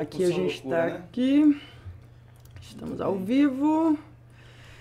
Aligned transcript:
Aqui 0.00 0.24
a 0.24 0.28
gente 0.28 0.62
loucura, 0.62 0.76
tá 0.76 0.86
né? 0.86 0.96
aqui. 0.96 1.60
Estamos 2.60 3.00
ao 3.00 3.16
vivo. 3.16 3.98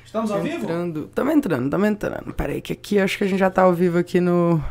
Estamos 0.05 0.31
ao 0.31 0.41
vivo? 0.41 0.63
Entrando. 0.63 1.05
Estamos 1.05 1.33
entrando, 1.33 1.65
estamos 1.65 1.87
entrando. 1.87 2.33
Pera 2.33 2.53
aí, 2.53 2.61
que 2.61 2.73
aqui 2.73 2.99
acho 2.99 3.17
que 3.17 3.23
a 3.23 3.27
gente 3.27 3.39
já 3.39 3.49
tá 3.49 3.63
ao 3.63 3.73
vivo 3.73 3.97
aqui 3.97 4.19
no. 4.19 4.61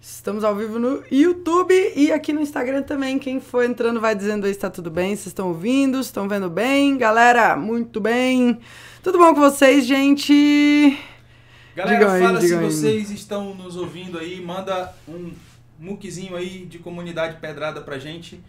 Estamos 0.00 0.42
ao 0.44 0.54
vivo 0.56 0.78
no 0.78 1.02
YouTube 1.10 1.74
e 1.94 2.12
aqui 2.12 2.32
no 2.32 2.40
Instagram 2.40 2.82
também. 2.82 3.18
Quem 3.18 3.40
for 3.40 3.64
entrando 3.64 4.00
vai 4.00 4.14
dizendo 4.14 4.46
aí 4.46 4.52
se 4.52 4.60
tá 4.60 4.68
tudo 4.68 4.90
bem. 4.90 5.10
Vocês 5.16 5.28
estão 5.28 5.48
ouvindo? 5.48 6.00
Estão 6.00 6.28
vendo 6.28 6.50
bem? 6.50 6.96
Galera, 6.98 7.56
muito 7.56 8.00
bem. 8.00 8.58
Tudo 9.02 9.18
bom 9.18 9.32
com 9.34 9.40
vocês, 9.40 9.86
gente? 9.86 10.98
Galera, 11.74 11.98
Digam 11.98 12.12
aí, 12.12 12.22
fala 12.22 12.40
se 12.40 12.46
digam 12.46 12.60
aí. 12.60 12.70
vocês 12.70 13.10
estão 13.10 13.54
nos 13.54 13.76
ouvindo 13.76 14.18
aí. 14.18 14.40
Manda 14.44 14.92
um 15.08 15.32
muquezinho 15.82 16.36
aí 16.36 16.64
de 16.64 16.78
comunidade 16.78 17.40
pedrada 17.40 17.80
pra 17.80 17.98
gente. 17.98 18.40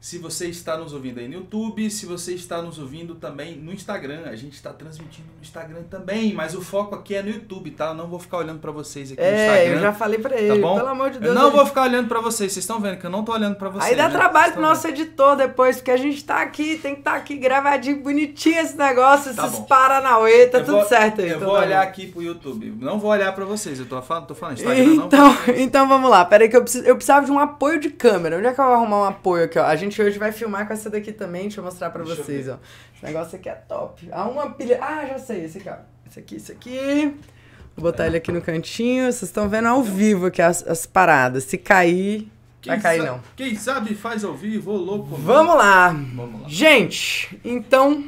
Se 0.00 0.16
você 0.16 0.46
está 0.46 0.78
nos 0.78 0.94
ouvindo 0.94 1.20
aí 1.20 1.28
no 1.28 1.34
YouTube, 1.34 1.90
se 1.90 2.06
você 2.06 2.32
está 2.32 2.62
nos 2.62 2.78
ouvindo 2.78 3.14
também 3.16 3.56
no 3.56 3.70
Instagram, 3.70 4.22
a 4.24 4.34
gente 4.34 4.54
está 4.54 4.72
transmitindo 4.72 5.28
no 5.36 5.42
Instagram 5.42 5.82
também, 5.90 6.32
mas 6.32 6.54
o 6.54 6.62
foco 6.62 6.94
aqui 6.94 7.14
é 7.14 7.22
no 7.22 7.28
YouTube, 7.28 7.70
tá? 7.72 7.88
Eu 7.88 7.94
não 7.94 8.06
vou 8.06 8.18
ficar 8.18 8.38
olhando 8.38 8.60
pra 8.60 8.70
vocês 8.72 9.12
aqui 9.12 9.20
no 9.20 9.26
É, 9.26 9.44
Instagram. 9.58 9.74
eu 9.76 9.80
já 9.82 9.92
falei 9.92 10.18
pra 10.18 10.40
ele. 10.40 10.54
Tá 10.58 10.66
bom? 10.66 10.76
Pelo 10.76 10.88
amor 10.88 11.10
de 11.10 11.18
Deus. 11.18 11.36
Eu 11.36 11.38
não 11.42 11.50
vou 11.50 11.66
ficar 11.66 11.82
olhando 11.82 12.08
pra 12.08 12.18
vocês, 12.22 12.50
vocês 12.50 12.62
estão 12.64 12.80
vendo 12.80 12.96
que 12.98 13.04
eu 13.04 13.10
não 13.10 13.22
tô 13.22 13.32
olhando 13.32 13.56
pra 13.56 13.68
vocês. 13.68 13.90
Aí 13.90 13.94
dá 13.94 14.08
né? 14.08 14.14
trabalho 14.18 14.54
pro 14.54 14.62
nosso 14.62 14.88
editor 14.88 15.36
depois, 15.36 15.76
porque 15.76 15.90
a 15.90 15.98
gente 15.98 16.24
tá 16.24 16.40
aqui, 16.40 16.78
tem 16.78 16.94
que 16.94 17.00
estar 17.02 17.14
aqui 17.16 17.36
gravadinho, 17.36 18.02
bonitinho 18.02 18.58
esse 18.58 18.78
negócio, 18.78 19.34
Tá 19.34 19.44
esses 19.44 19.58
bom. 19.58 19.64
Paranauê, 19.66 20.46
tá 20.46 20.60
Eu 20.60 20.64
tudo 20.64 20.76
vou- 20.78 20.86
certo 20.86 21.20
aí. 21.20 21.28
Eu 21.28 21.40
vou 21.40 21.52
tá 21.56 21.60
olhar 21.60 21.82
aqui 21.82 22.06
pro 22.06 22.22
YouTube. 22.22 22.74
Não 22.80 22.98
vou 22.98 23.10
olhar 23.10 23.34
pra 23.34 23.44
vocês, 23.44 23.78
eu 23.78 23.84
tô 23.84 24.00
falando, 24.00 24.28
tô 24.28 24.34
falando 24.34 24.56
Instagram 24.56 24.82
não. 24.94 25.04
Então, 25.04 25.36
então 25.58 25.86
vamos 25.86 26.10
lá, 26.10 26.24
peraí 26.24 26.48
que 26.48 26.56
eu, 26.56 26.62
preciso, 26.62 26.86
eu 26.86 26.96
precisava 26.96 27.26
de 27.26 27.30
um 27.32 27.38
apoio 27.38 27.78
de 27.78 27.90
câmera. 27.90 28.38
Onde 28.38 28.46
é 28.46 28.54
que 28.54 28.58
eu 28.62 28.64
vou 28.64 28.74
arrumar 28.74 28.98
um 29.00 29.04
apoio 29.04 29.44
aqui, 29.44 29.58
ó? 29.58 29.64
A 29.66 29.76
gente 29.76 29.89
hoje 29.98 30.18
vai 30.18 30.30
filmar 30.30 30.66
com 30.66 30.74
essa 30.74 30.90
daqui 30.90 31.12
também, 31.12 31.42
deixa 31.42 31.60
eu 31.60 31.64
mostrar 31.64 31.88
pra 31.88 32.02
Deixa 32.04 32.22
vocês, 32.22 32.48
ó. 32.48 32.58
Esse 32.94 33.04
negócio 33.04 33.38
aqui 33.38 33.48
é 33.48 33.54
top. 33.54 34.06
Há 34.12 34.28
uma 34.28 34.50
pilha... 34.50 34.78
Ah, 34.82 35.06
já 35.06 35.18
sei, 35.18 35.44
esse 35.44 35.58
aqui, 35.58 35.70
ó. 35.70 35.76
Esse 36.06 36.18
aqui, 36.18 36.36
esse 36.36 36.52
aqui. 36.52 37.16
Vou 37.76 37.90
botar 37.90 38.06
ele 38.06 38.18
aqui 38.18 38.30
no 38.30 38.42
cantinho. 38.42 39.04
Vocês 39.04 39.22
estão 39.22 39.48
vendo 39.48 39.68
ao 39.68 39.82
vivo 39.82 40.26
aqui 40.26 40.42
as, 40.42 40.66
as 40.66 40.84
paradas. 40.84 41.44
Se 41.44 41.56
cair, 41.56 42.28
Quem 42.60 42.72
vai 42.72 42.80
cair 42.80 43.02
não. 43.02 43.22
Quem 43.34 43.54
sabe 43.56 43.94
faz 43.94 44.24
ao 44.24 44.34
vivo, 44.34 44.72
ô 44.72 44.76
louco. 44.76 45.16
Vamos 45.16 45.56
lá. 45.56 45.88
Vamos 45.88 46.42
lá. 46.42 46.48
Gente, 46.48 47.40
então... 47.44 48.04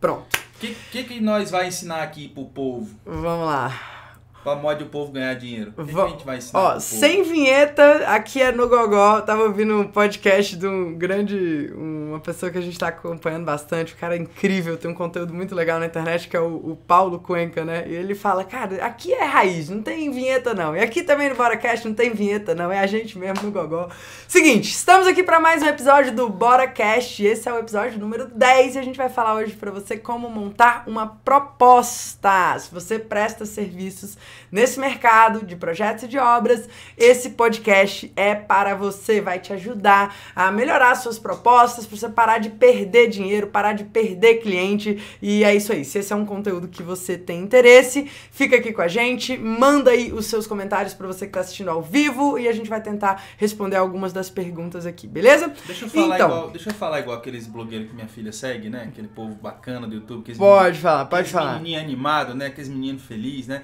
Pronto. 0.00 0.36
O 0.56 0.58
que, 0.58 0.76
que, 0.90 1.04
que 1.04 1.20
nós 1.20 1.50
vai 1.50 1.68
ensinar 1.68 2.02
aqui 2.02 2.28
pro 2.28 2.44
povo? 2.46 2.88
Vamos 3.04 3.46
lá. 3.46 4.01
Pra 4.42 4.56
mod 4.56 4.82
o 4.82 4.86
povo 4.86 5.12
ganhar 5.12 5.34
dinheiro? 5.34 5.72
O 5.76 5.82
que, 5.82 5.88
que 5.90 5.94
Va- 5.94 6.04
a 6.04 6.08
gente 6.08 6.24
vai 6.26 6.36
ensinar 6.38 6.58
Ó, 6.60 6.80
sem 6.80 7.22
vinheta, 7.22 8.04
aqui 8.08 8.42
é 8.42 8.50
no 8.50 8.68
Gogó. 8.68 9.20
Tava 9.20 9.44
ouvindo 9.44 9.78
um 9.78 9.86
podcast 9.86 10.56
de 10.56 10.66
um 10.66 10.94
grande. 10.98 11.72
Uma 11.76 12.18
pessoa 12.18 12.50
que 12.50 12.58
a 12.58 12.60
gente 12.60 12.76
tá 12.78 12.88
acompanhando 12.88 13.44
bastante. 13.44 13.94
O 13.94 13.96
cara 13.96 14.16
é 14.16 14.18
incrível, 14.18 14.76
tem 14.76 14.90
um 14.90 14.94
conteúdo 14.94 15.32
muito 15.32 15.54
legal 15.54 15.78
na 15.78 15.86
internet, 15.86 16.28
que 16.28 16.36
é 16.36 16.40
o, 16.40 16.56
o 16.72 16.76
Paulo 16.88 17.20
Cuenca, 17.20 17.64
né? 17.64 17.84
E 17.86 17.94
ele 17.94 18.14
fala, 18.16 18.42
cara, 18.42 18.84
aqui 18.84 19.12
é 19.12 19.24
raiz, 19.24 19.70
não 19.70 19.80
tem 19.80 20.10
vinheta 20.10 20.52
não. 20.52 20.76
E 20.76 20.80
aqui 20.80 21.02
também 21.04 21.28
no 21.28 21.36
BoraCast 21.36 21.86
não 21.86 21.94
tem 21.94 22.10
vinheta 22.12 22.52
não, 22.54 22.70
é 22.72 22.80
a 22.80 22.86
gente 22.86 23.16
mesmo 23.16 23.44
no 23.44 23.52
Gogó. 23.52 23.88
Seguinte, 24.26 24.70
estamos 24.72 25.06
aqui 25.06 25.22
para 25.22 25.38
mais 25.38 25.62
um 25.62 25.66
episódio 25.66 26.12
do 26.12 26.28
BoraCast. 26.28 27.24
Esse 27.24 27.48
é 27.48 27.52
o 27.52 27.58
episódio 27.58 27.98
número 27.98 28.26
10 28.26 28.74
e 28.74 28.78
a 28.78 28.82
gente 28.82 28.96
vai 28.96 29.08
falar 29.08 29.34
hoje 29.34 29.52
para 29.52 29.70
você 29.70 29.96
como 29.96 30.28
montar 30.28 30.82
uma 30.88 31.06
proposta. 31.06 32.58
Se 32.58 32.74
você 32.74 32.98
presta 32.98 33.46
serviços 33.46 34.16
nesse 34.50 34.78
mercado 34.78 35.44
de 35.44 35.56
projetos 35.56 36.04
e 36.04 36.08
de 36.08 36.18
obras, 36.18 36.68
esse 36.96 37.30
podcast 37.30 38.12
é 38.16 38.34
para 38.34 38.74
você, 38.74 39.20
vai 39.20 39.38
te 39.38 39.52
ajudar 39.52 40.14
a 40.34 40.50
melhorar 40.50 40.94
suas 40.94 41.18
propostas, 41.18 41.86
para 41.86 41.96
você 41.96 42.08
parar 42.08 42.38
de 42.38 42.50
perder 42.50 43.08
dinheiro, 43.08 43.46
parar 43.48 43.72
de 43.72 43.84
perder 43.84 44.36
cliente. 44.42 45.02
E 45.20 45.44
é 45.44 45.54
isso 45.54 45.72
aí. 45.72 45.84
Se 45.84 45.98
esse 45.98 46.12
é 46.12 46.16
um 46.16 46.24
conteúdo 46.26 46.68
que 46.68 46.82
você 46.82 47.16
tem 47.16 47.40
interesse, 47.40 48.10
fica 48.30 48.56
aqui 48.56 48.72
com 48.72 48.82
a 48.82 48.88
gente, 48.88 49.36
manda 49.36 49.90
aí 49.90 50.12
os 50.12 50.26
seus 50.26 50.46
comentários 50.46 50.94
para 50.94 51.06
você 51.06 51.20
que 51.26 51.30
está 51.30 51.40
assistindo 51.40 51.70
ao 51.70 51.82
vivo 51.82 52.38
e 52.38 52.48
a 52.48 52.52
gente 52.52 52.68
vai 52.68 52.80
tentar 52.80 53.22
responder 53.36 53.76
algumas 53.76 54.12
das 54.12 54.30
perguntas 54.30 54.86
aqui, 54.86 55.06
beleza? 55.06 55.52
Deixa 55.66 55.84
eu, 55.84 55.88
falar 55.90 56.14
Então. 56.16 56.28
igual, 56.28 56.50
deixa 56.50 56.70
eu 56.70 56.74
falar 56.74 57.00
igual 57.00 57.16
aqueles 57.16 57.46
blogueiros 57.46 57.88
que 57.88 57.94
minha 57.94 58.08
filha 58.08 58.32
segue, 58.32 58.68
né? 58.68 58.84
Aquele 58.88 59.08
povo 59.08 59.34
bacana 59.34 59.86
do 59.86 59.94
YouTube. 59.94 60.20
Aqueles 60.22 60.38
Pode 60.38 60.78
falar, 60.78 61.04
pode 61.06 61.14
aqueles 61.22 61.32
falar. 61.32 61.52
menininho 61.54 61.80
animado, 61.80 62.34
né? 62.34 62.46
Aqueles 62.46 62.68
meninos 62.68 63.02
felizes, 63.02 63.48
né? 63.48 63.62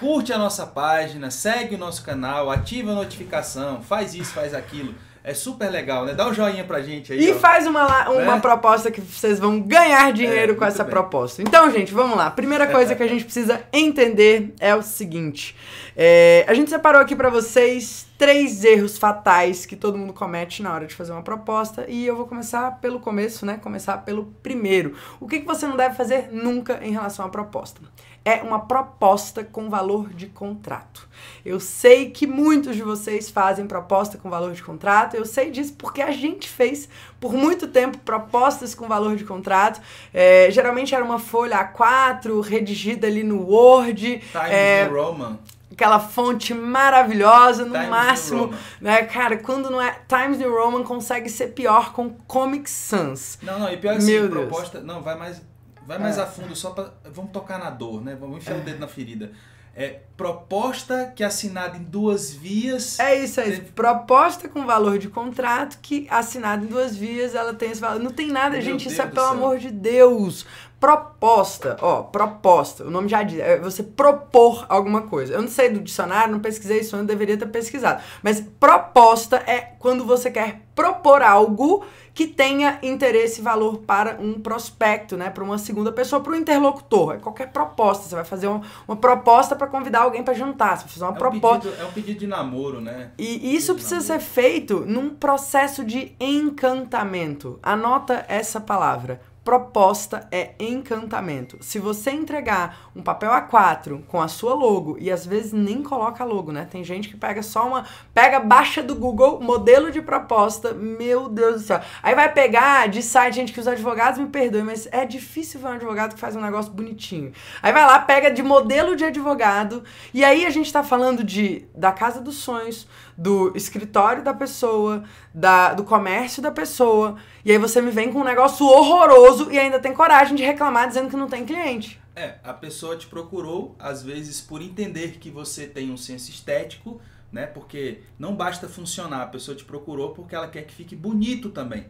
Curte 0.00 0.32
a 0.32 0.38
nossa 0.38 0.66
página, 0.66 1.30
segue 1.30 1.74
o 1.76 1.78
nosso 1.78 2.02
canal, 2.02 2.50
ativa 2.50 2.90
a 2.92 2.94
notificação, 2.94 3.80
faz 3.82 4.14
isso, 4.14 4.32
faz 4.32 4.52
aquilo. 4.54 4.94
É 5.26 5.32
super 5.32 5.70
legal, 5.70 6.04
né? 6.04 6.12
Dá 6.12 6.28
um 6.28 6.34
joinha 6.34 6.64
pra 6.64 6.82
gente 6.82 7.10
aí. 7.10 7.24
E 7.28 7.32
ó. 7.32 7.36
faz 7.36 7.66
uma, 7.66 8.10
uma 8.10 8.34
Né? 8.34 8.40
proposta 8.40 8.90
que 8.90 9.00
vocês 9.00 9.38
vão 9.38 9.58
ganhar 9.58 10.12
dinheiro 10.12 10.52
É, 10.52 10.54
com 10.54 10.64
essa 10.66 10.84
bem. 10.84 10.90
proposta. 10.90 11.40
Então, 11.40 11.70
gente, 11.70 11.94
vamos 11.94 12.14
lá. 12.18 12.30
Primeira 12.30 12.66
coisa 12.66 12.94
que 12.94 13.02
a 13.02 13.06
gente 13.08 13.24
precisa 13.24 13.62
entender 13.72 14.52
é 14.60 14.74
o 14.74 14.82
seguinte: 14.82 15.56
é, 15.96 16.44
a 16.48 16.54
gente 16.54 16.70
separou 16.70 17.00
aqui 17.00 17.14
pra 17.14 17.30
vocês 17.30 18.06
três 18.18 18.64
erros 18.64 18.98
fatais 18.98 19.64
que 19.66 19.76
todo 19.76 19.98
mundo 19.98 20.12
comete 20.12 20.62
na 20.62 20.72
hora 20.72 20.86
de 20.86 20.94
fazer 20.94 21.12
uma 21.12 21.22
proposta 21.22 21.84
e 21.88 22.06
eu 22.06 22.16
vou 22.16 22.26
começar 22.26 22.80
pelo 22.80 22.98
começo, 22.98 23.46
né? 23.46 23.58
Começar 23.62 23.98
pelo 23.98 24.26
primeiro. 24.42 24.96
O 25.20 25.28
que, 25.28 25.40
que 25.40 25.46
você 25.46 25.66
não 25.66 25.76
deve 25.76 25.94
fazer 25.94 26.30
nunca 26.32 26.80
em 26.82 26.90
relação 26.90 27.24
à 27.24 27.28
proposta? 27.28 27.80
É 28.24 28.42
uma 28.42 28.60
proposta 28.60 29.44
com 29.44 29.68
valor 29.68 30.08
de 30.08 30.26
contrato. 30.26 31.06
Eu 31.44 31.60
sei 31.60 32.10
que 32.10 32.26
muitos 32.26 32.74
de 32.74 32.82
vocês 32.82 33.28
fazem 33.28 33.66
proposta 33.66 34.16
com 34.16 34.30
valor 34.30 34.52
de 34.52 34.62
contrato. 34.62 35.14
Eu 35.14 35.26
sei 35.26 35.50
disso 35.50 35.74
porque 35.76 36.00
a 36.00 36.10
gente 36.10 36.48
fez 36.48 36.88
por 37.20 37.34
muito 37.34 37.68
tempo 37.68 37.98
propostas 37.98 38.74
com 38.74 38.88
valor 38.88 39.14
de 39.14 39.24
contrato. 39.24 39.80
É, 40.12 40.48
geralmente 40.50 40.94
era 40.94 41.04
uma 41.04 41.18
folha 41.18 41.58
A4 41.58 42.40
redigida 42.40 43.06
ali 43.06 43.22
no 43.22 43.42
Word, 43.46 44.22
Times 44.32 44.50
é, 44.50 44.84
Roman. 44.84 45.38
Aquela 45.74 46.00
fonte 46.00 46.54
maravilhosa, 46.54 47.64
no 47.64 47.72
Times 47.72 47.88
máximo, 47.88 48.54
né, 48.80 49.02
cara? 49.04 49.36
Quando 49.36 49.70
não 49.70 49.80
é 49.80 49.98
Times 50.08 50.38
New 50.38 50.50
Roman 50.54 50.82
consegue 50.82 51.28
ser 51.28 51.48
pior 51.48 51.92
com 51.92 52.10
Comic 52.26 52.68
Sans. 52.70 53.38
Não, 53.42 53.58
não, 53.58 53.70
e 53.72 53.76
pior 53.76 53.96
assim, 53.96 54.12
Meu 54.12 54.28
Deus. 54.28 54.32
proposta. 54.48 54.80
Não, 54.80 55.02
vai 55.02 55.16
mais, 55.18 55.42
vai 55.86 55.98
mais 55.98 56.18
É. 56.18 56.22
a 56.22 56.26
fundo 56.26 56.54
só 56.56 56.70
pra. 56.70 56.90
Vamos 57.12 57.30
tocar 57.32 57.58
na 57.58 57.70
dor, 57.70 58.02
né? 58.02 58.16
Vamos 58.18 58.38
enfiar 58.38 58.56
o 58.56 58.60
dedo 58.60 58.78
na 58.78 58.88
ferida. 58.88 59.30
É 59.76 60.02
proposta 60.16 61.12
que 61.16 61.24
é 61.24 61.26
assinada 61.26 61.76
em 61.76 61.82
duas 61.82 62.30
vias. 62.32 62.96
É 63.00 63.16
isso 63.16 63.40
aí, 63.40 63.60
proposta 63.60 64.48
com 64.48 64.64
valor 64.64 64.98
de 65.00 65.08
contrato 65.08 65.78
que 65.82 66.06
assinada 66.08 66.64
em 66.64 66.68
duas 66.68 66.94
vias, 66.96 67.34
ela 67.34 67.52
tem 67.52 67.72
esse 67.72 67.80
valor. 67.80 67.98
Não 68.00 68.12
tem 68.12 68.28
nada, 68.28 68.50
Meu 68.50 68.62
gente, 68.62 68.86
isso 68.86 68.96
Deus 68.96 69.00
é 69.00 69.06
do 69.10 69.14
pelo 69.16 69.26
céu. 69.26 69.34
amor 69.36 69.58
de 69.58 69.70
Deus. 69.72 70.46
Proposta, 70.84 71.78
ó, 71.80 72.02
proposta, 72.02 72.84
o 72.84 72.90
nome 72.90 73.08
já 73.08 73.22
diz, 73.22 73.40
é 73.40 73.58
você 73.58 73.82
propor 73.82 74.66
alguma 74.68 75.00
coisa. 75.00 75.32
Eu 75.32 75.40
não 75.40 75.48
sei 75.48 75.70
do 75.70 75.80
dicionário, 75.80 76.30
não 76.30 76.40
pesquisei 76.40 76.80
isso, 76.80 76.94
eu 76.94 77.02
deveria 77.04 77.38
ter 77.38 77.46
pesquisado. 77.46 78.02
Mas 78.22 78.42
proposta 78.60 79.36
é 79.46 79.60
quando 79.78 80.04
você 80.04 80.30
quer 80.30 80.60
propor 80.74 81.22
algo 81.22 81.86
que 82.12 82.26
tenha 82.26 82.78
interesse 82.82 83.40
e 83.40 83.42
valor 83.42 83.78
para 83.78 84.18
um 84.20 84.34
prospecto, 84.38 85.16
né? 85.16 85.30
Para 85.30 85.42
uma 85.42 85.56
segunda 85.56 85.90
pessoa, 85.90 86.20
para 86.22 86.32
um 86.32 86.36
interlocutor. 86.36 87.14
É 87.14 87.16
qualquer 87.16 87.50
proposta. 87.50 88.06
Você 88.06 88.14
vai 88.14 88.24
fazer 88.24 88.46
uma, 88.46 88.60
uma 88.86 88.96
proposta 88.96 89.56
para 89.56 89.66
convidar 89.66 90.02
alguém 90.02 90.22
para 90.22 90.34
jantar. 90.34 90.76
Você 90.76 90.84
vai 90.84 90.92
fazer 90.92 91.04
uma 91.04 91.12
É 91.12 91.14
um, 91.14 91.16
proposta. 91.18 91.68
pedido, 91.70 91.82
é 91.82 91.84
um 91.86 91.92
pedido 91.92 92.18
de 92.18 92.26
namoro, 92.26 92.82
né? 92.82 93.10
E 93.18 93.56
isso 93.56 93.74
precisa 93.74 94.02
ser 94.02 94.20
feito 94.20 94.84
num 94.86 95.08
processo 95.08 95.82
de 95.82 96.14
encantamento. 96.20 97.58
Anota 97.62 98.24
essa 98.28 98.60
palavra. 98.60 99.20
Proposta 99.44 100.26
é 100.32 100.52
encantamento. 100.58 101.58
Se 101.60 101.78
você 101.78 102.10
entregar 102.10 102.90
um 102.96 103.02
papel 103.02 103.30
A4 103.30 104.02
com 104.06 104.22
a 104.22 104.26
sua 104.26 104.54
logo 104.54 104.96
e 104.98 105.10
às 105.10 105.26
vezes 105.26 105.52
nem 105.52 105.82
coloca 105.82 106.24
logo, 106.24 106.50
né? 106.50 106.66
Tem 106.70 106.82
gente 106.82 107.10
que 107.10 107.16
pega 107.16 107.42
só 107.42 107.66
uma, 107.66 107.84
pega 108.14 108.40
baixa 108.40 108.82
do 108.82 108.94
Google 108.94 109.40
modelo 109.40 109.90
de 109.90 110.00
proposta. 110.00 110.72
Meu 110.72 111.28
Deus 111.28 111.60
do 111.60 111.66
céu. 111.66 111.80
Aí 112.02 112.14
vai 112.14 112.32
pegar 112.32 112.88
de 112.88 113.02
site, 113.02 113.34
gente 113.34 113.52
que 113.52 113.60
os 113.60 113.68
advogados 113.68 114.18
me 114.18 114.28
perdoem, 114.28 114.64
mas 114.64 114.88
é 114.90 115.04
difícil 115.04 115.60
ver 115.60 115.66
um 115.66 115.72
advogado 115.72 116.14
que 116.14 116.20
faz 116.20 116.34
um 116.34 116.40
negócio 116.40 116.72
bonitinho. 116.72 117.30
Aí 117.62 117.72
vai 117.72 117.84
lá, 117.84 117.98
pega 117.98 118.30
de 118.30 118.42
modelo 118.42 118.96
de 118.96 119.04
advogado 119.04 119.84
e 120.14 120.24
aí 120.24 120.46
a 120.46 120.50
gente 120.50 120.72
tá 120.72 120.82
falando 120.82 121.22
de 121.22 121.66
da 121.74 121.92
casa 121.92 122.20
dos 122.20 122.36
sonhos, 122.36 122.88
do 123.16 123.52
escritório 123.56 124.22
da 124.22 124.34
pessoa, 124.34 125.04
da, 125.32 125.72
do 125.72 125.84
comércio 125.84 126.42
da 126.42 126.50
pessoa. 126.50 127.16
E 127.44 127.52
aí 127.52 127.58
você 127.58 127.80
me 127.80 127.90
vem 127.90 128.12
com 128.12 128.20
um 128.20 128.24
negócio 128.24 128.66
horroroso 128.66 129.50
e 129.50 129.58
ainda 129.58 129.78
tem 129.78 129.92
coragem 129.92 130.34
de 130.34 130.42
reclamar 130.42 130.88
dizendo 130.88 131.10
que 131.10 131.16
não 131.16 131.28
tem 131.28 131.44
cliente. 131.44 132.00
É, 132.16 132.36
a 132.44 132.52
pessoa 132.52 132.96
te 132.96 133.06
procurou, 133.06 133.74
às 133.78 134.02
vezes 134.02 134.40
por 134.40 134.62
entender 134.62 135.18
que 135.18 135.30
você 135.30 135.66
tem 135.66 135.90
um 135.90 135.96
senso 135.96 136.30
estético, 136.30 137.00
né? 137.32 137.46
Porque 137.46 138.02
não 138.16 138.36
basta 138.36 138.68
funcionar, 138.68 139.22
a 139.22 139.26
pessoa 139.26 139.56
te 139.56 139.64
procurou 139.64 140.10
porque 140.10 140.34
ela 140.34 140.46
quer 140.46 140.62
que 140.62 140.72
fique 140.72 140.94
bonito 140.94 141.50
também, 141.50 141.86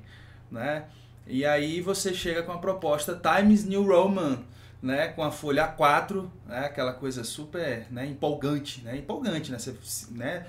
né? 0.50 0.86
E 1.26 1.44
aí 1.44 1.80
você 1.80 2.14
chega 2.14 2.42
com 2.42 2.52
a 2.52 2.58
proposta 2.58 3.20
Times 3.22 3.64
New 3.64 3.82
Roman, 3.86 4.38
né? 4.80 5.08
Com 5.08 5.22
a 5.22 5.30
folha 5.30 5.74
A4, 5.76 6.28
né? 6.46 6.66
Aquela 6.66 6.92
coisa 6.94 7.24
super, 7.24 7.86
né? 7.90 8.06
Empolgante, 8.06 8.82
né? 8.82 8.96
Empolgante, 8.96 9.52
né? 9.52 9.58
Você, 9.58 9.76
né? 10.10 10.46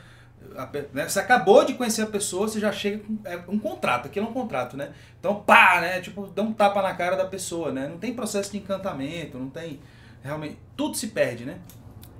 A 0.55 0.69
né, 0.93 1.07
Você 1.07 1.19
acabou 1.19 1.63
de 1.65 1.73
conhecer 1.73 2.01
a 2.01 2.07
pessoa, 2.07 2.47
você 2.47 2.59
já 2.59 2.71
chega 2.71 2.99
com 2.99 3.17
é 3.25 3.39
um 3.47 3.59
contrato, 3.59 4.07
aquilo 4.07 4.27
é 4.27 4.29
um 4.29 4.33
contrato, 4.33 4.77
né? 4.77 4.91
Então, 5.19 5.35
pá, 5.41 5.79
né? 5.81 6.01
Tipo, 6.01 6.27
dá 6.27 6.41
um 6.41 6.53
tapa 6.53 6.81
na 6.81 6.93
cara 6.93 7.15
da 7.15 7.25
pessoa, 7.25 7.71
né? 7.71 7.87
Não 7.87 7.97
tem 7.97 8.13
processo 8.13 8.51
de 8.51 8.57
encantamento, 8.57 9.37
não 9.37 9.49
tem. 9.49 9.79
Realmente, 10.23 10.57
tudo 10.75 10.97
se 10.97 11.07
perde, 11.07 11.45
né? 11.45 11.59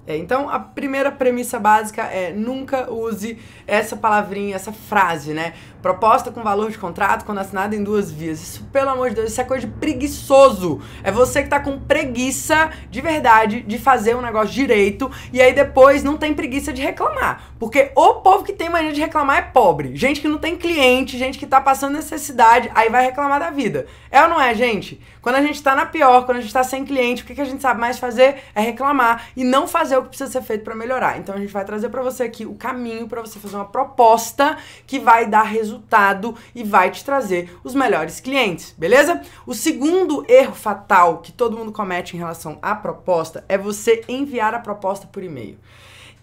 É, 0.08 0.16
então, 0.16 0.50
a 0.50 0.60
primeira 0.60 1.12
premissa 1.12 1.60
básica 1.60 2.04
é 2.04 2.32
nunca 2.32 2.92
use 2.92 3.40
essa 3.66 3.96
palavrinha, 3.96 4.56
essa 4.56 4.72
frase, 4.72 5.34
né? 5.34 5.54
Proposta 5.82 6.32
com 6.32 6.44
valor 6.44 6.70
de 6.70 6.78
contrato 6.78 7.26
quando 7.26 7.40
assinada 7.40 7.76
em 7.76 7.84
duas 7.84 8.12
vias. 8.12 8.42
Isso, 8.42 8.64
pelo 8.72 8.90
amor 8.90 9.10
de 9.10 9.16
Deus, 9.16 9.32
isso 9.32 9.42
é 9.42 9.44
coisa 9.44 9.66
de 9.66 9.74
preguiçoso. 9.74 10.80
É 11.04 11.12
você 11.12 11.42
que 11.44 11.50
tá 11.50 11.60
com 11.60 11.80
preguiça 11.80 12.70
de 12.90 13.02
verdade 13.02 13.62
de 13.62 13.78
fazer 13.80 14.16
um 14.16 14.22
negócio 14.22 14.54
direito 14.54 15.10
e 15.34 15.42
aí 15.42 15.54
depois 15.54 16.04
não 16.04 16.18
tem 16.18 16.34
preguiça 16.34 16.72
de 16.72 16.82
reclamar. 16.82 17.52
Porque 17.60 17.92
o 17.96 18.16
povo 18.16 18.44
que 18.44 18.54
tem 18.54 18.70
mania 18.70 18.94
de 18.94 19.02
reclamar 19.02 19.38
é 19.38 19.42
pobre. 19.42 19.96
Gente 19.96 20.22
que 20.22 20.28
não 20.28 20.38
tem 20.38 20.56
cliente, 20.56 21.18
gente 21.18 21.38
que 21.38 21.48
tá 21.48 21.62
passando 21.62 21.94
necessidade, 21.94 22.70
aí 22.76 22.90
vai 22.90 23.06
reclamar 23.06 23.40
da 23.40 23.50
vida. 23.50 23.88
É 24.12 24.22
ou 24.22 24.30
não 24.30 24.42
é, 24.42 24.54
gente? 24.54 25.00
Quando 25.22 25.36
a 25.36 25.42
gente 25.42 25.62
tá 25.64 25.74
na 25.74 25.86
pior, 25.86 26.26
quando 26.26 26.38
a 26.38 26.42
gente 26.42 26.54
tá 26.54 26.64
sem 26.64 26.86
cliente, 26.86 27.24
o 27.24 27.26
que, 27.26 27.34
que 27.34 27.42
a 27.42 27.46
gente 27.46 27.62
sabe 27.62 27.80
mais 27.80 27.98
fazer 27.98 28.44
é 28.54 28.62
reclamar 28.62 29.28
e 29.36 29.44
não 29.44 29.68
fazer 29.68 29.95
o 29.98 30.04
que 30.04 30.10
precisa 30.10 30.32
ser 30.32 30.42
feito 30.42 30.64
para 30.64 30.76
melhorar. 30.76 31.18
Então 31.18 31.36
a 31.36 31.38
gente 31.38 31.52
vai 31.52 31.66
trazer 31.66 31.90
para 31.90 32.02
você 32.02 32.24
aqui 32.24 32.46
o 32.46 32.56
caminho 32.56 33.08
para 33.08 33.22
você 33.22 33.40
fazer 33.40 33.56
uma 33.56 33.66
proposta 33.66 34.58
que 34.86 35.00
vai 35.00 35.28
dar 35.28 35.44
resultado 35.44 36.36
e 36.54 36.64
vai 36.64 36.92
te 36.92 37.04
trazer 37.04 37.58
os 37.64 37.74
melhores 37.74 38.20
clientes, 38.20 38.74
beleza? 38.78 39.22
O 39.46 39.54
segundo 39.54 40.26
erro 40.28 40.54
fatal 40.54 41.20
que 41.20 41.32
todo 41.32 41.58
mundo 41.58 41.72
comete 41.72 42.16
em 42.16 42.20
relação 42.20 42.58
à 42.62 42.76
proposta 42.76 43.44
é 43.48 43.58
você 43.58 44.04
enviar 44.08 44.54
a 44.54 44.60
proposta 44.60 45.08
por 45.08 45.24
e-mail. 45.24 45.58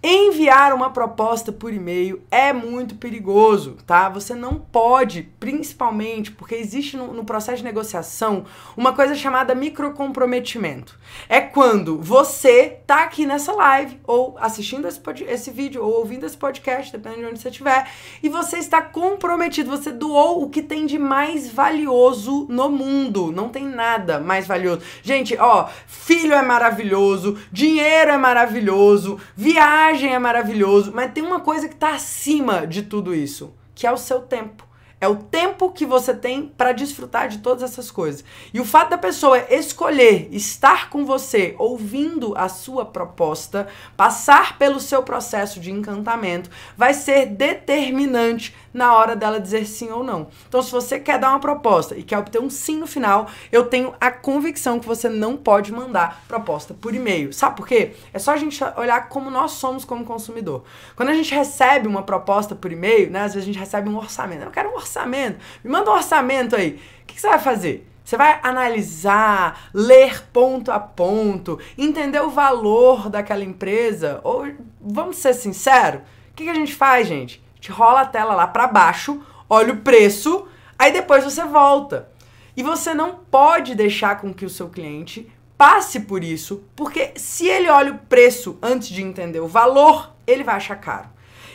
Enviar 0.05 0.73
uma 0.73 0.91
proposta 0.91 1.53
por 1.53 1.73
e-mail 1.73 2.25
é 2.29 2.53
muito 2.53 2.97
perigoso, 2.97 3.77
tá? 3.87 4.09
Você 4.09 4.35
não 4.35 4.57
pode, 4.57 5.23
principalmente 5.39 6.33
porque 6.33 6.57
existe 6.57 6.97
no, 6.97 7.15
no, 7.15 7.25
processo 7.25 7.59
de 7.59 7.65
negociação 7.65 8.45
uma 8.77 8.93
coisa 8.93 9.15
chamada 9.15 9.55
microcomprometimento. 9.55 10.99
É 11.29 11.41
quando 11.41 12.01
você 12.01 12.81
tá 12.85 13.05
aqui 13.05 13.25
nessa 13.25 13.53
live, 13.53 14.01
ou 14.05 14.37
assistindo 14.41 14.89
esse, 14.89 15.01
esse 15.29 15.53
vídeo, 15.53 15.85
ou 15.85 16.01
ouvindo 16.01 16.27
esse 16.27 16.37
podcast, 16.37 16.91
dependendo 16.91 17.21
de 17.21 17.29
onde 17.29 17.39
você 17.39 17.49
estiver, 17.49 17.89
e 18.21 18.29
você 18.29 18.59
está 18.59 18.83
comprometido, 18.83 19.71
você 19.71 19.93
doou 19.93 20.43
o 20.43 20.51
que 20.51 20.63
tem 20.63 20.85
de 20.85 20.99
mais 20.99 21.49
valioso 21.49 22.49
no 22.51 22.69
mundo. 22.69 23.31
Não 23.31 23.49
tem 23.49 23.65
nada 23.65 24.19
mais 24.19 24.49
valioso. 24.49 24.83
Gente, 25.01 25.37
ó, 25.39 25.69
filho 25.87 26.33
é 26.33 26.43
maravilhoso, 26.43 27.39
dinheiro 27.53 28.11
é 28.11 28.19
maravilhoso, 28.19 29.21
viagem 29.37 29.92
viagem 29.93 30.15
é 30.15 30.19
maravilhoso, 30.19 30.93
mas 30.95 31.13
tem 31.13 31.23
uma 31.23 31.41
coisa 31.41 31.69
que 31.69 31.75
está 31.75 31.95
acima 31.95 32.67
de 32.67 32.83
tudo 32.83 33.15
isso, 33.15 33.55
que 33.75 33.87
é 33.87 33.93
o 33.93 33.97
seu 33.97 34.21
tempo. 34.21 34.67
É 35.01 35.09
o 35.09 35.17
tempo 35.17 35.73
que 35.73 35.85
você 35.85 36.15
tem 36.15 36.47
para 36.47 36.71
desfrutar 36.71 37.29
de 37.29 37.39
todas 37.39 37.65
essas 37.65 37.91
coisas. 37.91 38.25
E 38.55 38.61
o 38.61 38.65
fato 38.65 38.91
da 38.91 38.99
pessoa 38.99 39.37
escolher 39.53 40.29
estar 40.31 40.89
com 40.91 41.05
você, 41.05 41.57
ouvindo 41.59 42.39
a 42.39 42.49
sua 42.49 42.85
proposta, 42.85 43.67
passar 43.97 44.57
pelo 44.59 44.79
seu 44.79 45.03
processo 45.03 45.59
de 45.59 45.73
encantamento, 45.73 46.49
vai 46.77 46.95
ser 46.95 47.27
determinante 47.27 48.55
na 48.73 48.95
hora 48.97 49.15
dela 49.15 49.41
dizer 49.41 49.67
sim 49.67 49.91
ou 49.91 50.03
não. 50.03 50.29
Então, 50.49 50.63
se 50.63 50.71
você 50.71 50.99
quer 50.99 51.19
dar 51.19 51.31
uma 51.31 51.41
proposta 51.41 51.97
e 51.97 52.03
quer 52.03 52.19
obter 52.19 52.41
um 52.41 52.51
sim 52.51 52.79
no 52.79 52.87
final, 52.87 53.29
eu 53.51 53.67
tenho 53.67 53.95
a 54.01 54.11
convicção 54.11 54.79
que 54.79 54.87
você 54.87 55.09
não 55.09 55.37
pode 55.37 55.73
mandar 55.73 56.23
proposta 56.27 56.75
por 56.75 56.95
e-mail. 56.95 57.33
Sabe 57.33 57.57
por 57.57 57.67
quê? 57.67 57.93
É 58.13 58.19
só 58.19 58.33
a 58.33 58.37
gente 58.37 58.63
olhar 58.77 59.09
como 59.09 59.31
nós 59.31 59.53
somos 59.53 59.85
como 59.85 60.05
consumidor. 60.05 60.65
Quando 60.97 61.11
a 61.11 61.15
gente 61.15 61.35
recebe 61.35 61.87
uma 61.87 62.03
proposta 62.03 62.55
por 62.55 62.73
e-mail, 62.73 63.11
né, 63.11 63.21
às 63.21 63.35
vezes 63.35 63.49
a 63.49 63.53
gente 63.53 63.59
recebe 63.59 63.89
um 63.89 63.97
orçamento. 63.97 64.45
Eu 64.45 64.51
quero 64.51 64.71
um 64.71 64.75
orçamento. 64.75 65.39
Me 65.63 65.71
manda 65.71 65.91
um 65.91 65.95
orçamento 65.95 66.57
aí. 66.57 66.81
O 67.03 67.07
que, 67.07 67.15
que 67.15 67.21
você 67.21 67.29
vai 67.29 67.39
fazer? 67.39 67.89
Você 68.05 68.17
vai 68.17 68.41
analisar, 68.43 69.69
ler 69.73 70.25
ponto 70.33 70.73
a 70.73 70.81
ponto, 70.81 71.59
entender 71.79 72.21
o 72.21 72.31
valor 72.31 73.09
daquela 73.09 73.45
empresa? 73.45 74.21
Ou, 74.25 74.49
vamos 74.81 75.17
ser 75.17 75.35
sinceros, 75.35 76.01
o 76.01 76.35
que, 76.35 76.45
que 76.45 76.51
a 76.51 76.55
gente 76.55 76.75
faz, 76.75 77.07
gente? 77.07 77.42
Gente 77.63 77.71
rola 77.71 78.01
a 78.01 78.07
tela 78.07 78.35
lá 78.35 78.49
para 78.49 78.67
baixo, 78.67 79.23
olha 79.49 79.73
o 79.73 79.77
preço, 79.77 80.49
aí 80.77 80.93
depois 80.93 81.23
você 81.23 81.45
volta. 81.45 82.09
E 82.57 82.63
você 82.63 82.93
não 82.93 83.15
pode 83.15 83.77
deixar 83.77 84.21
com 84.21 84.35
que 84.35 84.45
o 84.45 84.51
seu 84.51 84.69
cliente 84.69 85.31
passe 85.57 86.01
por 86.01 86.25
isso, 86.25 86.65
porque 86.75 87.13
se 87.15 87.47
ele 87.47 87.71
olha 87.71 87.93
o 87.93 87.99
preço 87.99 88.59
antes 88.61 88.89
de 88.89 89.01
entender 89.01 89.39
o 89.39 89.47
valor, 89.47 90.13
ele 90.27 90.43
vai 90.43 90.57
achar 90.57 90.75
caro. 90.75 91.09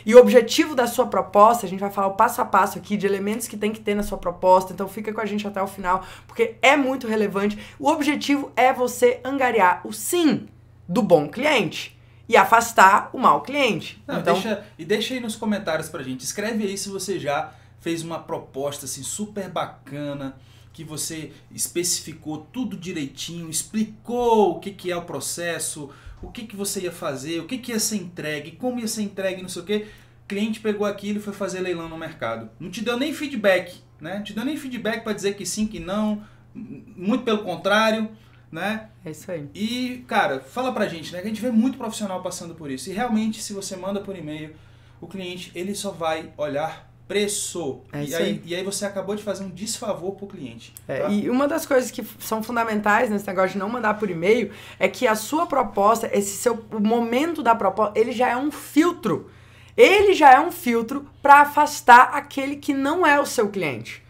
E 0.06 0.14
o 0.14 0.18
objetivo 0.18 0.74
da 0.74 0.86
sua 0.86 1.06
proposta, 1.08 1.66
a 1.66 1.68
gente 1.68 1.80
vai 1.80 1.90
falar 1.90 2.06
o 2.06 2.14
passo 2.14 2.40
a 2.40 2.44
passo 2.46 2.78
aqui 2.78 2.96
de 2.96 3.04
elementos 3.04 3.46
que 3.46 3.58
tem 3.58 3.70
que 3.70 3.80
ter 3.80 3.94
na 3.94 4.02
sua 4.02 4.16
proposta, 4.16 4.72
então 4.72 4.88
fica 4.88 5.12
com 5.12 5.20
a 5.20 5.26
gente 5.26 5.46
até 5.46 5.62
o 5.62 5.66
final, 5.66 6.02
porque 6.26 6.56
é 6.62 6.74
muito 6.74 7.06
relevante. 7.06 7.58
O 7.78 7.90
objetivo 7.90 8.50
é 8.56 8.72
você 8.72 9.20
angariar 9.22 9.82
o 9.84 9.92
sim 9.92 10.48
do 10.88 11.02
bom 11.02 11.28
cliente 11.28 11.97
e 12.28 12.36
afastar 12.36 13.10
o 13.12 13.18
mau 13.18 13.40
cliente. 13.40 14.02
Não, 14.06 14.20
então, 14.20 14.34
deixa, 14.34 14.66
e 14.78 14.84
deixa 14.84 15.14
aí 15.14 15.20
nos 15.20 15.34
comentários 15.34 15.88
pra 15.88 16.02
gente. 16.02 16.20
Escreve 16.22 16.64
aí 16.64 16.76
se 16.76 16.88
você 16.88 17.18
já 17.18 17.52
fez 17.80 18.02
uma 18.02 18.18
proposta 18.18 18.84
assim 18.84 19.02
super 19.02 19.48
bacana, 19.48 20.36
que 20.72 20.84
você 20.84 21.32
especificou 21.50 22.46
tudo 22.52 22.76
direitinho, 22.76 23.48
explicou 23.48 24.56
o 24.56 24.60
que, 24.60 24.70
que 24.72 24.92
é 24.92 24.96
o 24.96 25.02
processo, 25.02 25.90
o 26.22 26.30
que, 26.30 26.44
que 26.44 26.54
você 26.54 26.82
ia 26.82 26.92
fazer, 26.92 27.40
o 27.40 27.46
que, 27.46 27.58
que 27.58 27.72
ia 27.72 27.80
ser 27.80 27.96
entregue, 27.96 28.52
como 28.52 28.78
ia 28.78 28.88
ser 28.88 29.02
entregue, 29.02 29.42
não 29.42 29.48
sei 29.48 29.62
o 29.62 29.64
que. 29.64 29.76
O 30.24 30.28
cliente 30.28 30.60
pegou 30.60 30.86
aquilo 30.86 31.18
e 31.18 31.22
foi 31.22 31.32
fazer 31.32 31.60
leilão 31.60 31.88
no 31.88 31.96
mercado. 31.96 32.50
Não 32.60 32.70
te 32.70 32.82
deu 32.82 32.98
nem 32.98 33.14
feedback, 33.14 33.82
né? 34.00 34.16
Não 34.16 34.22
te 34.22 34.34
deu 34.34 34.44
nem 34.44 34.56
feedback 34.56 35.02
para 35.02 35.14
dizer 35.14 35.34
que 35.34 35.46
sim, 35.46 35.66
que 35.66 35.80
não. 35.80 36.22
Muito 36.54 37.24
pelo 37.24 37.38
contrário, 37.38 38.10
né? 38.50 38.88
É 39.04 39.10
isso 39.10 39.30
aí. 39.30 39.48
E, 39.54 40.04
cara, 40.06 40.40
fala 40.40 40.72
pra 40.72 40.88
gente, 40.88 41.12
né? 41.12 41.20
Que 41.20 41.26
a 41.26 41.30
gente 41.30 41.42
vê 41.42 41.50
muito 41.50 41.78
profissional 41.78 42.22
passando 42.22 42.54
por 42.54 42.70
isso. 42.70 42.90
E 42.90 42.92
realmente, 42.92 43.42
se 43.42 43.52
você 43.52 43.76
manda 43.76 44.00
por 44.00 44.16
e-mail, 44.16 44.54
o 45.00 45.06
cliente, 45.06 45.52
ele 45.54 45.74
só 45.74 45.90
vai 45.90 46.32
olhar 46.36 46.88
preço. 47.08 47.80
É 47.92 48.04
e, 48.04 48.14
aí, 48.14 48.22
aí. 48.22 48.42
e 48.44 48.54
aí 48.54 48.62
você 48.62 48.84
acabou 48.84 49.16
de 49.16 49.22
fazer 49.22 49.42
um 49.42 49.48
desfavor 49.48 50.14
pro 50.14 50.26
cliente. 50.26 50.74
É, 50.86 51.00
tá? 51.00 51.08
E 51.08 51.30
uma 51.30 51.48
das 51.48 51.64
coisas 51.64 51.90
que 51.90 52.04
são 52.18 52.42
fundamentais 52.42 53.08
nesse 53.08 53.26
negócio 53.26 53.52
de 53.52 53.58
não 53.58 53.68
mandar 53.68 53.94
por 53.94 54.10
e-mail 54.10 54.52
é 54.78 54.86
que 54.86 55.06
a 55.06 55.14
sua 55.14 55.46
proposta, 55.46 56.10
esse 56.12 56.36
seu 56.36 56.64
o 56.70 56.80
momento 56.80 57.42
da 57.42 57.54
proposta, 57.54 57.98
ele 57.98 58.12
já 58.12 58.28
é 58.28 58.36
um 58.36 58.50
filtro. 58.50 59.30
Ele 59.76 60.12
já 60.12 60.32
é 60.32 60.40
um 60.40 60.52
filtro 60.52 61.08
para 61.22 61.40
afastar 61.40 62.10
aquele 62.12 62.56
que 62.56 62.74
não 62.74 63.06
é 63.06 63.18
o 63.20 63.24
seu 63.24 63.48
cliente. 63.48 64.02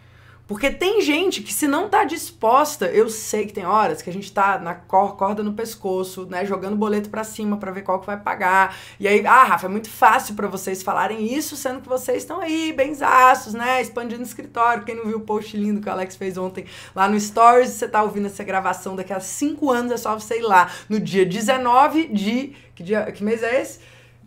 Porque 0.48 0.70
tem 0.70 1.02
gente 1.02 1.42
que 1.42 1.52
se 1.52 1.68
não 1.68 1.90
tá 1.90 2.04
disposta, 2.04 2.86
eu 2.86 3.10
sei 3.10 3.44
que 3.44 3.52
tem 3.52 3.66
horas 3.66 4.00
que 4.00 4.08
a 4.08 4.12
gente 4.12 4.32
tá 4.32 4.58
na 4.58 4.74
cor- 4.74 5.14
corda 5.14 5.42
no 5.42 5.52
pescoço, 5.52 6.24
né, 6.24 6.46
jogando 6.46 6.74
boleto 6.74 7.10
pra 7.10 7.22
cima 7.22 7.58
pra 7.58 7.70
ver 7.70 7.82
qual 7.82 8.00
que 8.00 8.06
vai 8.06 8.18
pagar. 8.18 8.74
E 8.98 9.06
aí, 9.06 9.24
ah, 9.26 9.44
Rafa, 9.44 9.66
é 9.66 9.68
muito 9.68 9.90
fácil 9.90 10.34
pra 10.34 10.48
vocês 10.48 10.82
falarem 10.82 11.22
isso, 11.34 11.54
sendo 11.54 11.82
que 11.82 11.88
vocês 11.88 12.22
estão 12.22 12.40
aí, 12.40 12.72
benzaços, 12.72 13.52
né, 13.52 13.82
expandindo 13.82 14.22
o 14.22 14.26
escritório. 14.26 14.84
Quem 14.84 14.94
não 14.94 15.04
viu 15.04 15.18
o 15.18 15.20
post 15.20 15.54
lindo 15.54 15.82
que 15.82 15.88
o 15.88 15.92
Alex 15.92 16.16
fez 16.16 16.38
ontem 16.38 16.64
lá 16.94 17.06
no 17.06 17.20
Stories, 17.20 17.72
você 17.72 17.86
tá 17.86 18.02
ouvindo 18.02 18.26
essa 18.26 18.42
gravação 18.42 18.96
daqui 18.96 19.12
a 19.12 19.20
cinco 19.20 19.70
anos, 19.70 19.92
é 19.92 19.96
só 19.98 20.16
ir 20.34 20.40
lá 20.40 20.70
no 20.88 20.98
dia 20.98 21.26
19 21.26 22.08
de... 22.08 22.56
Que, 22.74 22.82
dia, 22.82 23.12
que 23.12 23.22
mês 23.22 23.42
é 23.42 23.60
esse? 23.60 23.80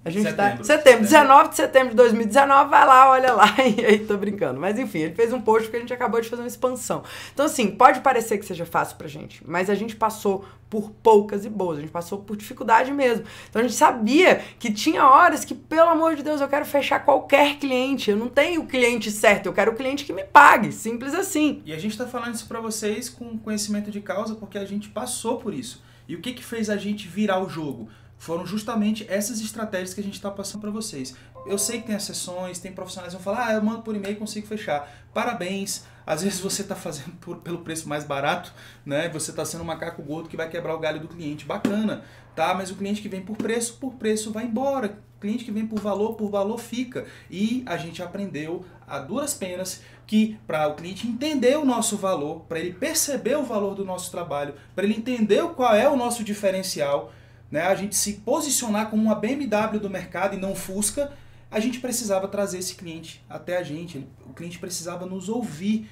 A 0.04 0.10
gente 0.10 0.34
tá. 0.34 0.58
Setembro. 0.58 0.66
Setembro, 0.66 0.66
Setembro. 0.66 1.04
19 1.04 1.50
de 1.50 1.56
setembro 1.56 1.90
de 1.90 1.96
2019, 1.96 2.70
vai 2.70 2.86
lá, 2.86 3.10
olha 3.10 3.34
lá. 3.34 3.46
E 3.78 3.86
aí, 3.86 4.00
tô 4.00 4.18
brincando. 4.18 4.60
Mas 4.60 4.80
enfim, 4.80 5.00
ele 5.00 5.14
fez 5.14 5.32
um 5.32 5.40
post 5.40 5.64
porque 5.64 5.78
a 5.78 5.80
gente 5.80 5.94
acabou 5.94 6.20
de 6.20 6.28
fazer 6.28 6.42
uma 6.42 6.48
expansão. 6.48 7.04
Então, 7.34 7.46
assim, 7.46 7.70
pode 7.70 8.02
parecer 8.02 8.38
que 8.38 8.46
seja 8.46 8.66
fácil 8.66 8.98
pra 8.98 9.08
gente, 9.08 9.42
mas 9.46 9.70
a 9.70 9.76
gente 9.76 9.96
passou 9.96 10.44
por 10.72 10.90
poucas 11.04 11.44
e 11.44 11.50
boas, 11.50 11.78
a 11.78 11.82
gente 11.82 11.92
passou 11.92 12.20
por 12.20 12.38
dificuldade 12.38 12.92
mesmo. 12.94 13.26
Então 13.50 13.60
a 13.60 13.64
gente 13.64 13.76
sabia 13.76 14.42
que 14.58 14.72
tinha 14.72 15.06
horas 15.06 15.44
que, 15.44 15.54
pelo 15.54 15.90
amor 15.90 16.16
de 16.16 16.24
Deus, 16.24 16.40
eu 16.40 16.48
quero 16.48 16.66
fechar 16.66 17.04
qualquer 17.04 17.58
cliente. 17.58 18.10
Eu 18.10 18.16
não 18.16 18.30
tenho 18.30 18.62
o 18.62 18.66
cliente 18.66 19.12
certo, 19.12 19.48
eu 19.48 19.54
quero 19.54 19.74
o 19.74 19.76
cliente 19.76 20.06
que 20.06 20.14
me 20.14 20.24
pague. 20.24 20.72
Simples 20.72 21.14
assim. 21.14 21.62
E 21.66 21.74
a 21.74 21.78
gente 21.78 21.98
tá 21.98 22.08
falando 22.08 22.36
isso 22.36 22.48
pra 22.48 22.62
vocês 22.62 23.10
com 23.10 23.38
conhecimento 23.38 23.92
de 23.92 24.00
causa 24.00 24.34
porque 24.34 24.58
a 24.58 24.66
gente 24.66 24.88
passou 24.88 25.38
por 25.38 25.54
isso. 25.54 25.84
E 26.08 26.16
o 26.16 26.22
que 26.22 26.32
que 26.34 26.44
fez 26.44 26.70
a 26.70 26.78
gente 26.78 27.06
virar 27.06 27.44
o 27.44 27.50
jogo? 27.50 27.90
Foram 28.22 28.46
justamente 28.46 29.04
essas 29.10 29.42
estratégias 29.42 29.96
que 29.96 30.00
a 30.00 30.04
gente 30.04 30.14
está 30.14 30.30
passando 30.30 30.62
para 30.62 30.70
vocês. 30.70 31.16
Eu 31.48 31.58
sei 31.58 31.82
que 31.82 31.88
tem 31.88 31.96
exceções, 31.96 32.60
tem 32.60 32.72
profissionais 32.72 33.16
que 33.16 33.20
vão 33.20 33.34
falar, 33.34 33.48
ah, 33.48 33.54
eu 33.54 33.64
mando 33.64 33.82
por 33.82 33.96
e-mail 33.96 34.14
e 34.14 34.16
consigo 34.16 34.46
fechar. 34.46 34.88
Parabéns. 35.12 35.86
Às 36.06 36.22
vezes 36.22 36.40
você 36.40 36.62
está 36.62 36.76
fazendo 36.76 37.14
por- 37.20 37.38
pelo 37.38 37.64
preço 37.64 37.90
mais 37.90 38.04
barato, 38.04 38.54
né? 38.86 39.10
Você 39.10 39.32
está 39.32 39.44
sendo 39.44 39.62
um 39.62 39.66
macaco 39.66 40.04
gordo 40.04 40.30
que 40.30 40.38
vai 40.38 40.48
quebrar 40.48 40.76
o 40.76 40.80
galho 40.80 41.00
do 41.00 41.08
cliente. 41.08 41.46
Bacana, 41.48 42.04
tá? 42.36 42.54
Mas 42.54 42.70
o 42.70 42.76
cliente 42.76 43.02
que 43.02 43.10
vem 43.10 43.22
por 43.24 43.36
preço, 43.36 43.78
por 43.80 43.96
preço 43.96 44.32
vai 44.32 44.46
embora. 44.46 45.00
O 45.18 45.20
cliente 45.20 45.44
que 45.44 45.52
vem 45.52 45.66
por 45.66 45.80
valor, 45.80 46.14
por 46.14 46.30
valor 46.30 46.60
fica. 46.60 47.06
E 47.28 47.64
a 47.66 47.76
gente 47.76 48.04
aprendeu 48.04 48.64
a 48.88 49.00
duras 49.00 49.34
penas 49.34 49.82
que 50.06 50.38
para 50.46 50.68
o 50.68 50.76
cliente 50.76 51.08
entender 51.08 51.58
o 51.58 51.66
nosso 51.66 51.98
valor, 51.98 52.42
para 52.42 52.60
ele 52.60 52.74
perceber 52.74 53.36
o 53.36 53.44
valor 53.44 53.74
do 53.74 53.84
nosso 53.84 54.12
trabalho, 54.12 54.54
para 54.76 54.84
ele 54.84 54.94
entender 54.94 55.42
qual 55.56 55.74
é 55.74 55.90
o 55.90 55.98
nosso 55.98 56.24
diferencial, 56.24 57.12
né? 57.52 57.64
A 57.64 57.76
gente 57.76 57.96
se 57.96 58.14
posicionar 58.14 58.90
como 58.90 59.04
uma 59.04 59.16
BMW 59.16 59.80
do 59.80 59.90
mercado 59.90 60.36
e 60.36 60.40
não 60.40 60.56
Fusca, 60.56 61.12
a 61.52 61.60
gente 61.60 61.80
precisava 61.80 62.28
trazer 62.28 62.60
esse 62.60 62.76
cliente 62.76 63.24
até 63.30 63.58
a 63.58 63.64
gente. 63.64 64.08
O 64.26 64.34
cliente 64.34 64.58
precisava 64.58 65.06
nos 65.06 65.28
ouvir 65.28 65.90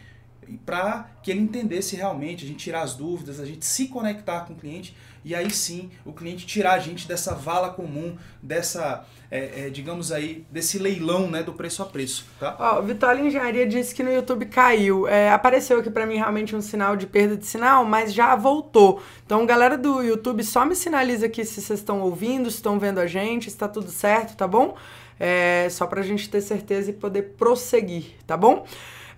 para 0.66 1.12
que 1.22 1.30
ele 1.30 1.42
entendesse 1.42 1.96
realmente, 1.96 2.46
a 2.46 2.48
gente 2.48 2.64
tirar 2.64 2.82
as 2.82 2.96
dúvidas, 2.96 3.40
a 3.40 3.46
gente 3.46 3.66
se 3.66 3.88
conectar 3.88 4.42
com 4.42 4.54
o 4.54 4.56
cliente 4.56 4.96
e 5.24 5.36
aí 5.36 5.50
sim 5.52 5.90
o 6.06 6.14
cliente 6.14 6.46
tirar 6.46 6.74
a 6.74 6.80
gente 6.80 7.08
dessa 7.08 7.36
vala 7.36 7.70
comum, 7.70 8.18
dessa, 8.42 9.06
é, 9.30 9.66
é, 9.66 9.70
digamos 9.70 10.12
aí, 10.12 10.46
desse 10.52 10.80
leilão 10.80 11.30
né, 11.30 11.44
do 11.44 11.54
preço 11.54 11.82
a 11.82 11.86
preço. 11.86 12.26
Tá? 12.40 12.56
Ó, 12.60 12.82
Vitória 12.82 13.22
Engenharia 13.22 13.68
disse 13.68 13.94
que 13.94 14.04
no 14.04 14.12
YouTube 14.12 14.46
caiu. 14.46 15.08
É, 15.08 15.32
apareceu 15.32 15.80
aqui 15.80 15.90
para 15.90 16.06
mim 16.06 16.16
realmente 16.16 16.56
um 16.56 16.62
sinal 16.62 16.96
de 16.96 17.06
perda 17.06 17.36
de 17.36 17.46
sinal, 17.46 17.86
mas 17.86 18.14
já 18.14 18.36
voltou. 18.36 19.02
Então, 19.26 19.46
galera 19.46 19.78
do 19.78 20.02
YouTube, 20.02 20.44
só 20.44 20.66
me 20.66 20.76
sinaliza 20.76 21.26
aqui 21.26 21.44
se 21.46 21.62
vocês 21.62 21.80
estão 21.80 22.02
ouvindo, 22.02 22.50
se 22.50 22.58
estão 22.58 22.80
vendo 22.80 23.00
a 23.00 23.08
gente, 23.08 23.46
se 23.46 23.50
está 23.50 23.68
tudo 23.68 23.90
certo, 23.92 24.36
tá 24.36 24.48
bom? 24.48 24.76
É, 25.20 25.68
só 25.70 25.86
pra 25.86 26.02
gente 26.02 26.30
ter 26.30 26.42
certeza 26.42 26.92
e 26.92 26.94
poder 26.94 27.34
prosseguir, 27.38 28.16
tá 28.26 28.38
bom? 28.38 28.66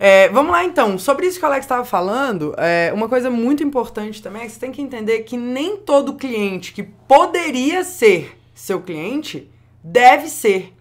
É, 0.03 0.29
vamos 0.29 0.51
lá 0.51 0.65
então, 0.65 0.97
sobre 0.97 1.27
isso 1.27 1.37
que 1.37 1.45
o 1.45 1.47
Alex 1.47 1.63
estava 1.63 1.85
falando, 1.85 2.55
é, 2.57 2.91
uma 2.91 3.07
coisa 3.07 3.29
muito 3.29 3.61
importante 3.61 4.19
também 4.19 4.41
é 4.41 4.45
que 4.47 4.51
você 4.51 4.59
tem 4.59 4.71
que 4.71 4.81
entender 4.81 5.19
que 5.19 5.37
nem 5.37 5.77
todo 5.77 6.15
cliente 6.15 6.73
que 6.73 6.81
poderia 6.81 7.83
ser 7.83 8.35
seu 8.55 8.81
cliente 8.81 9.47
deve 9.83 10.27
ser. 10.27 10.73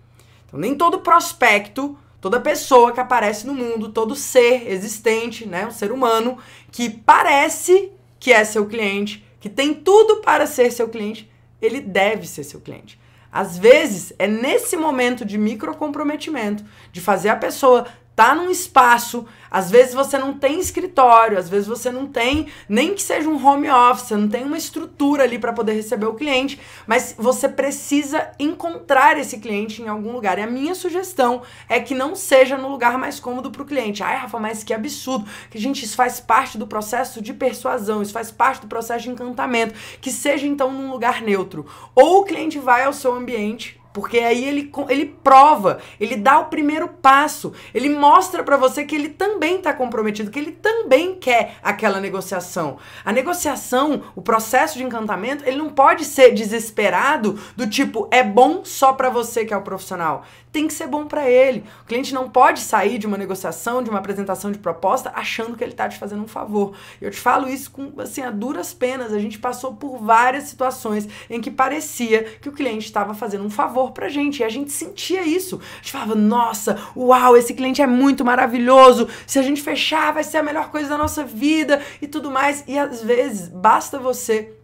Então, 0.46 0.58
nem 0.58 0.74
todo 0.74 1.00
prospecto, 1.00 1.98
toda 2.18 2.40
pessoa 2.40 2.92
que 2.92 3.00
aparece 3.00 3.46
no 3.46 3.52
mundo, 3.52 3.90
todo 3.90 4.16
ser 4.16 4.66
existente, 4.72 5.46
né, 5.46 5.66
um 5.66 5.70
ser 5.70 5.92
humano, 5.92 6.38
que 6.72 6.88
parece 6.88 7.92
que 8.18 8.32
é 8.32 8.42
seu 8.42 8.64
cliente, 8.64 9.22
que 9.38 9.50
tem 9.50 9.74
tudo 9.74 10.22
para 10.22 10.46
ser 10.46 10.72
seu 10.72 10.88
cliente, 10.88 11.30
ele 11.60 11.82
deve 11.82 12.26
ser 12.26 12.42
seu 12.42 12.58
cliente. 12.58 12.98
Às 13.30 13.56
vezes, 13.58 14.12
é 14.18 14.26
nesse 14.26 14.76
momento 14.76 15.26
de 15.26 15.38
micro 15.38 15.76
comprometimento, 15.76 16.64
de 16.90 17.00
fazer 17.00 17.28
a 17.28 17.36
pessoa 17.36 17.86
tá 18.20 18.34
num 18.34 18.50
espaço, 18.50 19.26
às 19.50 19.70
vezes 19.70 19.94
você 19.94 20.18
não 20.18 20.34
tem 20.34 20.60
escritório, 20.60 21.38
às 21.38 21.48
vezes 21.48 21.66
você 21.66 21.90
não 21.90 22.06
tem 22.06 22.48
nem 22.68 22.92
que 22.92 23.02
seja 23.02 23.26
um 23.26 23.42
home 23.42 23.70
office, 23.70 24.10
não 24.10 24.28
tem 24.28 24.44
uma 24.44 24.58
estrutura 24.58 25.22
ali 25.22 25.38
para 25.38 25.54
poder 25.54 25.72
receber 25.72 26.04
o 26.04 26.12
cliente, 26.12 26.60
mas 26.86 27.14
você 27.16 27.48
precisa 27.48 28.30
encontrar 28.38 29.16
esse 29.16 29.38
cliente 29.38 29.80
em 29.80 29.88
algum 29.88 30.12
lugar. 30.12 30.38
E 30.38 30.42
a 30.42 30.46
minha 30.46 30.74
sugestão 30.74 31.40
é 31.66 31.80
que 31.80 31.94
não 31.94 32.14
seja 32.14 32.58
no 32.58 32.68
lugar 32.68 32.98
mais 32.98 33.18
cômodo 33.18 33.50
para 33.50 33.62
o 33.62 33.64
cliente. 33.64 34.02
Ai, 34.02 34.18
Rafa, 34.18 34.38
mas 34.38 34.62
que 34.62 34.74
absurdo. 34.74 35.26
Que 35.50 35.58
gente, 35.58 35.82
isso 35.82 35.96
faz 35.96 36.20
parte 36.20 36.58
do 36.58 36.66
processo 36.66 37.22
de 37.22 37.32
persuasão, 37.32 38.02
isso 38.02 38.12
faz 38.12 38.30
parte 38.30 38.60
do 38.60 38.66
processo 38.66 39.04
de 39.04 39.10
encantamento, 39.10 39.72
que 39.98 40.12
seja 40.12 40.46
então 40.46 40.70
num 40.70 40.90
lugar 40.90 41.22
neutro. 41.22 41.64
Ou 41.94 42.20
o 42.20 42.24
cliente 42.24 42.58
vai 42.58 42.84
ao 42.84 42.92
seu 42.92 43.14
ambiente 43.14 43.79
porque 43.92 44.18
aí 44.18 44.44
ele, 44.44 44.72
ele 44.88 45.06
prova, 45.06 45.78
ele 45.98 46.16
dá 46.16 46.38
o 46.38 46.46
primeiro 46.46 46.88
passo, 46.88 47.52
ele 47.74 47.88
mostra 47.88 48.42
para 48.42 48.56
você 48.56 48.84
que 48.84 48.94
ele 48.94 49.08
também 49.08 49.56
está 49.56 49.72
comprometido, 49.72 50.30
que 50.30 50.38
ele 50.38 50.52
também 50.52 51.14
quer 51.14 51.56
aquela 51.62 52.00
negociação. 52.00 52.78
A 53.04 53.12
negociação, 53.12 54.02
o 54.14 54.22
processo 54.22 54.78
de 54.78 54.84
encantamento, 54.84 55.44
ele 55.46 55.56
não 55.56 55.70
pode 55.70 56.04
ser 56.04 56.32
desesperado 56.32 57.38
do 57.56 57.66
tipo 57.66 58.08
é 58.10 58.22
bom 58.22 58.64
só 58.64 58.92
para 58.92 59.10
você 59.10 59.44
que 59.44 59.52
é 59.52 59.56
o 59.56 59.62
profissional 59.62 60.24
tem 60.52 60.66
que 60.66 60.74
ser 60.74 60.86
bom 60.86 61.06
para 61.06 61.28
ele. 61.28 61.64
O 61.82 61.86
cliente 61.86 62.12
não 62.12 62.28
pode 62.28 62.60
sair 62.60 62.98
de 62.98 63.06
uma 63.06 63.16
negociação, 63.16 63.82
de 63.82 63.90
uma 63.90 63.98
apresentação 63.98 64.50
de 64.50 64.58
proposta, 64.58 65.12
achando 65.14 65.56
que 65.56 65.62
ele 65.62 65.72
está 65.72 65.88
te 65.88 65.98
fazendo 65.98 66.22
um 66.22 66.28
favor. 66.28 66.74
Eu 67.00 67.10
te 67.10 67.20
falo 67.20 67.48
isso 67.48 67.70
com 67.70 67.92
assim 68.00 68.22
a 68.22 68.30
duras 68.30 68.74
penas. 68.74 69.12
A 69.12 69.18
gente 69.18 69.38
passou 69.38 69.74
por 69.74 69.98
várias 69.98 70.44
situações 70.44 71.08
em 71.28 71.40
que 71.40 71.50
parecia 71.50 72.24
que 72.40 72.48
o 72.48 72.52
cliente 72.52 72.86
estava 72.86 73.14
fazendo 73.14 73.44
um 73.44 73.50
favor 73.50 73.79
pra 73.88 74.08
gente 74.08 74.40
e 74.40 74.44
a 74.44 74.48
gente 74.48 74.70
sentia 74.70 75.22
isso. 75.22 75.60
A 75.72 75.76
gente 75.76 75.92
falava: 75.92 76.14
"Nossa, 76.14 76.78
uau, 76.96 77.36
esse 77.36 77.54
cliente 77.54 77.82
é 77.82 77.86
muito 77.86 78.24
maravilhoso. 78.24 79.08
Se 79.26 79.38
a 79.38 79.42
gente 79.42 79.62
fechar, 79.62 80.12
vai 80.12 80.24
ser 80.24 80.38
a 80.38 80.42
melhor 80.42 80.70
coisa 80.70 80.88
da 80.88 80.98
nossa 80.98 81.24
vida" 81.24 81.82
e 82.00 82.06
tudo 82.06 82.30
mais. 82.30 82.64
E 82.66 82.78
às 82.78 83.02
vezes 83.02 83.48
basta 83.48 83.98
você 83.98 84.54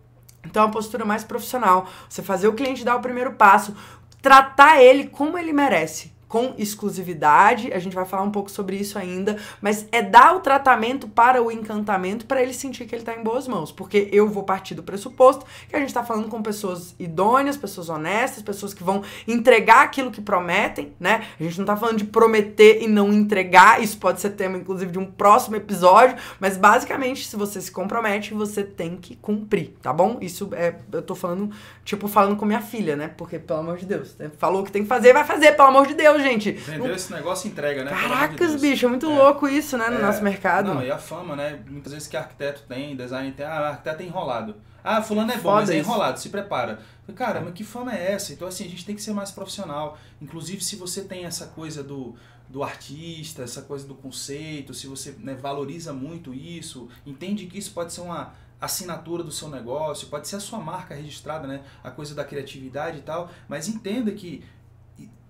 então, 0.44 0.64
uma 0.64 0.70
postura 0.70 1.04
mais 1.04 1.24
profissional. 1.24 1.88
Você 2.08 2.22
fazer 2.22 2.46
o 2.48 2.54
cliente 2.54 2.84
dar 2.84 2.96
o 2.96 3.00
primeiro 3.00 3.32
passo, 3.32 3.74
tratar 4.22 4.80
ele 4.80 5.08
como 5.08 5.36
ele 5.36 5.52
merece 5.52 6.15
com 6.28 6.54
exclusividade, 6.58 7.72
a 7.72 7.78
gente 7.78 7.94
vai 7.94 8.04
falar 8.04 8.22
um 8.22 8.30
pouco 8.30 8.50
sobre 8.50 8.76
isso 8.76 8.98
ainda, 8.98 9.36
mas 9.60 9.86
é 9.92 10.02
dar 10.02 10.34
o 10.34 10.40
tratamento 10.40 11.06
para 11.08 11.42
o 11.42 11.50
encantamento 11.50 12.26
para 12.26 12.42
ele 12.42 12.52
sentir 12.52 12.84
que 12.84 12.94
ele 12.94 13.02
está 13.02 13.14
em 13.14 13.22
boas 13.22 13.46
mãos, 13.46 13.70
porque 13.70 14.08
eu 14.12 14.28
vou 14.28 14.42
partir 14.42 14.74
do 14.74 14.82
pressuposto 14.82 15.46
que 15.68 15.76
a 15.76 15.78
gente 15.78 15.88
está 15.88 16.02
falando 16.02 16.28
com 16.28 16.42
pessoas 16.42 16.94
idôneas, 16.98 17.56
pessoas 17.56 17.88
honestas, 17.88 18.42
pessoas 18.42 18.74
que 18.74 18.82
vão 18.82 19.02
entregar 19.26 19.84
aquilo 19.84 20.10
que 20.10 20.20
prometem, 20.20 20.92
né? 20.98 21.26
A 21.38 21.42
gente 21.42 21.58
não 21.58 21.64
está 21.64 21.76
falando 21.76 21.98
de 21.98 22.04
prometer 22.04 22.82
e 22.82 22.88
não 22.88 23.12
entregar, 23.12 23.82
isso 23.82 23.98
pode 23.98 24.20
ser 24.20 24.30
tema 24.30 24.58
inclusive 24.58 24.90
de 24.90 24.98
um 24.98 25.06
próximo 25.06 25.56
episódio, 25.56 26.16
mas 26.40 26.56
basicamente 26.56 27.26
se 27.26 27.36
você 27.36 27.60
se 27.60 27.70
compromete, 27.70 28.34
você 28.34 28.64
tem 28.64 28.96
que 28.96 29.14
cumprir, 29.16 29.76
tá 29.80 29.92
bom? 29.92 30.18
Isso 30.20 30.50
é, 30.54 30.74
eu 30.92 31.02
tô 31.02 31.14
falando, 31.14 31.50
tipo, 31.84 32.08
falando 32.08 32.36
com 32.36 32.44
minha 32.44 32.60
filha, 32.60 32.96
né? 32.96 33.08
Porque 33.16 33.38
pelo 33.38 33.60
amor 33.60 33.76
de 33.76 33.86
Deus, 33.86 34.16
né? 34.18 34.30
falou 34.38 34.64
que 34.64 34.72
tem 34.72 34.82
que 34.82 34.88
fazer, 34.88 35.12
vai 35.12 35.24
fazer, 35.24 35.52
pelo 35.52 35.68
amor 35.68 35.86
de 35.86 35.94
Deus 35.94 36.15
gente. 36.18 36.52
Vendeu 36.52 36.94
esse 36.94 37.12
negócio 37.12 37.48
entrega, 37.48 37.84
né? 37.84 37.90
Caracas, 37.90 38.52
de 38.52 38.58
bicho, 38.58 38.86
é 38.86 38.88
muito 38.88 39.10
é. 39.10 39.14
louco 39.14 39.48
isso, 39.48 39.76
né, 39.76 39.88
no 39.88 39.98
é. 39.98 40.02
nosso 40.02 40.22
mercado. 40.22 40.74
Não, 40.74 40.82
e 40.82 40.90
a 40.90 40.98
fama, 40.98 41.36
né? 41.36 41.60
Muitas 41.68 41.92
vezes 41.92 42.08
que 42.08 42.16
arquiteto 42.16 42.62
tem, 42.68 42.96
design 42.96 43.32
tem, 43.32 43.46
ah, 43.46 43.68
arquiteto 43.68 44.02
é 44.02 44.06
enrolado. 44.06 44.56
Ah, 44.82 45.02
fulano 45.02 45.32
é 45.32 45.36
bom, 45.36 45.42
Foda 45.42 45.60
mas 45.62 45.70
é 45.70 45.78
enrolado, 45.78 46.20
se 46.20 46.28
prepara. 46.28 46.78
Cara, 47.16 47.40
mas 47.40 47.54
que 47.54 47.64
fama 47.64 47.92
é 47.92 48.12
essa? 48.12 48.32
Então, 48.32 48.46
assim, 48.46 48.64
a 48.64 48.68
gente 48.68 48.84
tem 48.84 48.94
que 48.94 49.02
ser 49.02 49.12
mais 49.12 49.32
profissional. 49.32 49.98
Inclusive, 50.22 50.62
se 50.62 50.76
você 50.76 51.02
tem 51.02 51.24
essa 51.24 51.46
coisa 51.46 51.82
do, 51.82 52.14
do 52.48 52.62
artista, 52.62 53.42
essa 53.42 53.62
coisa 53.62 53.86
do 53.86 53.94
conceito, 53.94 54.72
se 54.72 54.86
você 54.86 55.16
né, 55.18 55.34
valoriza 55.34 55.92
muito 55.92 56.32
isso, 56.32 56.88
entende 57.04 57.46
que 57.46 57.58
isso 57.58 57.72
pode 57.72 57.92
ser 57.92 58.00
uma 58.02 58.32
assinatura 58.60 59.22
do 59.22 59.30
seu 59.30 59.48
negócio, 59.48 60.08
pode 60.08 60.26
ser 60.28 60.36
a 60.36 60.40
sua 60.40 60.58
marca 60.58 60.94
registrada, 60.94 61.46
né? 61.46 61.62
A 61.82 61.90
coisa 61.90 62.14
da 62.14 62.24
criatividade 62.24 62.98
e 62.98 63.02
tal, 63.02 63.30
mas 63.48 63.68
entenda 63.68 64.10
que 64.12 64.42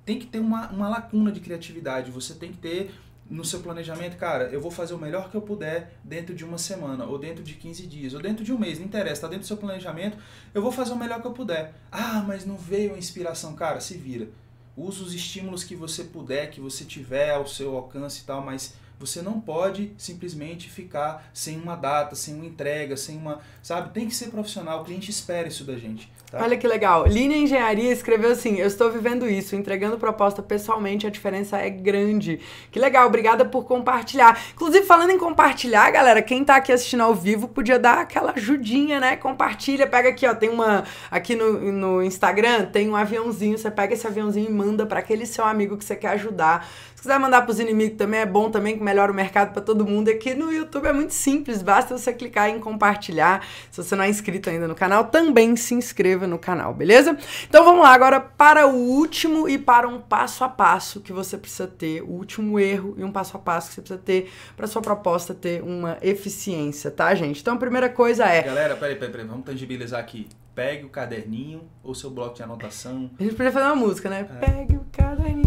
tem 0.06 0.18
que 0.18 0.26
ter 0.26 0.38
uma, 0.38 0.68
uma 0.70 0.88
lacuna 0.88 1.32
de 1.32 1.40
criatividade. 1.40 2.10
Você 2.12 2.34
tem 2.34 2.52
que 2.52 2.58
ter 2.58 2.94
no 3.28 3.44
seu 3.44 3.58
planejamento, 3.58 4.16
cara, 4.16 4.44
eu 4.44 4.60
vou 4.60 4.70
fazer 4.70 4.94
o 4.94 4.98
melhor 4.98 5.28
que 5.28 5.36
eu 5.36 5.42
puder 5.42 5.98
dentro 6.04 6.32
de 6.32 6.44
uma 6.44 6.58
semana, 6.58 7.04
ou 7.04 7.18
dentro 7.18 7.42
de 7.42 7.54
15 7.54 7.84
dias, 7.84 8.14
ou 8.14 8.22
dentro 8.22 8.44
de 8.44 8.52
um 8.52 8.58
mês, 8.58 8.78
não 8.78 8.86
interessa, 8.86 9.22
tá 9.22 9.26
dentro 9.26 9.42
do 9.42 9.48
seu 9.48 9.56
planejamento, 9.56 10.16
eu 10.54 10.62
vou 10.62 10.70
fazer 10.70 10.92
o 10.92 10.96
melhor 10.96 11.20
que 11.20 11.26
eu 11.26 11.32
puder. 11.32 11.74
Ah, 11.90 12.24
mas 12.24 12.46
não 12.46 12.56
veio 12.56 12.94
a 12.94 12.98
inspiração, 12.98 13.56
cara, 13.56 13.80
se 13.80 13.96
vira. 13.96 14.28
Usa 14.76 15.02
os 15.02 15.12
estímulos 15.12 15.64
que 15.64 15.74
você 15.74 16.04
puder, 16.04 16.50
que 16.50 16.60
você 16.60 16.84
tiver 16.84 17.32
ao 17.32 17.48
seu 17.48 17.76
alcance 17.76 18.22
e 18.22 18.24
tal, 18.24 18.42
mas 18.42 18.74
você 18.98 19.20
não 19.20 19.40
pode 19.40 19.92
simplesmente 19.98 20.70
ficar 20.70 21.28
sem 21.34 21.60
uma 21.60 21.74
data, 21.74 22.14
sem 22.14 22.34
uma 22.34 22.46
entrega, 22.46 22.96
sem 22.96 23.16
uma. 23.16 23.40
Sabe? 23.62 23.92
Tem 23.92 24.06
que 24.06 24.14
ser 24.14 24.28
profissional, 24.28 24.82
o 24.82 24.84
cliente 24.84 25.10
espera 25.10 25.48
isso 25.48 25.64
da 25.64 25.76
gente. 25.76 26.10
Tá? 26.36 26.44
Olha 26.44 26.56
que 26.56 26.66
legal. 26.66 27.06
Linha 27.06 27.36
Engenharia 27.36 27.92
escreveu 27.92 28.30
assim: 28.30 28.56
Eu 28.56 28.66
estou 28.66 28.90
vivendo 28.90 29.28
isso, 29.28 29.56
entregando 29.56 29.98
proposta 29.98 30.42
pessoalmente, 30.42 31.06
a 31.06 31.10
diferença 31.10 31.58
é 31.58 31.70
grande. 31.70 32.40
Que 32.70 32.78
legal, 32.78 33.06
obrigada 33.06 33.44
por 33.44 33.64
compartilhar. 33.64 34.38
Inclusive, 34.54 34.84
falando 34.86 35.10
em 35.10 35.18
compartilhar, 35.18 35.90
galera, 35.90 36.22
quem 36.22 36.44
tá 36.44 36.56
aqui 36.56 36.72
assistindo 36.72 37.02
ao 37.02 37.14
vivo 37.14 37.48
podia 37.48 37.78
dar 37.78 37.98
aquela 37.98 38.32
ajudinha, 38.36 39.00
né? 39.00 39.16
Compartilha, 39.16 39.86
pega 39.86 40.08
aqui, 40.10 40.26
ó, 40.26 40.34
tem 40.34 40.48
uma. 40.48 40.84
Aqui 41.10 41.34
no, 41.34 41.72
no 41.72 42.02
Instagram 42.02 42.66
tem 42.66 42.88
um 42.88 42.96
aviãozinho, 42.96 43.56
você 43.56 43.70
pega 43.70 43.94
esse 43.94 44.06
aviãozinho 44.06 44.48
e 44.48 44.52
manda 44.52 44.86
para 44.86 45.00
aquele 45.00 45.26
seu 45.26 45.44
amigo 45.44 45.76
que 45.76 45.84
você 45.84 45.96
quer 45.96 46.10
ajudar. 46.10 46.68
Se 47.06 47.12
quiser 47.12 47.20
mandar 47.20 47.42
pros 47.42 47.60
inimigos 47.60 47.96
também 47.96 48.20
é 48.20 48.26
bom 48.26 48.50
também, 48.50 48.76
que 48.76 48.82
melhora 48.82 49.12
o 49.12 49.14
mercado 49.14 49.52
para 49.52 49.62
todo 49.62 49.86
mundo. 49.86 50.10
Aqui 50.10 50.34
no 50.34 50.52
YouTube 50.52 50.86
é 50.86 50.92
muito 50.92 51.14
simples, 51.14 51.62
basta 51.62 51.96
você 51.96 52.12
clicar 52.12 52.48
em 52.48 52.58
compartilhar. 52.58 53.46
Se 53.70 53.80
você 53.80 53.94
não 53.94 54.02
é 54.02 54.08
inscrito 54.08 54.50
ainda 54.50 54.66
no 54.66 54.74
canal, 54.74 55.04
também 55.04 55.54
se 55.56 55.74
inscreva 55.74 55.96
inscreva 56.06 56.26
no 56.26 56.38
canal, 56.38 56.74
beleza? 56.74 57.16
Então 57.48 57.64
vamos 57.64 57.82
lá 57.82 57.92
agora 57.92 58.20
para 58.20 58.66
o 58.66 58.74
último 58.74 59.48
e 59.48 59.58
para 59.58 59.88
um 59.88 60.00
passo 60.00 60.44
a 60.44 60.48
passo 60.48 61.00
que 61.00 61.12
você 61.12 61.36
precisa 61.36 61.66
ter, 61.66 62.02
o 62.02 62.10
último 62.10 62.58
erro 62.60 62.94
e 62.96 63.04
um 63.04 63.10
passo 63.10 63.36
a 63.36 63.40
passo 63.40 63.68
que 63.68 63.74
você 63.74 63.80
precisa 63.80 64.00
ter 64.04 64.30
para 64.56 64.66
sua 64.66 64.82
proposta 64.82 65.34
ter 65.34 65.62
uma 65.62 65.98
eficiência, 66.02 66.90
tá, 66.90 67.14
gente? 67.14 67.40
Então 67.40 67.54
a 67.54 67.58
primeira 67.58 67.88
coisa 67.88 68.24
é. 68.24 68.42
Galera, 68.42 68.76
peraí, 68.76 68.94
peraí, 68.96 69.10
peraí 69.10 69.26
vamos 69.26 69.44
tangibilizar 69.44 70.00
aqui. 70.00 70.28
Pegue 70.54 70.84
o 70.84 70.88
caderninho 70.88 71.62
ou 71.82 71.94
seu 71.94 72.10
bloco 72.10 72.34
de 72.34 72.42
anotação. 72.42 73.10
A 73.18 73.22
gente 73.22 73.34
podia 73.34 73.52
fazer 73.52 73.66
uma 73.66 73.76
música, 73.76 74.08
né? 74.08 74.26
É. 74.40 74.46
Pegue 74.46 74.76
o 74.76 74.86
caderninho. 74.90 75.45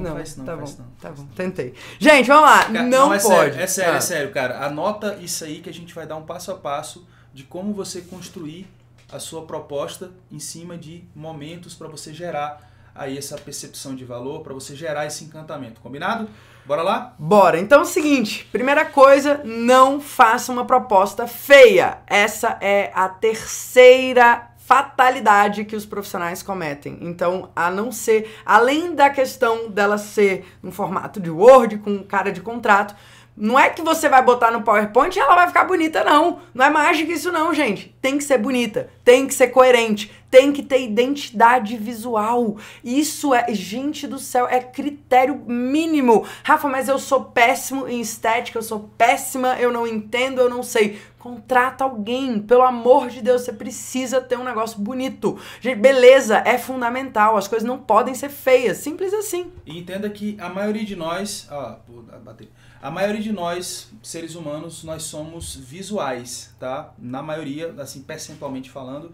Não, 0.00 0.10
não, 0.10 0.16
faz 0.16 0.36
não, 0.36 0.44
tá 0.44 0.56
faz 0.56 0.72
bom, 0.72 0.82
não. 0.82 0.90
Tá 1.00 1.10
bom, 1.10 1.26
tentei. 1.34 1.74
Gente, 1.98 2.26
vamos 2.26 2.42
lá. 2.42 2.64
Cara, 2.64 2.82
não, 2.82 2.88
não 2.88 3.14
é 3.14 3.18
pode. 3.18 3.34
Sério, 3.34 3.60
é 3.60 3.66
sério, 3.66 3.92
ah. 3.92 3.96
é 3.96 4.00
sério, 4.00 4.32
cara. 4.32 4.64
Anota 4.64 5.16
isso 5.20 5.44
aí 5.44 5.60
que 5.60 5.70
a 5.70 5.74
gente 5.74 5.94
vai 5.94 6.06
dar 6.06 6.16
um 6.16 6.22
passo 6.22 6.50
a 6.50 6.54
passo 6.54 7.06
de 7.32 7.44
como 7.44 7.72
você 7.72 8.00
construir 8.00 8.66
a 9.12 9.18
sua 9.18 9.42
proposta 9.42 10.10
em 10.30 10.38
cima 10.38 10.76
de 10.76 11.04
momentos 11.14 11.74
para 11.74 11.88
você 11.88 12.12
gerar 12.12 12.68
aí 12.94 13.16
essa 13.16 13.36
percepção 13.38 13.94
de 13.94 14.04
valor, 14.04 14.40
para 14.40 14.52
você 14.52 14.74
gerar 14.74 15.06
esse 15.06 15.24
encantamento. 15.24 15.80
Combinado? 15.80 16.28
Bora 16.66 16.82
lá? 16.82 17.14
Bora. 17.18 17.58
Então 17.58 17.80
é 17.80 17.82
o 17.82 17.86
seguinte, 17.86 18.46
primeira 18.52 18.84
coisa, 18.84 19.40
não 19.44 20.00
faça 20.00 20.52
uma 20.52 20.64
proposta 20.64 21.26
feia. 21.26 21.98
Essa 22.06 22.58
é 22.60 22.90
a 22.94 23.08
terceira 23.08 24.49
fatalidade 24.70 25.64
que 25.64 25.74
os 25.74 25.84
profissionais 25.84 26.44
cometem. 26.44 26.96
Então, 27.00 27.50
a 27.56 27.72
não 27.72 27.90
ser, 27.90 28.30
além 28.46 28.94
da 28.94 29.10
questão 29.10 29.68
dela 29.68 29.98
ser 29.98 30.46
no 30.62 30.70
formato 30.70 31.18
de 31.18 31.28
Word, 31.28 31.78
com 31.78 32.04
cara 32.04 32.30
de 32.30 32.40
contrato, 32.40 32.94
não 33.40 33.58
é 33.58 33.70
que 33.70 33.80
você 33.80 34.06
vai 34.06 34.22
botar 34.22 34.50
no 34.50 34.60
PowerPoint 34.60 35.16
e 35.16 35.18
ela 35.18 35.34
vai 35.34 35.46
ficar 35.46 35.64
bonita, 35.64 36.04
não. 36.04 36.40
Não 36.52 36.66
é 36.66 36.68
mágica 36.68 37.10
isso, 37.10 37.32
não, 37.32 37.54
gente. 37.54 37.96
Tem 38.00 38.18
que 38.18 38.24
ser 38.24 38.36
bonita, 38.36 38.90
tem 39.02 39.26
que 39.26 39.32
ser 39.32 39.48
coerente, 39.48 40.12
tem 40.30 40.52
que 40.52 40.62
ter 40.62 40.82
identidade 40.82 41.74
visual. 41.78 42.58
Isso 42.84 43.34
é, 43.34 43.46
gente 43.54 44.06
do 44.06 44.18
céu, 44.18 44.46
é 44.46 44.60
critério 44.60 45.42
mínimo. 45.46 46.26
Rafa, 46.44 46.68
mas 46.68 46.86
eu 46.86 46.98
sou 46.98 47.24
péssimo 47.24 47.88
em 47.88 48.00
estética, 48.00 48.58
eu 48.58 48.62
sou 48.62 48.90
péssima, 48.98 49.56
eu 49.58 49.72
não 49.72 49.86
entendo, 49.86 50.42
eu 50.42 50.50
não 50.50 50.62
sei. 50.62 51.00
Contrata 51.18 51.84
alguém, 51.84 52.40
pelo 52.40 52.62
amor 52.62 53.08
de 53.08 53.22
Deus, 53.22 53.42
você 53.42 53.54
precisa 53.54 54.20
ter 54.20 54.38
um 54.38 54.44
negócio 54.44 54.78
bonito. 54.78 55.38
Gente, 55.62 55.78
beleza 55.78 56.42
é 56.44 56.58
fundamental, 56.58 57.38
as 57.38 57.48
coisas 57.48 57.66
não 57.66 57.78
podem 57.78 58.14
ser 58.14 58.28
feias, 58.28 58.78
simples 58.78 59.14
assim. 59.14 59.50
E 59.64 59.78
entenda 59.78 60.10
que 60.10 60.36
a 60.38 60.50
maioria 60.50 60.84
de 60.84 60.94
nós, 60.94 61.48
ó, 61.50 61.78
bater. 62.22 62.50
A 62.82 62.90
maioria 62.90 63.20
de 63.20 63.30
nós, 63.30 63.90
seres 64.02 64.34
humanos, 64.34 64.82
nós 64.84 65.02
somos 65.02 65.54
visuais, 65.54 66.54
tá? 66.58 66.94
Na 66.98 67.22
maioria, 67.22 67.74
assim, 67.78 68.02
percentualmente 68.02 68.70
falando, 68.70 69.12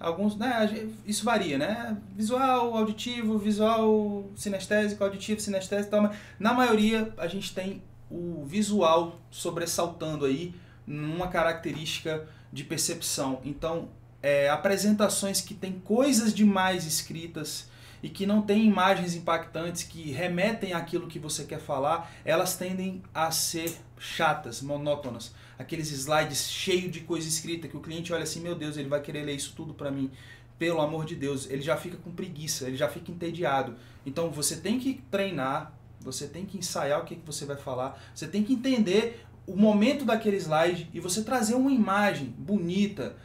alguns, 0.00 0.36
né, 0.36 0.88
isso 1.06 1.24
varia, 1.24 1.56
né? 1.56 1.96
Visual, 2.16 2.76
auditivo, 2.76 3.38
visual 3.38 4.28
sinestésico, 4.34 5.04
auditivo, 5.04 5.40
sinestésico, 5.40 5.92
tal, 5.92 6.02
mas 6.02 6.16
na 6.40 6.52
maioria 6.52 7.14
a 7.16 7.28
gente 7.28 7.54
tem 7.54 7.80
o 8.10 8.44
visual 8.44 9.20
sobressaltando 9.30 10.24
aí 10.24 10.52
numa 10.84 11.28
característica 11.28 12.26
de 12.52 12.64
percepção. 12.64 13.40
Então, 13.44 13.88
é, 14.20 14.48
apresentações 14.48 15.40
que 15.40 15.54
têm 15.54 15.72
coisas 15.84 16.34
demais 16.34 16.84
escritas 16.84 17.68
e 18.04 18.10
que 18.10 18.26
não 18.26 18.42
têm 18.42 18.66
imagens 18.66 19.14
impactantes 19.14 19.82
que 19.82 20.12
remetem 20.12 20.74
àquilo 20.74 21.06
que 21.06 21.18
você 21.18 21.44
quer 21.44 21.58
falar, 21.58 22.12
elas 22.22 22.54
tendem 22.54 23.02
a 23.14 23.30
ser 23.30 23.78
chatas, 23.98 24.60
monótonas. 24.60 25.32
Aqueles 25.58 25.90
slides 25.90 26.50
cheios 26.50 26.92
de 26.92 27.00
coisa 27.00 27.26
escrita 27.26 27.66
que 27.66 27.78
o 27.78 27.80
cliente 27.80 28.12
olha 28.12 28.24
assim, 28.24 28.40
meu 28.40 28.54
Deus, 28.54 28.76
ele 28.76 28.90
vai 28.90 29.00
querer 29.00 29.22
ler 29.22 29.34
isso 29.34 29.54
tudo 29.56 29.72
para 29.72 29.90
mim. 29.90 30.10
Pelo 30.58 30.82
amor 30.82 31.06
de 31.06 31.14
Deus, 31.14 31.48
ele 31.48 31.62
já 31.62 31.78
fica 31.78 31.96
com 31.96 32.12
preguiça, 32.12 32.66
ele 32.66 32.76
já 32.76 32.90
fica 32.90 33.10
entediado. 33.10 33.74
Então 34.04 34.30
você 34.30 34.56
tem 34.56 34.78
que 34.78 35.02
treinar, 35.10 35.72
você 35.98 36.26
tem 36.26 36.44
que 36.44 36.58
ensaiar 36.58 37.00
o 37.00 37.06
que, 37.06 37.16
que 37.16 37.24
você 37.24 37.46
vai 37.46 37.56
falar, 37.56 37.98
você 38.14 38.28
tem 38.28 38.44
que 38.44 38.52
entender 38.52 39.24
o 39.46 39.56
momento 39.56 40.04
daquele 40.04 40.36
slide 40.36 40.90
e 40.92 41.00
você 41.00 41.24
trazer 41.24 41.54
uma 41.54 41.72
imagem 41.72 42.34
bonita, 42.36 43.16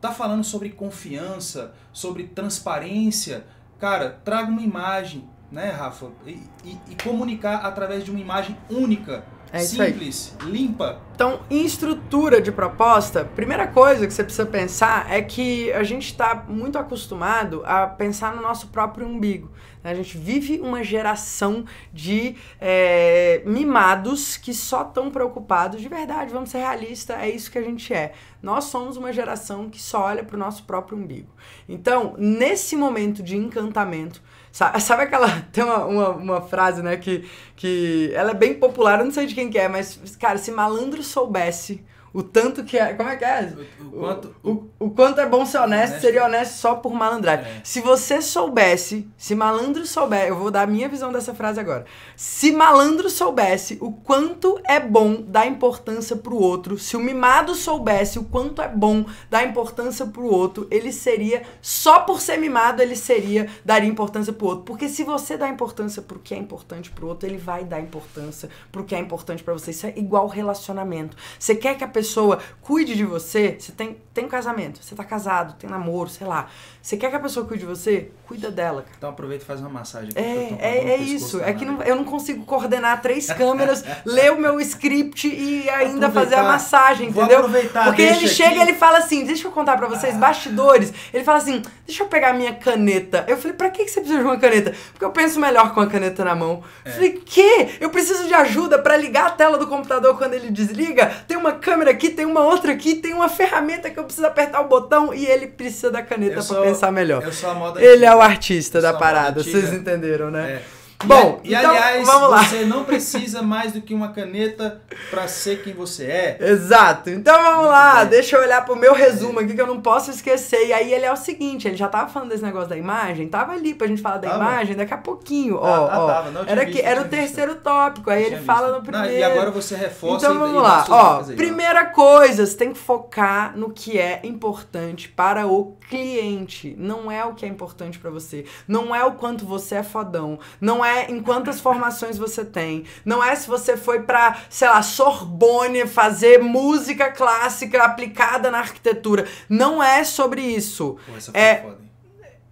tá 0.00 0.12
falando 0.12 0.44
sobre 0.44 0.70
confiança, 0.70 1.74
sobre 1.92 2.28
transparência, 2.28 3.44
cara, 3.78 4.18
traga 4.24 4.50
uma 4.50 4.62
imagem, 4.62 5.28
né, 5.50 5.70
Rafa? 5.70 6.10
E, 6.26 6.42
e, 6.64 6.78
e 6.90 6.96
comunicar 7.02 7.64
através 7.64 8.04
de 8.04 8.10
uma 8.10 8.20
imagem 8.20 8.56
única, 8.70 9.24
é 9.52 9.60
simples, 9.60 10.36
limpa. 10.44 11.00
Então, 11.14 11.40
em 11.50 11.64
estrutura 11.64 12.40
de 12.40 12.52
proposta, 12.52 13.24
primeira 13.24 13.66
coisa 13.66 14.06
que 14.06 14.12
você 14.12 14.22
precisa 14.22 14.46
pensar 14.46 15.10
é 15.10 15.22
que 15.22 15.72
a 15.72 15.82
gente 15.82 16.06
está 16.06 16.44
muito 16.48 16.78
acostumado 16.78 17.62
a 17.64 17.86
pensar 17.86 18.36
no 18.36 18.42
nosso 18.42 18.68
próprio 18.68 19.06
umbigo. 19.06 19.50
A 19.82 19.94
gente 19.94 20.18
vive 20.18 20.60
uma 20.60 20.84
geração 20.84 21.64
de 21.92 22.36
é, 22.60 23.42
mimados 23.46 24.36
que 24.36 24.52
só 24.52 24.82
estão 24.82 25.10
preocupados 25.10 25.80
de 25.80 25.88
verdade, 25.88 26.32
vamos 26.32 26.50
ser 26.50 26.58
realistas, 26.58 27.16
é 27.18 27.30
isso 27.30 27.50
que 27.50 27.58
a 27.58 27.62
gente 27.62 27.92
é. 27.94 28.12
Nós 28.42 28.64
somos 28.64 28.96
uma 28.96 29.12
geração 29.12 29.70
que 29.70 29.80
só 29.80 30.02
olha 30.04 30.22
para 30.22 30.36
o 30.36 30.38
nosso 30.38 30.64
próprio 30.64 30.98
umbigo. 30.98 31.30
Então, 31.68 32.14
nesse 32.18 32.76
momento 32.76 33.22
de 33.22 33.36
encantamento, 33.36 34.22
sabe, 34.58 34.80
sabe 34.82 35.02
aquela. 35.04 35.28
Tem 35.52 35.62
uma, 35.62 35.84
uma, 35.84 36.08
uma, 36.10 36.40
frase, 36.40 36.82
né, 36.82 36.96
que, 36.96 37.28
que 37.54 38.10
ela 38.14 38.32
é 38.32 38.34
bem 38.34 38.54
popular, 38.54 38.98
eu 38.98 39.04
não 39.04 39.12
sei 39.12 39.26
de 39.26 39.34
quem 39.34 39.48
que 39.48 39.58
é, 39.58 39.68
mas, 39.68 40.16
cara, 40.18 40.36
se 40.36 40.50
malandro 40.50 41.02
soubesse 41.02 41.84
o 42.12 42.22
tanto 42.22 42.64
que 42.64 42.78
é. 42.78 42.94
Como 42.94 43.08
é 43.08 43.16
que 43.16 43.24
é? 43.24 43.52
O, 43.80 43.86
o 43.86 44.00
quanto, 44.00 44.36
o, 44.42 44.66
o, 44.78 44.90
quanto 44.90 45.20
é 45.20 45.26
bom 45.26 45.44
ser 45.44 45.58
honesto, 45.58 45.92
honesto, 45.92 46.00
seria 46.00 46.24
honesto 46.24 46.52
só 46.52 46.74
por 46.74 46.92
malandragem. 46.92 47.46
É. 47.46 47.60
Se 47.62 47.80
você 47.80 48.22
soubesse, 48.22 49.08
se 49.16 49.34
malandro 49.34 49.86
souber, 49.86 50.28
eu 50.28 50.36
vou 50.36 50.50
dar 50.50 50.62
a 50.62 50.66
minha 50.66 50.88
visão 50.88 51.12
dessa 51.12 51.34
frase 51.34 51.60
agora. 51.60 51.84
Se 52.16 52.52
malandro 52.52 53.10
soubesse 53.10 53.78
o 53.80 53.92
quanto 53.92 54.60
é 54.64 54.80
bom 54.80 55.22
dar 55.22 55.46
importância 55.46 56.16
pro 56.16 56.36
outro, 56.36 56.78
se 56.78 56.96
o 56.96 57.00
mimado 57.00 57.54
soubesse 57.54 58.18
o 58.18 58.24
quanto 58.24 58.62
é 58.62 58.68
bom 58.68 59.04
dar 59.30 59.44
importância 59.44 60.06
pro 60.06 60.24
outro, 60.24 60.66
ele 60.70 60.92
seria, 60.92 61.42
só 61.60 62.00
por 62.00 62.20
ser 62.20 62.38
mimado, 62.38 62.82
ele 62.82 62.96
seria, 62.96 63.48
daria 63.64 63.88
importância 63.88 64.32
pro 64.32 64.46
outro. 64.46 64.64
Porque 64.64 64.88
se 64.88 65.04
você 65.04 65.36
dá 65.36 65.48
importância 65.48 66.02
pro 66.02 66.18
que 66.18 66.34
é 66.34 66.38
importante 66.38 66.90
pro 66.90 67.08
outro, 67.08 67.28
ele 67.28 67.38
vai 67.38 67.64
dar 67.64 67.80
importância 67.80 68.48
pro 68.72 68.84
que 68.84 68.94
é 68.94 68.98
importante 68.98 69.42
para 69.42 69.52
você. 69.52 69.70
Isso 69.70 69.86
é 69.86 69.94
igual 69.96 70.26
relacionamento. 70.26 71.16
Você 71.38 71.54
quer 71.54 71.76
que 71.76 71.84
a 71.84 71.88
pessoa 71.98 72.38
cuide 72.62 72.94
de 72.94 73.04
você, 73.04 73.56
você 73.58 73.72
tem, 73.72 73.96
tem 74.14 74.24
um 74.24 74.28
casamento, 74.28 74.82
você 74.82 74.94
tá 74.94 75.04
casado, 75.04 75.58
tem 75.58 75.68
namoro, 75.68 76.08
sei 76.08 76.26
lá. 76.26 76.48
Você 76.88 76.96
quer 76.96 77.10
que 77.10 77.16
a 77.16 77.20
pessoa 77.20 77.44
cuide 77.44 77.66
de 77.66 77.66
você? 77.66 78.10
Cuida 78.26 78.50
dela, 78.50 78.80
cara. 78.80 78.94
Então 78.96 79.10
aproveita 79.10 79.44
e 79.44 79.46
faz 79.46 79.60
uma 79.60 79.68
massagem. 79.68 80.08
Aqui, 80.08 80.18
é, 80.18 80.56
é, 80.58 80.88
é 80.92 80.96
isso. 80.96 81.38
É 81.42 81.52
que 81.52 81.62
não, 81.62 81.82
eu 81.82 81.94
não 81.94 82.02
consigo 82.02 82.46
coordenar 82.46 83.02
três 83.02 83.30
câmeras, 83.30 83.84
ler 84.06 84.32
o 84.32 84.40
meu 84.40 84.58
script 84.58 85.28
e 85.28 85.68
ainda 85.68 86.06
aproveitar. 86.06 86.12
fazer 86.12 86.34
a 86.36 86.42
massagem, 86.44 87.10
Vou 87.10 87.24
entendeu? 87.24 87.40
Aproveitar, 87.40 87.84
Porque 87.84 88.00
ele 88.00 88.12
aqui. 88.12 88.28
chega 88.28 88.56
e 88.56 88.60
ele 88.62 88.72
fala 88.72 88.96
assim, 88.96 89.22
deixa 89.26 89.46
eu 89.46 89.52
contar 89.52 89.76
pra 89.76 89.86
vocês, 89.86 90.14
ah. 90.14 90.18
bastidores. 90.18 90.90
Ele 91.12 91.22
fala 91.24 91.36
assim, 91.36 91.60
deixa 91.86 92.04
eu 92.04 92.08
pegar 92.08 92.32
minha 92.32 92.54
caneta. 92.54 93.22
Eu 93.28 93.36
falei, 93.36 93.54
pra 93.54 93.68
que 93.68 93.86
você 93.86 94.00
precisa 94.00 94.20
de 94.20 94.24
uma 94.24 94.38
caneta? 94.38 94.74
Porque 94.92 95.04
eu 95.04 95.10
penso 95.10 95.38
melhor 95.38 95.74
com 95.74 95.80
a 95.82 95.86
caneta 95.86 96.24
na 96.24 96.34
mão. 96.34 96.62
É. 96.86 96.90
Falei, 96.90 97.12
que? 97.22 97.76
Eu 97.80 97.90
preciso 97.90 98.26
de 98.26 98.32
ajuda 98.32 98.78
para 98.78 98.96
ligar 98.96 99.26
a 99.26 99.30
tela 99.30 99.58
do 99.58 99.66
computador 99.66 100.16
quando 100.16 100.32
ele 100.32 100.50
desliga? 100.50 101.04
Tem 101.28 101.36
uma 101.36 101.52
câmera 101.52 101.90
aqui, 101.90 102.08
tem 102.08 102.24
uma 102.24 102.40
outra 102.40 102.72
aqui, 102.72 102.94
tem 102.94 103.12
uma 103.12 103.28
ferramenta 103.28 103.90
que 103.90 103.98
eu 103.98 104.04
preciso 104.04 104.26
apertar 104.26 104.62
o 104.62 104.68
botão 104.68 105.12
e 105.12 105.26
ele 105.26 105.48
precisa 105.48 105.90
da 105.90 106.00
caneta 106.00 106.42
para 106.42 106.62
pensar 106.62 106.77
melhor. 106.90 107.22
Eu 107.22 107.32
sou 107.32 107.50
a 107.50 107.54
moda 107.54 107.82
Ele 107.82 108.04
é 108.04 108.14
o 108.14 108.20
artista 108.20 108.80
da 108.80 108.92
parada, 108.94 109.42
vocês 109.42 109.72
entenderam, 109.72 110.30
né? 110.30 110.52
É. 110.52 110.77
Bom, 111.04 111.40
e, 111.44 111.54
então, 111.54 111.70
aliás, 111.70 112.04
vamos 112.04 112.30
lá. 112.30 112.42
você 112.42 112.64
não 112.64 112.82
precisa 112.82 113.40
mais 113.40 113.72
do 113.72 113.80
que 113.80 113.94
uma 113.94 114.08
caneta 114.08 114.82
para 115.10 115.28
ser 115.28 115.62
quem 115.62 115.72
você 115.72 116.04
é. 116.04 116.38
Exato. 116.40 117.08
Então 117.10 117.40
vamos 117.40 117.58
Muito 117.58 117.68
lá, 117.70 118.00
bem. 118.00 118.08
deixa 118.08 118.36
eu 118.36 118.42
olhar 118.42 118.64
pro 118.64 118.74
meu 118.74 118.92
resumo 118.92 119.38
aqui 119.38 119.54
que 119.54 119.60
eu 119.62 119.66
não 119.66 119.80
posso 119.80 120.10
esquecer. 120.10 120.66
E 120.66 120.72
aí 120.72 120.92
ele 120.92 121.04
é 121.04 121.12
o 121.12 121.16
seguinte, 121.16 121.68
ele 121.68 121.76
já 121.76 121.86
tava 121.86 122.10
falando 122.10 122.30
desse 122.30 122.42
negócio 122.42 122.68
da 122.68 122.76
imagem, 122.76 123.28
tava 123.28 123.52
ali 123.52 123.74
pra 123.74 123.86
gente 123.86 124.02
falar 124.02 124.16
da 124.18 124.28
tava. 124.28 124.42
imagem 124.42 124.74
daqui 124.74 124.92
a 124.92 124.98
pouquinho. 124.98 125.58
Ah, 125.58 125.60
ó, 125.60 125.88
ah, 125.88 125.98
ó. 126.00 126.06
Tava. 126.08 126.30
Não, 126.32 126.40
era 126.44 126.64
visto, 126.64 126.76
que 126.76 126.82
era 126.84 127.00
o 127.00 127.04
terceiro 127.04 127.52
visto. 127.52 127.62
tópico, 127.62 128.10
aí 128.10 128.24
ele 128.24 128.34
visto. 128.34 128.46
fala 128.46 128.72
no 128.76 128.82
primeiro. 128.82 129.06
Não, 129.08 129.14
e 129.14 129.22
agora 129.22 129.50
você 129.52 129.76
reforça 129.76 130.26
Então 130.26 130.38
vamos 130.38 130.56
e, 130.56 130.62
lá. 130.64 130.84
ó, 130.88 131.22
primeira 131.36 131.86
coisa, 131.86 132.44
você 132.44 132.56
tem 132.56 132.72
que 132.72 132.78
focar 132.78 133.56
no 133.56 133.70
que 133.70 133.98
é 133.98 134.20
importante 134.24 135.08
para 135.08 135.46
o 135.46 135.76
cliente. 135.88 136.74
Não 136.76 137.10
é 137.10 137.24
o 137.24 137.34
que 137.34 137.46
é 137.46 137.48
importante 137.48 138.00
para 138.00 138.10
você. 138.10 138.44
Não 138.66 138.92
é 138.94 139.04
o 139.04 139.12
quanto 139.12 139.46
você 139.46 139.76
é 139.76 139.82
fodão. 139.84 140.40
Não 140.60 140.84
é 140.84 140.87
em 141.08 141.20
quantas 141.20 141.60
formações 141.60 142.18
você 142.18 142.44
tem. 142.44 142.84
Não 143.04 143.22
é 143.22 143.34
se 143.34 143.48
você 143.48 143.76
foi 143.76 144.02
para, 144.02 144.38
sei 144.48 144.68
lá, 144.68 144.82
Sorbonne 144.82 145.86
fazer 145.86 146.42
música 146.42 147.10
clássica 147.10 147.82
aplicada 147.82 148.50
na 148.50 148.58
arquitetura. 148.58 149.26
Não 149.48 149.82
é 149.82 150.04
sobre 150.04 150.42
isso. 150.42 150.96
Pô, 151.06 151.38
é, 151.38 151.64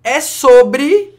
é 0.03 0.21
sobre 0.21 1.15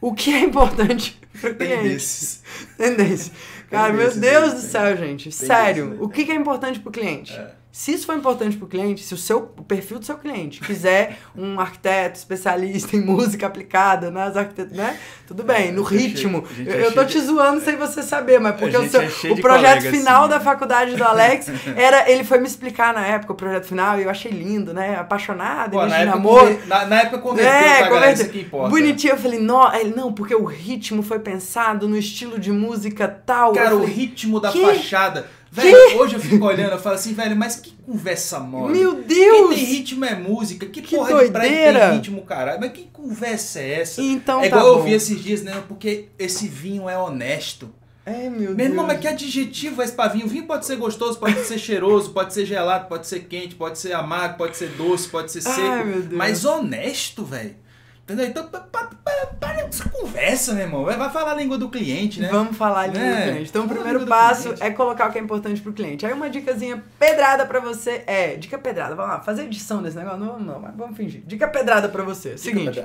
o 0.00 0.12
que 0.12 0.32
é 0.32 0.40
importante 0.40 1.20
pro 1.40 1.54
cliente. 1.54 1.82
Tendências. 1.82 2.42
Tendência. 2.76 3.32
Cara, 3.70 3.92
meu 3.92 4.14
Deus 4.14 4.54
do 4.54 4.60
céu, 4.60 4.96
gente. 4.96 5.32
Sério, 5.32 5.96
o 6.00 6.08
que 6.08 6.30
é 6.30 6.34
importante 6.34 6.78
pro 6.78 6.92
cliente? 6.92 7.32
É. 7.32 7.61
Se 7.72 7.90
isso 7.90 8.04
for 8.04 8.14
importante 8.14 8.54
para 8.58 8.66
o 8.66 8.68
cliente, 8.68 9.02
se 9.02 9.14
o 9.14 9.16
seu 9.16 9.50
o 9.56 9.64
perfil 9.64 9.98
do 9.98 10.04
seu 10.04 10.18
cliente 10.18 10.60
quiser 10.60 11.16
um 11.34 11.58
arquiteto 11.58 12.18
especialista 12.18 12.94
em 12.94 13.00
música 13.00 13.46
aplicada 13.46 14.10
nas 14.10 14.36
arquiteturas, 14.36 14.76
né? 14.76 14.98
Tudo 15.26 15.42
bem, 15.42 15.68
é, 15.68 15.72
no 15.72 15.82
ritmo. 15.82 16.44
eu, 16.58 16.70
é 16.70 16.86
eu 16.86 16.92
tô 16.92 17.02
te 17.06 17.18
zoando 17.18 17.62
sem 17.62 17.76
você 17.76 18.02
saber, 18.02 18.38
mas 18.38 18.56
porque 18.56 18.76
o, 18.76 18.86
seu, 18.90 19.00
é 19.00 19.32
o 19.32 19.40
projeto 19.40 19.84
final 19.84 20.24
assim. 20.24 20.30
da 20.30 20.40
faculdade 20.40 20.94
do 20.96 21.02
Alex 21.02 21.48
era. 21.74 22.10
Ele 22.10 22.24
foi 22.24 22.38
me 22.40 22.46
explicar 22.46 22.92
na 22.92 23.06
época 23.06 23.32
o 23.32 23.36
projeto 23.36 23.64
final 23.64 23.98
e 23.98 24.02
eu 24.02 24.10
achei 24.10 24.30
lindo, 24.30 24.74
né? 24.74 24.96
Apaixonado, 24.96 25.70
Pô, 25.70 25.86
na, 25.86 25.96
época, 25.96 26.16
namoro. 26.16 26.60
Na, 26.66 26.84
na 26.84 27.00
época 27.00 27.18
converteu, 27.20 27.54
é, 27.54 27.82
tá, 27.84 27.88
galera, 27.88 28.12
isso 28.12 28.28
que 28.28 28.40
importa. 28.40 28.68
Bonitinho, 28.68 29.14
eu 29.14 29.18
falei, 29.18 29.40
não, 29.40 29.74
ele, 29.74 29.94
não, 29.96 30.12
porque 30.12 30.34
o 30.34 30.44
ritmo 30.44 31.02
foi 31.02 31.20
pensado 31.20 31.88
no 31.88 31.96
estilo 31.96 32.38
de 32.38 32.52
música 32.52 33.08
tal. 33.08 33.54
Cara, 33.54 33.70
falei, 33.70 33.82
o 33.82 33.86
ritmo 33.86 34.38
da 34.38 34.52
que? 34.52 34.60
fachada 34.60 35.26
Velho, 35.54 35.98
hoje 35.98 36.14
eu 36.14 36.20
fico 36.20 36.46
olhando, 36.46 36.72
eu 36.72 36.78
falo 36.78 36.94
assim, 36.94 37.12
velho, 37.12 37.36
mas 37.36 37.56
que 37.56 37.72
conversa 37.86 38.40
mole. 38.40 38.78
Meu 38.78 38.94
Deus! 39.02 39.48
Quem 39.48 39.48
tem 39.50 39.64
ritmo 39.66 40.04
é 40.06 40.14
música. 40.14 40.64
Que, 40.64 40.80
que 40.80 40.96
porra 40.96 41.10
doideira. 41.10 41.26
de 41.26 41.32
praia 41.32 41.88
tem 41.90 41.96
ritmo, 41.98 42.22
caralho? 42.22 42.58
Mas 42.58 42.72
que 42.72 42.84
conversa 42.90 43.60
é 43.60 43.80
essa? 43.82 44.00
Então 44.00 44.40
é 44.42 44.48
tá 44.48 44.56
igual 44.56 44.72
bom. 44.72 44.78
eu 44.80 44.84
vi 44.84 44.94
esses 44.94 45.22
dias, 45.22 45.42
né? 45.42 45.62
Porque 45.68 46.06
esse 46.18 46.48
vinho 46.48 46.88
é 46.88 46.96
honesto. 46.96 47.70
É, 48.06 48.30
meu 48.30 48.54
Meu 48.54 48.66
irmão, 48.66 48.86
Deus. 48.86 48.86
mas 48.86 49.00
que 49.00 49.08
adjetivo 49.08 49.82
é 49.82 49.84
esse 49.84 49.92
pra 49.94 50.08
vinho? 50.08 50.26
Vinho 50.26 50.46
pode 50.46 50.64
ser 50.64 50.76
gostoso, 50.76 51.18
pode 51.18 51.38
ser 51.44 51.58
cheiroso, 51.58 52.10
pode 52.16 52.32
ser 52.32 52.46
gelado, 52.46 52.88
pode 52.88 53.06
ser 53.06 53.20
quente, 53.20 53.54
pode 53.54 53.78
ser 53.78 53.92
amargo, 53.92 54.38
pode 54.38 54.56
ser 54.56 54.70
doce, 54.70 55.06
pode 55.06 55.30
ser 55.30 55.42
seco. 55.42 55.60
Ai, 55.60 55.84
meu 55.84 56.00
Deus. 56.00 56.12
Mas 56.12 56.44
honesto, 56.46 57.24
velho. 57.24 57.54
Entendeu? 58.04 58.26
Então, 58.26 58.46
pa- 58.48 58.60
pa- 58.60 58.90
pa- 59.04 59.26
para 59.38 59.60
essa 59.60 59.88
conversa, 59.88 60.52
meu 60.54 60.64
irmão. 60.64 60.84
Vai 60.84 61.10
falar 61.10 61.32
a 61.32 61.34
língua 61.36 61.56
do 61.56 61.68
cliente, 61.68 62.20
né? 62.20 62.28
Vamos 62.30 62.56
falar 62.56 62.80
ali 62.80 62.98
Né? 62.98 63.14
do 63.26 63.30
cliente. 63.32 63.50
Então, 63.50 63.64
o 63.64 63.68
primeiro 63.68 64.06
passo 64.06 64.54
é 64.60 64.70
colocar 64.70 65.08
o 65.08 65.12
que 65.12 65.18
é 65.18 65.22
importante 65.22 65.60
pro 65.60 65.72
cliente. 65.72 66.04
Aí, 66.04 66.12
uma 66.12 66.28
dicasinha 66.28 66.82
pedrada 66.98 67.46
pra 67.46 67.60
você 67.60 68.02
é. 68.06 68.34
Dica 68.36 68.58
pedrada, 68.58 68.94
vamos 68.96 69.12
lá, 69.12 69.20
fazer 69.20 69.44
edição 69.44 69.82
desse 69.82 69.96
negócio? 69.96 70.18
Não, 70.18 70.38
não, 70.38 70.58
mas 70.60 70.74
vamos 70.76 70.96
fingir. 70.96 71.22
Dica 71.26 71.46
pedrada 71.46 71.88
pra 71.88 72.02
você. 72.02 72.36
Seguinte. 72.36 72.84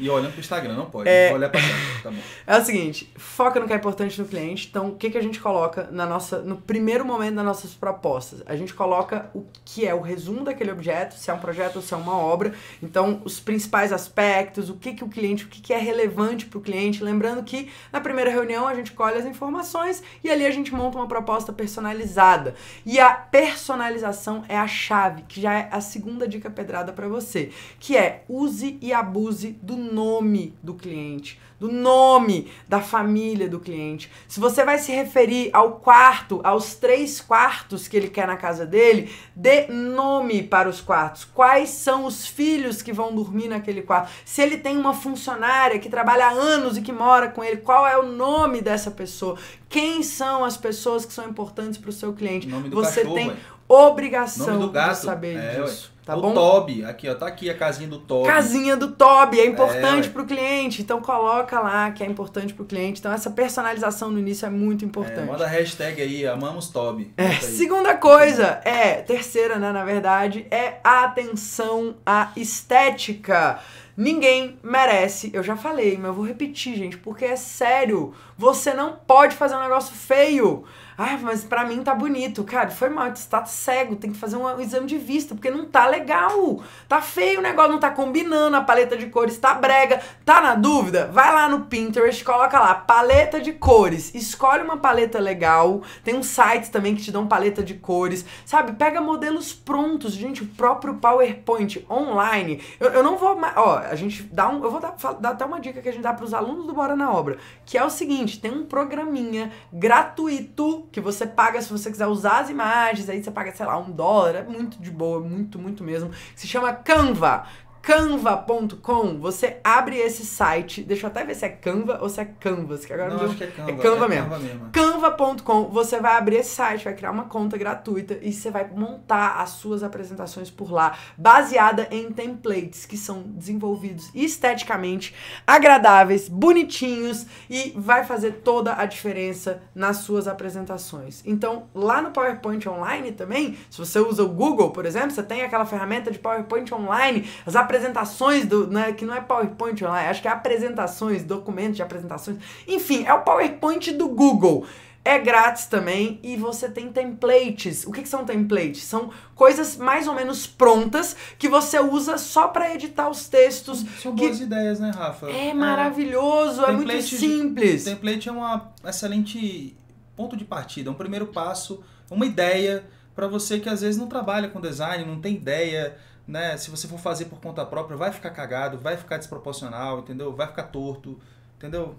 E 0.00 0.08
olhando 0.08 0.32
pro 0.32 0.40
Instagram, 0.40 0.74
não 0.74 0.86
pode. 0.86 1.08
É. 1.08 1.30
Olha 1.32 1.48
pra 1.48 1.60
cá, 1.60 1.66
tá 2.02 2.10
bom. 2.10 2.16
É 2.46 2.58
o 2.58 2.64
seguinte, 2.64 3.12
foca 3.16 3.60
no 3.60 3.66
que 3.66 3.72
é 3.72 3.76
importante 3.76 4.20
no 4.20 4.26
cliente. 4.26 4.66
Então, 4.68 4.88
o 4.88 4.96
que, 4.96 5.10
que 5.10 5.18
a 5.18 5.22
gente 5.22 5.38
coloca 5.38 5.88
na 5.92 6.06
nossa, 6.06 6.38
no 6.40 6.56
primeiro 6.56 7.04
momento 7.04 7.36
das 7.36 7.44
nossas 7.44 7.74
propostas? 7.74 8.42
A 8.46 8.56
gente 8.56 8.74
coloca 8.74 9.30
o 9.34 9.44
que 9.64 9.86
é 9.86 9.94
o 9.94 10.00
resumo 10.00 10.42
daquele 10.42 10.72
objeto, 10.72 11.14
se 11.14 11.30
é 11.30 11.34
um 11.34 11.38
projeto 11.38 11.76
ou 11.76 11.82
se 11.82 11.92
é 11.92 11.96
uma 11.96 12.16
obra. 12.16 12.54
Então, 12.82 13.20
os 13.24 13.38
principais 13.38 13.92
aspectos, 13.92 14.70
o 14.70 14.74
que, 14.74 14.94
que 14.94 15.04
o 15.04 15.08
cliente, 15.08 15.44
o 15.44 15.48
que, 15.48 15.60
que 15.60 15.72
é 15.72 15.78
relevante 15.78 16.46
para 16.46 16.58
o 16.58 16.62
cliente. 16.62 17.04
Lembrando 17.04 17.44
que 17.44 17.70
na 17.92 18.00
primeira 18.00 18.30
reunião 18.30 18.66
a 18.66 18.74
gente 18.74 18.92
colhe 18.92 19.18
as 19.18 19.26
informações 19.26 20.02
e 20.24 20.30
ali 20.30 20.46
a 20.46 20.50
gente 20.50 20.74
monta 20.74 20.96
uma 20.96 21.06
proposta 21.06 21.52
personalizada. 21.52 22.54
E 22.86 22.98
a 22.98 23.12
personalização 23.12 24.44
é 24.48 24.56
a 24.56 24.66
chave, 24.66 25.22
que 25.28 25.40
já 25.40 25.52
é 25.52 25.68
a 25.70 25.80
segunda 25.80 26.26
dica 26.26 26.48
pedrada 26.48 26.92
para 26.92 27.06
você, 27.06 27.50
que 27.78 27.96
é 27.96 28.24
use 28.28 28.78
e 28.80 28.92
abuse 28.92 29.58
do 29.62 29.89
nome 29.92 30.54
do 30.62 30.74
cliente, 30.74 31.40
do 31.58 31.70
nome 31.70 32.50
da 32.66 32.80
família 32.80 33.48
do 33.48 33.60
cliente. 33.60 34.10
Se 34.26 34.40
você 34.40 34.64
vai 34.64 34.78
se 34.78 34.92
referir 34.92 35.50
ao 35.52 35.72
quarto, 35.72 36.40
aos 36.42 36.74
três 36.74 37.20
quartos 37.20 37.86
que 37.86 37.96
ele 37.96 38.08
quer 38.08 38.26
na 38.26 38.36
casa 38.36 38.64
dele, 38.64 39.12
dê 39.36 39.66
nome 39.68 40.42
para 40.42 40.68
os 40.68 40.80
quartos. 40.80 41.24
Quais 41.24 41.68
são 41.68 42.06
os 42.06 42.26
filhos 42.26 42.80
que 42.80 42.92
vão 42.92 43.14
dormir 43.14 43.48
naquele 43.48 43.82
quarto? 43.82 44.10
Se 44.24 44.40
ele 44.40 44.56
tem 44.56 44.76
uma 44.76 44.94
funcionária 44.94 45.78
que 45.78 45.90
trabalha 45.90 46.26
há 46.26 46.30
anos 46.30 46.76
e 46.78 46.82
que 46.82 46.92
mora 46.92 47.28
com 47.28 47.44
ele, 47.44 47.58
qual 47.58 47.86
é 47.86 47.98
o 47.98 48.06
nome 48.06 48.60
dessa 48.62 48.90
pessoa? 48.90 49.36
Quem 49.68 50.02
são 50.02 50.44
as 50.44 50.56
pessoas 50.56 51.04
que 51.04 51.12
são 51.12 51.28
importantes 51.28 51.78
para 51.78 51.90
o 51.90 51.92
seu 51.92 52.12
cliente? 52.12 52.48
Você 52.70 53.02
cachorro, 53.02 53.14
tem 53.14 53.36
obrigação 53.68 54.72
de 54.72 54.96
saber 54.96 55.36
é, 55.36 55.62
disso. 55.62 55.92
Tá 56.10 56.16
o 56.16 56.22
bom? 56.22 56.34
Toby, 56.34 56.84
aqui, 56.84 57.08
ó. 57.08 57.14
Tá 57.14 57.26
aqui 57.26 57.48
a 57.48 57.56
casinha 57.56 57.88
do 57.88 57.98
Toby. 57.98 58.26
Casinha 58.28 58.76
do 58.76 58.92
Toby 58.92 59.40
é 59.40 59.46
importante 59.46 60.08
É, 60.08 60.10
pro 60.10 60.24
cliente, 60.26 60.82
então 60.82 61.00
coloca 61.00 61.60
lá 61.60 61.90
que 61.90 62.02
é 62.02 62.06
importante 62.06 62.52
pro 62.52 62.64
cliente. 62.64 63.00
Então 63.00 63.12
essa 63.12 63.30
personalização 63.30 64.10
no 64.10 64.18
início 64.18 64.46
é 64.46 64.50
muito 64.50 64.84
É, 64.84 64.88
importante. 64.88 65.26
manda 65.26 65.44
a 65.44 65.48
hashtag 65.48 66.02
aí, 66.02 66.26
amamos 66.26 66.68
Toby. 66.68 67.12
É, 67.16 67.30
segunda 67.34 67.94
coisa 67.96 68.60
é, 68.64 68.94
terceira, 69.02 69.58
né, 69.58 69.70
na 69.72 69.84
verdade, 69.84 70.46
é 70.50 70.78
a 70.82 71.04
atenção 71.04 71.94
à 72.04 72.30
estética. 72.36 73.58
Ninguém 73.96 74.58
merece, 74.62 75.30
eu 75.34 75.42
já 75.42 75.56
falei, 75.56 75.96
mas 75.98 76.06
eu 76.06 76.14
vou 76.14 76.24
repetir, 76.24 76.74
gente, 76.74 76.96
porque 76.96 77.24
é 77.24 77.36
sério. 77.36 78.14
Você 78.38 78.72
não 78.72 78.92
pode 78.94 79.36
fazer 79.36 79.56
um 79.56 79.60
negócio 79.60 79.94
feio. 79.94 80.64
Ah, 81.02 81.16
mas 81.22 81.42
pra 81.42 81.64
mim 81.64 81.82
tá 81.82 81.94
bonito. 81.94 82.44
Cara, 82.44 82.68
foi 82.68 82.90
mal, 82.90 83.08
você 83.08 83.26
tá 83.26 83.42
cego, 83.46 83.96
tem 83.96 84.12
que 84.12 84.18
fazer 84.18 84.36
um, 84.36 84.60
exame 84.60 84.86
de 84.86 84.98
vista, 84.98 85.34
porque 85.34 85.50
não 85.50 85.64
tá 85.64 85.86
legal. 85.86 86.62
Tá 86.86 87.00
feio 87.00 87.38
o 87.38 87.42
negócio, 87.42 87.72
não 87.72 87.80
tá 87.80 87.90
combinando, 87.90 88.54
a 88.54 88.60
paleta 88.60 88.98
de 88.98 89.06
cores 89.06 89.38
tá 89.38 89.54
brega. 89.54 90.02
Tá 90.26 90.42
na 90.42 90.54
dúvida? 90.54 91.06
Vai 91.10 91.34
lá 91.34 91.48
no 91.48 91.64
Pinterest, 91.64 92.22
coloca 92.22 92.60
lá, 92.60 92.74
paleta 92.74 93.40
de 93.40 93.54
cores. 93.54 94.14
Escolhe 94.14 94.62
uma 94.62 94.76
paleta 94.76 95.18
legal. 95.18 95.80
Tem 96.04 96.14
uns 96.14 96.26
sites 96.26 96.68
também 96.68 96.94
que 96.94 97.00
te 97.00 97.10
dão 97.10 97.26
paleta 97.26 97.62
de 97.62 97.72
cores. 97.76 98.22
Sabe, 98.44 98.72
pega 98.72 99.00
modelos 99.00 99.54
prontos, 99.54 100.12
gente, 100.12 100.42
o 100.42 100.48
próprio 100.48 100.96
PowerPoint 100.96 101.82
online. 101.88 102.62
Eu, 102.78 102.90
eu 102.90 103.02
não 103.02 103.16
vou 103.16 103.36
mais. 103.36 103.56
Ó, 103.56 103.78
a 103.78 103.94
gente 103.94 104.22
dá 104.24 104.50
um. 104.50 104.62
Eu 104.62 104.70
vou 104.70 104.80
dar, 104.80 104.94
dar 105.18 105.30
até 105.30 105.46
uma 105.46 105.60
dica 105.60 105.80
que 105.80 105.88
a 105.88 105.92
gente 105.92 106.02
dá 106.02 106.12
pros 106.12 106.34
alunos 106.34 106.66
do 106.66 106.74
Bora 106.74 106.94
na 106.94 107.10
Obra, 107.10 107.38
que 107.64 107.78
é 107.78 107.82
o 107.82 107.88
seguinte: 107.88 108.38
tem 108.38 108.50
um 108.50 108.66
programinha 108.66 109.50
gratuito 109.72 110.89
que 110.92 111.00
você 111.00 111.26
paga 111.26 111.60
se 111.62 111.70
você 111.70 111.90
quiser 111.90 112.06
usar 112.06 112.40
as 112.40 112.50
imagens, 112.50 113.08
aí 113.08 113.22
você 113.22 113.30
paga, 113.30 113.52
sei 113.52 113.66
lá, 113.66 113.78
um 113.78 113.90
dólar, 113.90 114.36
é 114.36 114.42
muito 114.42 114.80
de 114.80 114.90
boa, 114.90 115.20
muito, 115.20 115.58
muito 115.58 115.84
mesmo. 115.84 116.10
Se 116.34 116.46
chama 116.46 116.72
Canva. 116.72 117.46
Canva.com, 117.82 119.18
você 119.18 119.56
abre 119.64 119.96
esse 119.96 120.24
site, 120.24 120.82
deixa 120.82 121.06
eu 121.06 121.10
até 121.10 121.24
ver 121.24 121.34
se 121.34 121.44
é 121.44 121.48
Canva 121.48 121.98
ou 122.02 122.08
se 122.08 122.20
é 122.20 122.24
Canvas, 122.24 122.84
que 122.84 122.92
agora 122.92 123.10
Não, 123.10 123.16
deu- 123.18 123.28
acho 123.28 123.36
que 123.36 123.44
é 123.44 123.46
Canva. 123.48 123.70
é 123.70 123.74
Canva 123.76 124.08
mesmo. 124.08 124.24
Canva 124.30 124.38
mesmo. 124.38 124.68
Canva.com, 124.72 125.64
você 125.68 125.98
vai 126.00 126.16
abrir 126.16 126.36
esse 126.36 126.54
site, 126.54 126.84
vai 126.84 126.94
criar 126.94 127.10
uma 127.10 127.24
conta 127.24 127.56
gratuita 127.56 128.18
e 128.22 128.32
você 128.32 128.50
vai 128.50 128.68
montar 128.74 129.40
as 129.40 129.50
suas 129.50 129.82
apresentações 129.82 130.50
por 130.50 130.70
lá, 130.70 130.96
baseada 131.16 131.88
em 131.90 132.10
templates 132.12 132.84
que 132.86 132.96
são 132.96 133.22
desenvolvidos 133.22 134.10
esteticamente 134.14 135.14
agradáveis, 135.46 136.28
bonitinhos 136.28 137.26
e 137.48 137.72
vai 137.76 138.04
fazer 138.04 138.40
toda 138.44 138.74
a 138.76 138.84
diferença 138.84 139.62
nas 139.74 139.98
suas 139.98 140.28
apresentações. 140.28 141.22
Então, 141.24 141.64
lá 141.74 142.02
no 142.02 142.10
PowerPoint 142.10 142.68
Online 142.68 143.12
também, 143.12 143.56
se 143.70 143.78
você 143.78 143.98
usa 143.98 144.22
o 144.22 144.28
Google, 144.28 144.70
por 144.70 144.84
exemplo, 144.86 145.10
você 145.10 145.22
tem 145.22 145.42
aquela 145.42 145.64
ferramenta 145.66 146.10
de 146.10 146.18
PowerPoint 146.18 146.72
Online, 146.74 147.28
as 147.46 147.56
apresentações 147.74 148.46
do, 148.46 148.66
né, 148.66 148.92
que 148.92 149.04
não 149.04 149.14
é 149.14 149.20
PowerPoint 149.20 149.84
Online, 149.84 150.08
acho 150.08 150.20
que 150.20 150.28
é 150.28 150.30
apresentações, 150.30 151.22
documentos 151.22 151.76
de 151.76 151.82
apresentações, 151.82 152.36
enfim, 152.66 153.04
é 153.06 153.14
o 153.14 153.20
PowerPoint 153.22 153.92
do 153.92 154.08
Google. 154.08 154.66
É 155.02 155.18
grátis 155.18 155.64
também 155.64 156.20
e 156.22 156.36
você 156.36 156.68
tem 156.68 156.92
templates. 156.92 157.86
O 157.86 157.90
que, 157.90 158.02
que 158.02 158.08
são 158.08 158.22
templates? 158.22 158.82
São 158.84 159.08
coisas 159.34 159.78
mais 159.78 160.06
ou 160.06 160.14
menos 160.14 160.46
prontas 160.46 161.16
que 161.38 161.48
você 161.48 161.80
usa 161.80 162.18
só 162.18 162.48
para 162.48 162.74
editar 162.74 163.08
os 163.08 163.26
textos. 163.26 163.82
São 164.02 164.14
que- 164.14 164.26
boas 164.26 164.40
ideias, 164.40 164.78
né, 164.78 164.90
Rafa? 164.94 165.30
É 165.30 165.54
maravilhoso, 165.54 166.62
é 166.66 166.72
muito 166.72 166.88
Template 166.88 167.08
de- 167.08 167.16
simples. 167.18 167.84
Template 167.84 168.28
é 168.28 168.32
uma 168.32 168.72
excelente 168.84 169.74
ponto 170.14 170.36
de 170.36 170.44
partida, 170.44 170.90
um 170.90 170.94
primeiro 170.94 171.28
passo, 171.28 171.82
uma 172.10 172.26
ideia 172.26 172.84
para 173.16 173.26
você 173.26 173.58
que 173.58 173.70
às 173.70 173.80
vezes 173.80 173.98
não 173.98 174.06
trabalha 174.06 174.48
com 174.50 174.60
design, 174.60 175.06
não 175.06 175.18
tem 175.18 175.34
ideia, 175.34 175.96
né? 176.30 176.56
Se 176.56 176.70
você 176.70 176.86
for 176.86 176.98
fazer 176.98 177.24
por 177.24 177.40
conta 177.40 177.66
própria, 177.66 177.96
vai 177.96 178.12
ficar 178.12 178.30
cagado, 178.30 178.78
vai 178.78 178.96
ficar 178.96 179.18
desproporcional, 179.18 179.98
entendeu? 179.98 180.32
Vai 180.32 180.46
ficar 180.46 180.64
torto, 180.64 181.18
entendeu? 181.58 181.96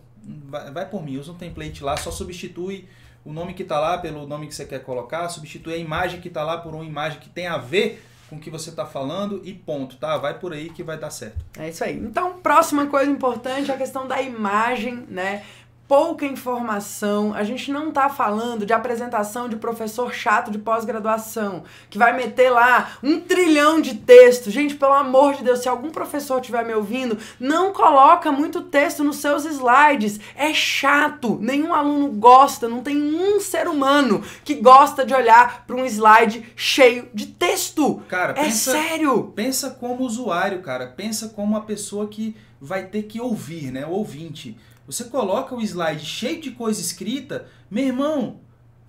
Vai, 0.48 0.72
vai 0.72 0.90
por 0.90 1.04
mim, 1.04 1.18
usa 1.18 1.34
um 1.34 1.36
template 1.36 1.84
lá, 1.84 1.98
só 1.98 2.10
substitui 2.10 2.88
o 3.26 3.34
nome 3.34 3.54
que 3.54 3.64
tá 3.64 3.80
lá 3.80 3.98
pelo 3.98 4.26
nome 4.26 4.48
que 4.48 4.56
você 4.56 4.66
quer 4.66 4.80
colocar, 4.84 5.28
substitui 5.28 5.74
a 5.74 5.78
imagem 5.78 6.22
que 6.22 6.30
tá 6.30 6.44
lá 6.44 6.58
por 6.58 6.74
uma 6.74 6.86
imagem 6.86 7.20
que 7.20 7.30
tem 7.30 7.46
a 7.46 7.58
ver 7.58 8.04
com 8.30 8.38
o 8.38 8.40
que 8.40 8.50
você 8.50 8.72
tá 8.72 8.86
falando 8.86 9.42
e 9.44 9.54
ponto, 9.54 9.98
tá? 9.98 10.18
Vai 10.18 10.40
por 10.40 10.54
aí 10.54 10.70
que 10.70 10.82
vai 10.82 10.98
dar 10.98 11.10
certo. 11.10 11.46
É 11.60 11.68
isso 11.68 11.84
aí. 11.84 11.98
Então, 11.98 12.40
próxima 12.40 12.88
coisa 12.88 13.12
importante 13.12 13.70
é 13.70 13.74
a 13.74 13.78
questão 13.78 14.08
da 14.08 14.22
imagem, 14.22 15.06
né? 15.10 15.44
Pouca 15.92 16.26
informação. 16.26 17.34
A 17.34 17.44
gente 17.44 17.70
não 17.70 17.92
tá 17.92 18.08
falando 18.08 18.66
de 18.66 18.72
apresentação 18.72 19.50
de 19.50 19.58
professor 19.58 20.14
chato 20.14 20.50
de 20.50 20.58
pós-graduação, 20.58 21.66
que 21.90 21.98
vai 21.98 22.16
meter 22.16 22.50
lá 22.50 22.94
um 23.04 23.20
trilhão 23.20 23.82
de 23.82 23.96
texto. 23.96 24.50
Gente, 24.50 24.76
pelo 24.76 24.94
amor 24.94 25.34
de 25.34 25.44
Deus, 25.44 25.60
se 25.60 25.68
algum 25.68 25.90
professor 25.90 26.40
estiver 26.40 26.64
me 26.64 26.74
ouvindo, 26.74 27.18
não 27.38 27.74
coloca 27.74 28.32
muito 28.32 28.62
texto 28.62 29.04
nos 29.04 29.18
seus 29.18 29.44
slides. 29.44 30.18
É 30.34 30.54
chato. 30.54 31.38
Nenhum 31.42 31.74
aluno 31.74 32.08
gosta, 32.08 32.70
não 32.70 32.82
tem 32.82 32.96
um 32.96 33.42
ser 33.42 33.68
humano 33.68 34.24
que 34.46 34.56
gosta 34.56 35.06
de 35.06 35.14
olhar 35.14 35.66
para 35.68 35.76
um 35.76 35.86
slide 35.86 36.54
cheio 36.56 37.10
de 37.14 37.26
texto. 37.26 38.02
Cara, 38.08 38.32
É 38.32 38.44
pensa, 38.46 38.72
sério. 38.72 39.34
pensa 39.36 39.72
como 39.72 40.06
usuário, 40.06 40.62
cara. 40.62 40.88
Pensa 40.88 41.28
como 41.36 41.58
a 41.58 41.62
pessoa 41.62 42.08
que 42.08 42.34
vai 42.62 42.86
ter 42.86 43.04
que 43.04 43.20
ouvir, 43.20 43.72
né? 43.72 43.86
O 43.86 43.90
ouvinte. 43.90 44.58
Você 44.86 45.06
coloca 45.06 45.56
o 45.56 45.62
slide 45.62 46.06
cheio 46.06 46.42
de 46.42 46.52
coisa 46.52 46.82
escrita, 46.82 47.46
meu 47.70 47.86
irmão. 47.86 48.40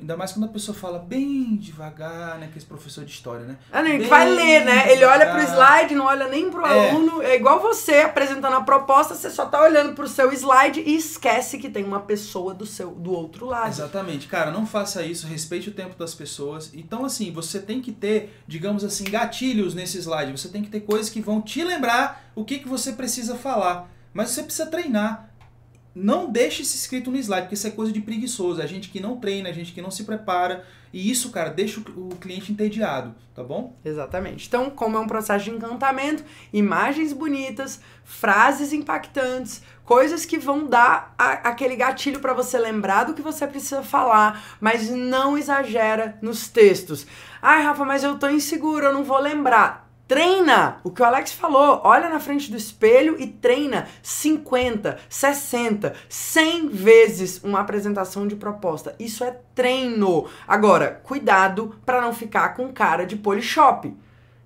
Ainda 0.03 0.17
mais 0.17 0.33
quando 0.33 0.47
a 0.47 0.49
pessoa 0.49 0.77
fala 0.77 0.99
bem 0.99 1.55
devagar, 1.55 2.37
né? 2.37 2.49
Que 2.51 2.59
esse 2.59 2.67
professor 2.67 3.05
de 3.05 3.13
história, 3.13 3.47
né? 3.47 3.57
Ah, 3.71 3.83
nem 3.83 3.93
que 3.93 3.99
Bem 4.01 4.09
vai 4.09 4.29
ler, 4.29 4.65
né? 4.65 4.91
Ele 4.91 5.05
olha 5.05 5.31
pro 5.31 5.41
slide, 5.41 5.95
não 5.95 6.07
olha 6.07 6.27
nem 6.27 6.51
pro 6.51 6.67
É. 6.67 6.91
aluno. 6.91 7.23
É 7.23 7.37
igual 7.37 7.61
você 7.61 7.99
apresentando 7.99 8.57
a 8.57 8.63
proposta, 8.63 9.15
você 9.15 9.31
só 9.31 9.47
tá 9.47 9.63
olhando 9.63 9.95
pro 9.95 10.09
seu 10.09 10.33
slide 10.33 10.81
e 10.81 10.97
esquece 10.97 11.57
que 11.57 11.71
tem 11.71 11.85
uma 11.85 12.01
pessoa 12.01 12.53
do 12.53 12.67
seu 12.67 12.91
do 12.91 13.13
outro 13.13 13.47
lado. 13.47 13.69
Exatamente, 13.69 14.27
cara, 14.27 14.51
não 14.51 14.67
faça 14.67 15.05
isso, 15.05 15.29
respeite 15.29 15.69
o 15.69 15.73
tempo 15.73 15.97
das 15.97 16.17
pessoas. 16.17 16.73
Então, 16.75 17.05
assim, 17.05 17.31
você 17.31 17.61
tem 17.61 17.81
que 17.81 17.93
ter, 17.93 18.43
digamos 18.49 18.83
assim, 18.83 19.05
gatilhos 19.05 19.73
nesse 19.73 19.99
slide. 19.99 20.33
Você 20.33 20.49
tem 20.49 20.65
que 20.65 20.71
ter 20.71 20.81
coisas 20.81 21.09
que 21.11 21.21
vão 21.21 21.41
te 21.41 21.63
lembrar 21.63 22.25
o 22.35 22.45
que, 22.45 22.59
que 22.59 22.69
você 22.69 22.93
precisa 22.93 23.37
falar. 23.37 23.89
Mas 24.13 24.31
você 24.31 24.43
precisa 24.43 24.67
treinar. 24.67 25.29
Não 25.95 26.31
deixe 26.31 26.63
isso 26.63 26.75
escrito 26.75 27.11
no 27.11 27.17
slide, 27.19 27.43
porque 27.43 27.55
isso 27.55 27.67
é 27.67 27.71
coisa 27.71 27.93
de 27.93 28.01
preguiçoso. 28.01 28.63
É 28.63 28.67
gente 28.67 28.89
que 28.89 29.01
não 29.01 29.19
treina, 29.19 29.49
é 29.49 29.53
gente 29.53 29.73
que 29.73 29.83
não 29.83 29.91
se 29.91 30.05
prepara. 30.05 30.65
E 30.93 31.11
isso, 31.11 31.31
cara, 31.31 31.49
deixa 31.49 31.81
o 31.81 32.11
cliente 32.21 32.53
entediado, 32.53 33.15
tá 33.35 33.43
bom? 33.43 33.77
Exatamente. 33.83 34.47
Então, 34.47 34.69
como 34.69 34.97
é 34.97 35.01
um 35.01 35.07
processo 35.07 35.47
de 35.47 35.51
encantamento, 35.51 36.23
imagens 36.53 37.15
bonitas, 37.15 37.81
frases 38.05 38.75
impactantes, 38.75 39.63
coisas 39.85 40.27
que 40.27 40.39
vão 40.39 40.67
dar 40.67 41.15
a, 41.19 41.49
aquele 41.49 41.77
gatilho 41.77 42.21
para 42.21 42.35
você 42.35 42.59
lembrar 42.59 43.05
do 43.05 43.15
que 43.15 43.23
você 43.23 43.47
precisa 43.47 43.83
falar, 43.83 44.59
mas 44.61 44.91
não 44.91 45.39
exagera 45.39 46.19
nos 46.21 46.49
textos. 46.49 47.07
Ai, 47.41 47.63
Rafa, 47.63 47.85
mas 47.85 48.05
eu 48.05 48.19
tô 48.19 48.29
inseguro, 48.29 48.87
eu 48.87 48.93
não 48.93 49.03
vou 49.03 49.19
lembrar. 49.19 49.82
Treina! 50.13 50.77
O 50.85 50.91
que 50.91 51.01
o 51.01 51.07
Alex 51.07 51.33
falou, 51.33 51.81
olha 51.85 52.07
na 52.11 52.21
frente 52.21 52.51
do 52.51 52.57
espelho 52.59 53.17
e 53.19 53.27
treina 53.27 53.89
50, 54.03 54.99
60, 55.09 55.95
100 56.07 56.69
vezes 56.69 57.43
uma 57.43 57.61
apresentação 57.61 58.27
de 58.27 58.37
proposta. 58.37 58.95
Isso 58.99 59.25
é 59.25 59.35
treino. 59.55 60.27
Agora, 60.47 61.01
cuidado 61.03 61.75
para 61.87 62.03
não 62.03 62.13
ficar 62.13 62.51
com 62.51 62.71
cara 62.71 63.07
de 63.07 63.17
polishop. 63.17 63.97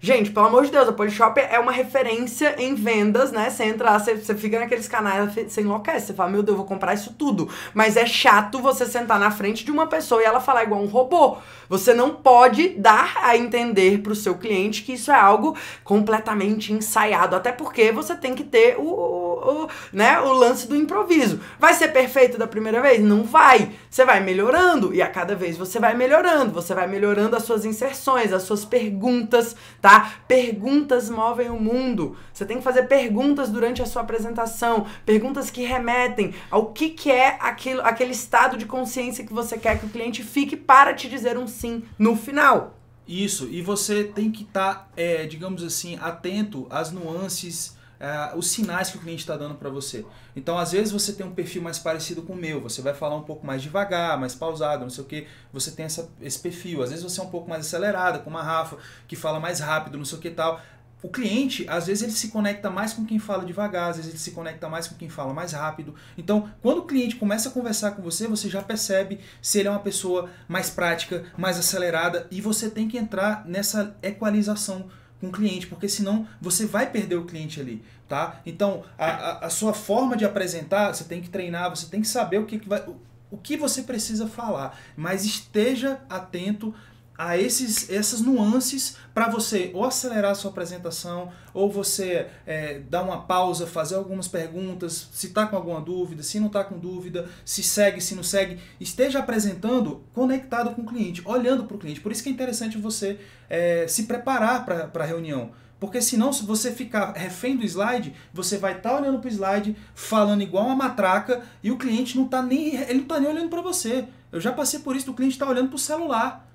Gente, 0.07 0.31
pelo 0.31 0.47
amor 0.47 0.65
de 0.65 0.71
Deus, 0.71 0.89
a 0.89 0.93
Polishop 0.93 1.41
é 1.41 1.59
uma 1.59 1.73
referência 1.73 2.55
em 2.63 2.77
vendas, 2.77 3.33
né? 3.33 3.51
Você 3.51 3.65
entra 3.65 3.91
lá, 3.91 3.99
você, 3.99 4.15
você 4.15 4.37
fica 4.37 4.57
naqueles 4.57 4.87
canais, 4.87 5.35
você 5.35 5.63
enlouquece, 5.63 6.07
você 6.07 6.15
fala, 6.15 6.31
meu 6.31 6.45
Deus, 6.45 6.53
eu 6.55 6.59
vou 6.59 6.65
comprar 6.65 6.95
isso 6.95 7.13
tudo. 7.19 7.49
Mas 7.75 7.97
é 7.97 8.07
chato 8.07 8.61
você 8.61 8.87
sentar 8.87 9.19
na 9.19 9.33
frente 9.33 9.65
de 9.65 9.73
uma 9.73 9.89
pessoa 9.89 10.23
e 10.23 10.25
ela 10.25 10.39
falar 10.39 10.63
igual 10.63 10.81
um 10.81 10.87
robô. 10.87 11.39
Você 11.69 11.93
não 11.93 12.15
pode 12.15 12.69
dar 12.69 13.17
a 13.21 13.37
entender 13.37 14.01
para 14.01 14.13
o 14.13 14.15
seu 14.15 14.37
cliente 14.37 14.85
que 14.85 14.93
isso 14.93 15.11
é 15.11 15.17
algo 15.17 15.57
completamente 15.83 16.73
ensaiado, 16.73 17.35
até 17.35 17.51
porque 17.51 17.91
você 17.91 18.15
tem 18.15 18.37
que 18.37 18.45
ter 18.45 18.77
o, 18.79 18.85
o, 18.85 19.65
o, 19.65 19.69
né, 19.93 20.21
o 20.21 20.33
lance 20.33 20.69
do 20.69 20.77
improviso. 20.77 21.41
Vai 21.59 21.75
ser 21.75 21.89
perfeito 21.89 22.39
da 22.39 22.47
primeira 22.47 22.81
vez? 22.81 23.03
Não 23.03 23.25
vai. 23.25 23.73
Você 23.91 24.05
vai 24.05 24.21
melhorando 24.21 24.95
e 24.95 25.03
a 25.03 25.09
cada 25.09 25.35
vez 25.35 25.57
você 25.57 25.81
vai 25.81 25.95
melhorando, 25.95 26.53
você 26.53 26.73
vai 26.75 26.87
melhorando 26.87 27.35
as 27.35 27.43
suas 27.43 27.65
inserções, 27.65 28.33
as 28.33 28.45
suas 28.45 28.65
perguntas, 28.65 29.57
tá? 29.81 29.96
Perguntas 30.01 31.11
movem 31.11 31.51
o 31.51 31.61
mundo. 31.61 32.17
Você 32.33 32.45
tem 32.45 32.59
que 32.59 32.65
fazer 32.65 32.85
perguntas 32.85 33.49
durante 33.49 33.83
a 33.83 33.87
sua 33.87 34.03
apresentação, 34.03 34.87
perguntas 35.05 35.51
que 35.51 35.63
remetem 35.63 36.35
ao 36.51 36.73
que, 36.73 36.91
que 36.91 37.11
é 37.11 37.39
aquilo, 37.41 37.81
aquele 37.83 38.13
estado 38.13 38.57
de 38.57 38.67
consciência 38.67 39.25
que 39.25 39.33
você 39.33 39.59
quer 39.59 39.79
que 39.79 39.87
o 39.87 39.91
cliente 39.91 40.23
fique 40.23 40.57
para 40.57 40.95
te 40.95 41.09
dizer 41.09 41.39
um 41.39 41.47
sim 41.47 41.83
no 41.99 42.17
final. 42.17 42.75
Isso, 43.07 43.49
e 43.49 43.63
você 43.63 44.03
tem 44.03 44.33
que 44.33 44.43
estar, 44.43 44.75
tá, 44.75 44.89
é, 44.97 45.27
digamos 45.27 45.63
assim, 45.63 45.97
atento 46.01 46.67
às 46.69 46.91
nuances, 46.91 47.76
é, 47.99 48.37
os 48.37 48.49
sinais 48.49 48.91
que 48.91 48.99
o 48.99 49.01
cliente 49.01 49.21
está 49.21 49.37
dando 49.37 49.55
para 49.55 49.71
você. 49.71 50.05
Então, 50.35 50.59
às 50.59 50.73
vezes, 50.73 50.93
você 50.93 51.13
tem 51.13 51.25
um 51.25 51.35
perfil 51.35 51.63
mais 51.63 51.79
parecido 51.79 52.23
com 52.23 52.33
o 52.33 52.37
meu, 52.37 52.61
você 52.61 52.83
vai 52.83 52.95
falar 52.95 53.17
um 53.17 53.23
pouco 53.23 53.47
mais 53.47 53.63
devagar, 53.63 54.19
mais 54.19 54.35
pausado, 54.35 54.83
não 54.83 54.91
sei 54.91 55.05
o 55.05 55.07
que, 55.07 55.27
você 55.53 55.71
tem 55.71 55.87
essa, 55.87 56.09
esse 56.21 56.39
perfil. 56.39 56.83
Às 56.83 56.91
vezes, 56.91 57.05
você 57.05 57.21
é 57.21 57.23
um 57.23 57.31
pouco 57.31 57.49
mais 57.49 57.67
acelerada, 57.67 58.19
como 58.19 58.39
a 58.39 58.43
Rafa, 58.43 58.77
que 59.07 59.17
fala 59.17 59.41
mais 59.41 59.61
rápido, 59.61 59.99
não 59.99 60.05
sei 60.05 60.19
o 60.19 60.21
que 60.21 60.31
tal 60.31 60.61
o 61.03 61.09
cliente, 61.09 61.65
às 61.69 61.87
vezes, 61.87 62.03
ele 62.03 62.13
se 62.13 62.29
conecta 62.29 62.71
mais 62.71 62.93
com 62.93 63.05
quem 63.05 63.19
fala 63.19 63.45
devagar, 63.45 63.91
às 63.91 63.97
vezes 63.97 64.11
ele 64.11 64.19
se 64.19 64.33
conecta 64.33 64.69
mais 64.69 64.89
com 64.89 64.97
quem 64.97 65.09
fala 65.09 65.33
mais 65.33 65.53
rápido. 65.53 65.95
Então, 66.19 66.51
quando 66.63 66.79
o 66.79 66.85
cliente 66.85 67.17
começa 67.17 67.49
a 67.49 67.53
conversar 67.53 67.93
com 67.93 68.03
você, 68.03 68.27
você 68.27 68.49
já 68.49 68.63
percebe 68.63 69.21
se 69.41 69.59
ele 69.59 69.69
é 69.69 69.71
uma 69.71 69.81
pessoa 69.81 70.31
mais 70.49 70.71
prática, 70.71 71.25
mais 71.37 71.59
acelerada, 71.59 72.27
e 72.31 72.41
você 72.41 72.71
tem 72.71 72.89
que 72.89 72.99
entrar 72.99 73.47
nessa 73.47 73.97
equalização 74.03 74.89
com 75.21 75.29
o 75.29 75.33
cliente, 75.33 75.67
porque 75.67 75.89
senão 75.89 76.27
você 76.41 76.67
vai 76.67 76.91
perder 76.91 77.17
o 77.17 77.25
cliente 77.25 77.61
ali, 77.61 77.83
tá? 78.09 78.41
Então, 78.45 78.85
a, 78.99 79.47
a, 79.47 79.51
sua 79.51 79.73
forma 79.73 80.17
de 80.17 80.25
apresentar, 80.25 80.95
você 80.95 81.05
tem 81.05 81.21
que 81.21 81.31
treinar, 81.31 81.71
você 81.71 81.87
tem 81.87 82.01
que 82.01 82.09
saber 82.09 82.39
o 82.39 82.47
que, 82.47 82.59
que 82.59 82.69
vai, 82.69 82.81
o, 82.81 82.97
o 83.31 83.37
que 83.37 83.57
você 83.57 83.83
precisa 83.83 84.27
falar, 84.27 84.79
mas 84.97 85.25
esteja 85.25 86.01
atento 86.09 86.75
a 87.19 87.37
esses, 87.37 87.89
essas 87.91 88.21
nuances 88.21 88.97
para 89.15 89.29
você 89.29 89.71
ou 89.73 89.85
acelerar 89.85 90.33
a 90.33 90.35
sua 90.35 90.51
apresentação, 90.51 91.33
ou 91.55 91.71
você 91.71 92.27
é, 92.47 92.81
dar 92.81 93.03
uma 93.03 93.23
pausa, 93.23 93.67
fazer 93.67 93.95
algumas 93.95 94.29
perguntas, 94.29 95.09
se 95.13 95.29
está 95.29 95.47
com 95.47 95.57
alguma 95.57 95.81
dúvida, 95.81 96.23
se 96.23 96.39
não 96.39 96.49
está 96.49 96.63
com 96.63 96.79
dúvida, 96.79 97.29
se 97.45 97.63
segue, 97.63 98.01
se 98.01 98.15
não 98.15 98.23
segue. 98.23 98.61
Esteja 98.79 99.21
apresentando 99.21 100.05
conectado 100.13 100.75
com 100.75 100.83
o 100.83 100.87
cliente, 100.87 101.23
olhando 101.25 101.65
para 101.65 101.77
o 101.77 101.81
cliente. 101.81 102.01
Por 102.01 102.13
isso 102.13 102.23
que 102.23 102.29
é 102.29 102.33
interessante 102.33 102.77
você 102.77 103.19
é, 103.49 103.87
se 103.89 104.03
preparar 104.03 104.65
para 104.65 105.03
a 105.03 105.07
reunião. 105.07 105.51
Porque 105.79 106.01
senão, 106.01 106.33
se 106.33 106.45
você 106.45 106.73
ficar 106.73 107.13
refém 107.13 107.57
do 107.57 107.65
slide, 107.65 108.15
você 108.33 108.57
vai 108.57 108.77
estar 108.77 108.91
tá 108.91 108.97
olhando 108.97 109.19
para 109.19 109.29
o 109.29 109.31
slide, 109.31 109.77
falando 109.95 110.43
igual 110.43 110.67
uma 110.67 110.75
matraca, 110.75 111.43
e 111.63 111.71
o 111.71 111.77
cliente 111.77 112.17
não 112.17 112.25
está 112.25 112.43
nem, 112.43 112.77
ele 112.77 113.01
não 113.01 113.05
tá 113.05 113.21
nem 113.21 113.29
olhando 113.29 113.51
para 113.51 113.61
você. 113.61 114.07
Eu 114.33 114.41
já 114.41 114.53
passei 114.53 114.81
por 114.81 114.97
isso, 114.97 115.11
o 115.11 115.15
cliente 115.15 115.35
está 115.35 115.47
olhando 115.47 115.69
para 115.69 115.77
o 115.77 115.79
celular. 115.79 116.46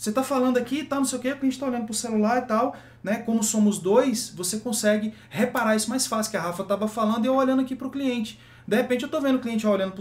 Você 0.00 0.08
está 0.08 0.22
falando 0.22 0.56
aqui, 0.56 0.82
tá, 0.82 0.96
não 0.96 1.04
sei 1.04 1.18
o 1.18 1.20
que, 1.20 1.28
a 1.28 1.34
gente 1.34 1.48
está 1.48 1.66
olhando 1.66 1.84
para 1.84 1.92
o 1.92 1.94
celular 1.94 2.38
e 2.38 2.46
tal, 2.46 2.74
né? 3.04 3.16
Como 3.16 3.42
somos 3.42 3.78
dois, 3.78 4.32
você 4.34 4.58
consegue 4.58 5.12
reparar 5.28 5.76
isso 5.76 5.90
mais 5.90 6.06
fácil, 6.06 6.30
que 6.30 6.38
a 6.38 6.40
Rafa 6.40 6.62
estava 6.62 6.88
falando 6.88 7.26
e 7.26 7.28
eu 7.28 7.34
olhando 7.34 7.60
aqui 7.60 7.76
para 7.76 7.86
o 7.86 7.90
cliente. 7.90 8.40
De 8.66 8.74
repente 8.74 9.02
eu 9.02 9.08
estou 9.08 9.20
vendo 9.20 9.34
o 9.34 9.40
cliente 9.40 9.66
olhando 9.66 9.92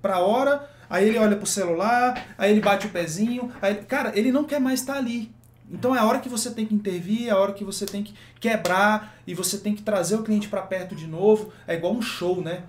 para 0.00 0.14
a 0.14 0.20
hora, 0.20 0.66
aí 0.88 1.06
ele 1.06 1.18
olha 1.18 1.36
para 1.36 1.44
o 1.44 1.46
celular, 1.46 2.26
aí 2.38 2.52
ele 2.52 2.62
bate 2.62 2.86
o 2.86 2.90
pezinho, 2.90 3.52
aí, 3.60 3.74
cara, 3.84 4.18
ele 4.18 4.32
não 4.32 4.44
quer 4.44 4.60
mais 4.60 4.80
estar 4.80 4.94
tá 4.94 4.98
ali. 4.98 5.30
Então 5.70 5.94
é 5.94 5.98
a 5.98 6.06
hora 6.06 6.20
que 6.20 6.28
você 6.30 6.50
tem 6.50 6.64
que 6.64 6.74
intervir, 6.74 7.28
é 7.28 7.30
a 7.30 7.36
hora 7.36 7.52
que 7.52 7.64
você 7.64 7.84
tem 7.84 8.02
que 8.02 8.14
quebrar 8.40 9.14
e 9.26 9.34
você 9.34 9.58
tem 9.58 9.74
que 9.74 9.82
trazer 9.82 10.16
o 10.16 10.22
cliente 10.22 10.48
para 10.48 10.62
perto 10.62 10.96
de 10.96 11.06
novo. 11.06 11.52
É 11.66 11.74
igual 11.74 11.92
um 11.92 12.00
show, 12.00 12.40
né? 12.40 12.62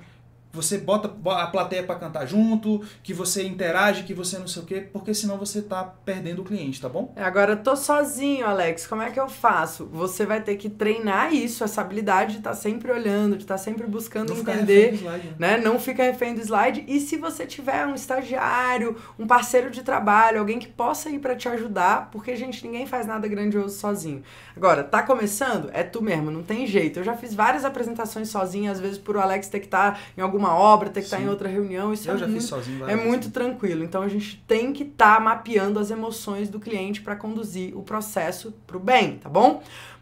Você 0.62 0.78
bota 0.78 1.10
a 1.32 1.48
plateia 1.48 1.84
para 1.84 1.96
cantar 1.96 2.26
junto, 2.26 2.84
que 3.02 3.14
você 3.14 3.46
interage, 3.46 4.04
que 4.04 4.14
você 4.14 4.38
não 4.38 4.48
sei 4.48 4.62
o 4.62 4.66
quê, 4.66 4.88
porque 4.92 5.14
senão 5.14 5.38
você 5.38 5.62
tá 5.62 5.84
perdendo 5.84 6.42
o 6.42 6.46
cliente, 6.46 6.82
tá 6.82 6.90
bom? 6.90 7.14
É, 7.16 7.24
agora 7.24 7.54
eu 7.54 7.64
tô 7.64 7.76
sozinho, 7.76 8.46
Alex, 8.46 8.86
como 8.86 9.02
é 9.02 9.10
que 9.10 9.20
eu 9.20 9.30
faço? 9.30 9.86
Você 9.92 10.26
vai 10.26 10.42
ter 10.42 10.56
que 10.56 10.70
treinar 10.70 11.34
isso, 11.34 11.64
essa 11.64 11.82
habilidade 11.82 12.34
de 12.34 12.38
estar 12.40 12.52
tá 12.52 12.56
sempre 12.56 12.92
olhando, 12.92 13.38
de 13.38 13.44
estar 13.44 13.56
tá 13.56 13.58
sempre 13.58 13.88
buscando 13.88 14.34
não 14.34 14.42
entender, 14.42 14.94
slide, 14.96 15.28
né? 15.38 15.58
né? 15.58 15.58
Não 15.58 15.80
fica 15.80 16.04
refém 16.04 16.34
do 16.34 16.42
slide. 16.42 16.84
E 16.88 17.00
se 17.00 17.18
você 17.18 17.46
tiver 17.46 17.86
um 17.86 17.96
estagiário, 17.96 18.98
um 19.18 19.26
parceiro 19.26 19.70
de 19.70 19.82
trabalho, 19.82 20.40
alguém 20.40 20.60
que 20.60 20.68
possa 20.68 21.10
ir 21.10 21.20
para 21.20 21.36
te 21.36 21.48
ajudar, 21.48 22.10
porque 22.12 22.36
gente, 22.36 22.66
ninguém 22.66 22.86
faz 22.86 23.06
nada 23.06 23.28
grandioso 23.28 23.78
sozinho. 23.78 24.24
Agora, 24.56 24.84
tá 24.84 25.02
começando? 25.04 25.70
É 25.74 25.84
tu 25.84 26.02
mesmo, 26.02 26.30
não 26.32 26.44
tem 26.44 26.68
jeito. 26.68 27.00
Eu 27.00 27.04
já 27.04 27.16
fiz 27.16 27.34
várias 27.34 27.64
apresentações 27.64 28.30
sozinha, 28.30 28.72
às 28.72 28.80
vezes 28.80 28.98
por 28.98 29.16
o 29.16 29.20
Alex 29.20 29.48
ter 29.48 29.60
que 29.60 29.68
estar 29.68 29.94
tá 29.94 30.00
em 30.18 30.22
algum 30.22 30.40
alguma 30.50 30.56
obra, 30.56 30.90
ter 30.90 31.02
que 31.02 31.08
Sim. 31.08 31.16
estar 31.16 31.26
em 31.26 31.30
outra 31.30 31.48
reunião. 31.48 31.94
Isso 31.94 32.10
eu 32.10 32.16
é 32.16 32.18
já 32.18 32.28
muito, 32.28 32.42
fiz 32.42 32.50
sozinho. 32.50 32.90
É 32.90 32.96
muito 32.96 33.32
tranquilo. 33.32 33.84
Então 33.84 34.02
a 34.02 34.08
gente 34.08 34.44
tem 34.48 34.74
que 34.74 34.84
estar 34.84 35.16
tá 35.16 35.22
mapeando 35.22 35.80
as 35.80 35.92
emoções 35.92 36.50
do 36.50 36.60
cliente 36.60 37.02
para 37.02 37.16
conduzir 37.16 37.78
o 37.78 37.84
processo 37.84 38.54
para 38.66 38.78
o 38.78 38.80
bem, 38.80 39.18
tá 39.18 39.30
bom? 39.30 39.62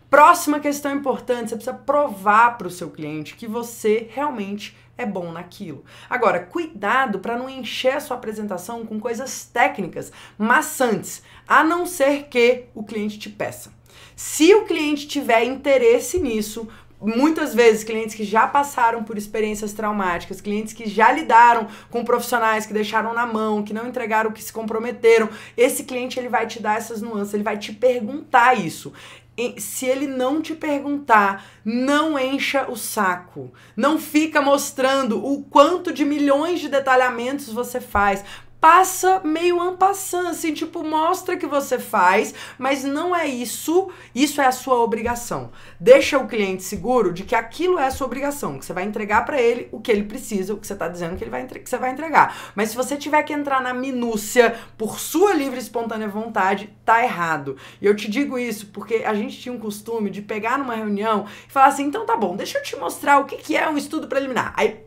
Próxima 0.10 0.60
questão 0.60 0.96
importante, 0.96 1.50
você 1.50 1.56
precisa 1.56 1.76
provar 1.76 2.58
para 2.58 2.68
o 2.68 2.72
seu 2.72 2.90
cliente 2.90 3.36
que 3.36 3.46
você 3.46 4.08
realmente 4.10 4.76
é 4.98 5.06
bom 5.06 5.32
naquilo. 5.32 5.84
Agora, 6.10 6.40
cuidado 6.40 7.20
para 7.20 7.38
não 7.38 7.50
encher 7.50 7.98
a 7.98 8.00
sua 8.00 8.16
apresentação 8.16 8.86
com 8.86 9.00
coisas 9.00 9.46
técnicas 9.46 10.12
maçantes, 10.38 11.22
a 11.46 11.62
não 11.62 11.86
ser 11.86 12.28
que 12.30 12.64
o 12.74 12.84
cliente 12.84 13.20
te 13.20 13.30
peça. 13.30 13.72
Se 14.16 14.56
o 14.56 14.66
cliente 14.66 15.08
tiver 15.08 15.44
interesse 15.44 16.20
nisso, 16.20 16.68
muitas 17.02 17.54
vezes 17.54 17.84
clientes 17.84 18.16
que 18.16 18.24
já 18.24 18.48
passaram 18.48 19.04
por 19.04 19.18
experiências 19.18 19.74
traumáticas, 19.74 20.42
clientes 20.42 20.74
que 20.74 20.90
já 20.90 21.12
lidaram 21.12 21.68
com 21.90 22.04
profissionais 22.04 22.66
que 22.66 22.74
deixaram 22.74 23.14
na 23.14 23.26
mão, 23.26 23.64
que 23.64 23.74
não 23.74 23.88
entregaram 23.88 24.32
que 24.32 24.44
se 24.44 24.52
comprometeram, 24.52 25.30
esse 25.56 25.84
cliente 25.84 26.20
ele 26.20 26.30
vai 26.30 26.48
te 26.48 26.62
dar 26.62 26.78
essas 26.78 27.02
nuances, 27.02 27.34
ele 27.34 27.44
vai 27.44 27.58
te 27.58 27.72
perguntar 27.74 28.58
isso. 28.58 28.92
Se 29.60 29.86
ele 29.86 30.08
não 30.08 30.42
te 30.42 30.56
perguntar, 30.56 31.46
não 31.64 32.18
encha 32.18 32.66
o 32.72 32.76
saco. 32.76 33.54
Não 33.76 34.00
fica 34.00 34.42
mostrando 34.42 35.24
o 35.24 35.44
quanto 35.44 35.94
de 35.94 36.04
milhões 36.04 36.60
de 36.60 36.68
detalhamentos 36.68 37.54
você 37.54 37.80
faz 37.80 38.24
passa 38.60 39.22
meio 39.24 39.62
ampassando, 39.62 40.30
assim, 40.30 40.54
tipo, 40.54 40.84
mostra 40.84 41.38
que 41.38 41.46
você 41.46 41.78
faz, 41.78 42.34
mas 42.58 42.84
não 42.84 43.16
é 43.16 43.28
isso, 43.28 43.90
isso 44.14 44.42
é 44.42 44.46
a 44.46 44.52
sua 44.52 44.82
obrigação. 44.84 45.52
Deixa 45.80 46.18
o 46.18 46.28
cliente 46.28 46.64
seguro 46.64 47.14
de 47.14 47.24
que 47.24 47.36
aquilo 47.36 47.78
é 47.80 47.86
a 47.86 47.92
sua 47.92 48.08
obrigação, 48.08 48.58
que 48.58 48.66
você 48.66 48.74
vai 48.74 48.84
entregar 48.84 49.26
para 49.26 49.42
ele 49.42 49.68
o 49.72 49.80
que 49.80 49.92
ele 49.92 50.04
precisa, 50.04 50.54
o 50.54 50.58
que 50.58 50.66
você 50.66 50.76
tá 50.76 50.88
dizendo 50.88 51.16
que 51.16 51.24
ele 51.24 51.32
vai 51.32 51.48
que 51.48 51.70
você 51.70 51.78
vai 51.78 51.92
entregar. 51.92 52.52
Mas 52.56 52.70
se 52.70 52.76
você 52.76 52.98
tiver 52.98 53.24
que 53.24 53.34
entrar 53.34 53.62
na 53.62 53.74
minúcia 53.74 54.56
por 54.78 55.00
sua 55.00 55.34
livre 55.34 55.58
e 55.58 55.62
espontânea 55.62 56.08
vontade, 56.08 56.70
tá 56.84 57.04
errado. 57.04 57.56
E 57.82 57.86
eu 57.86 57.96
te 57.96 58.10
digo 58.10 58.38
isso 58.38 58.68
porque 58.68 59.04
a 59.06 59.14
gente 59.14 59.40
tinha 59.40 59.54
um 59.54 59.60
costume 59.60 60.10
de 60.10 60.22
pegar 60.22 60.58
numa 60.58 60.76
reunião 60.76 61.26
e 61.48 61.52
falar 61.52 61.68
assim: 61.68 61.86
"Então 61.86 62.06
tá 62.06 62.18
bom, 62.18 62.36
deixa 62.36 62.58
eu 62.58 62.64
te 62.64 62.76
mostrar 62.76 63.20
o 63.20 63.26
que 63.26 63.38
que 63.38 63.56
é 63.56 63.70
um 63.70 63.78
estudo 63.78 64.08
preliminar". 64.08 64.54
Aí 64.56 64.87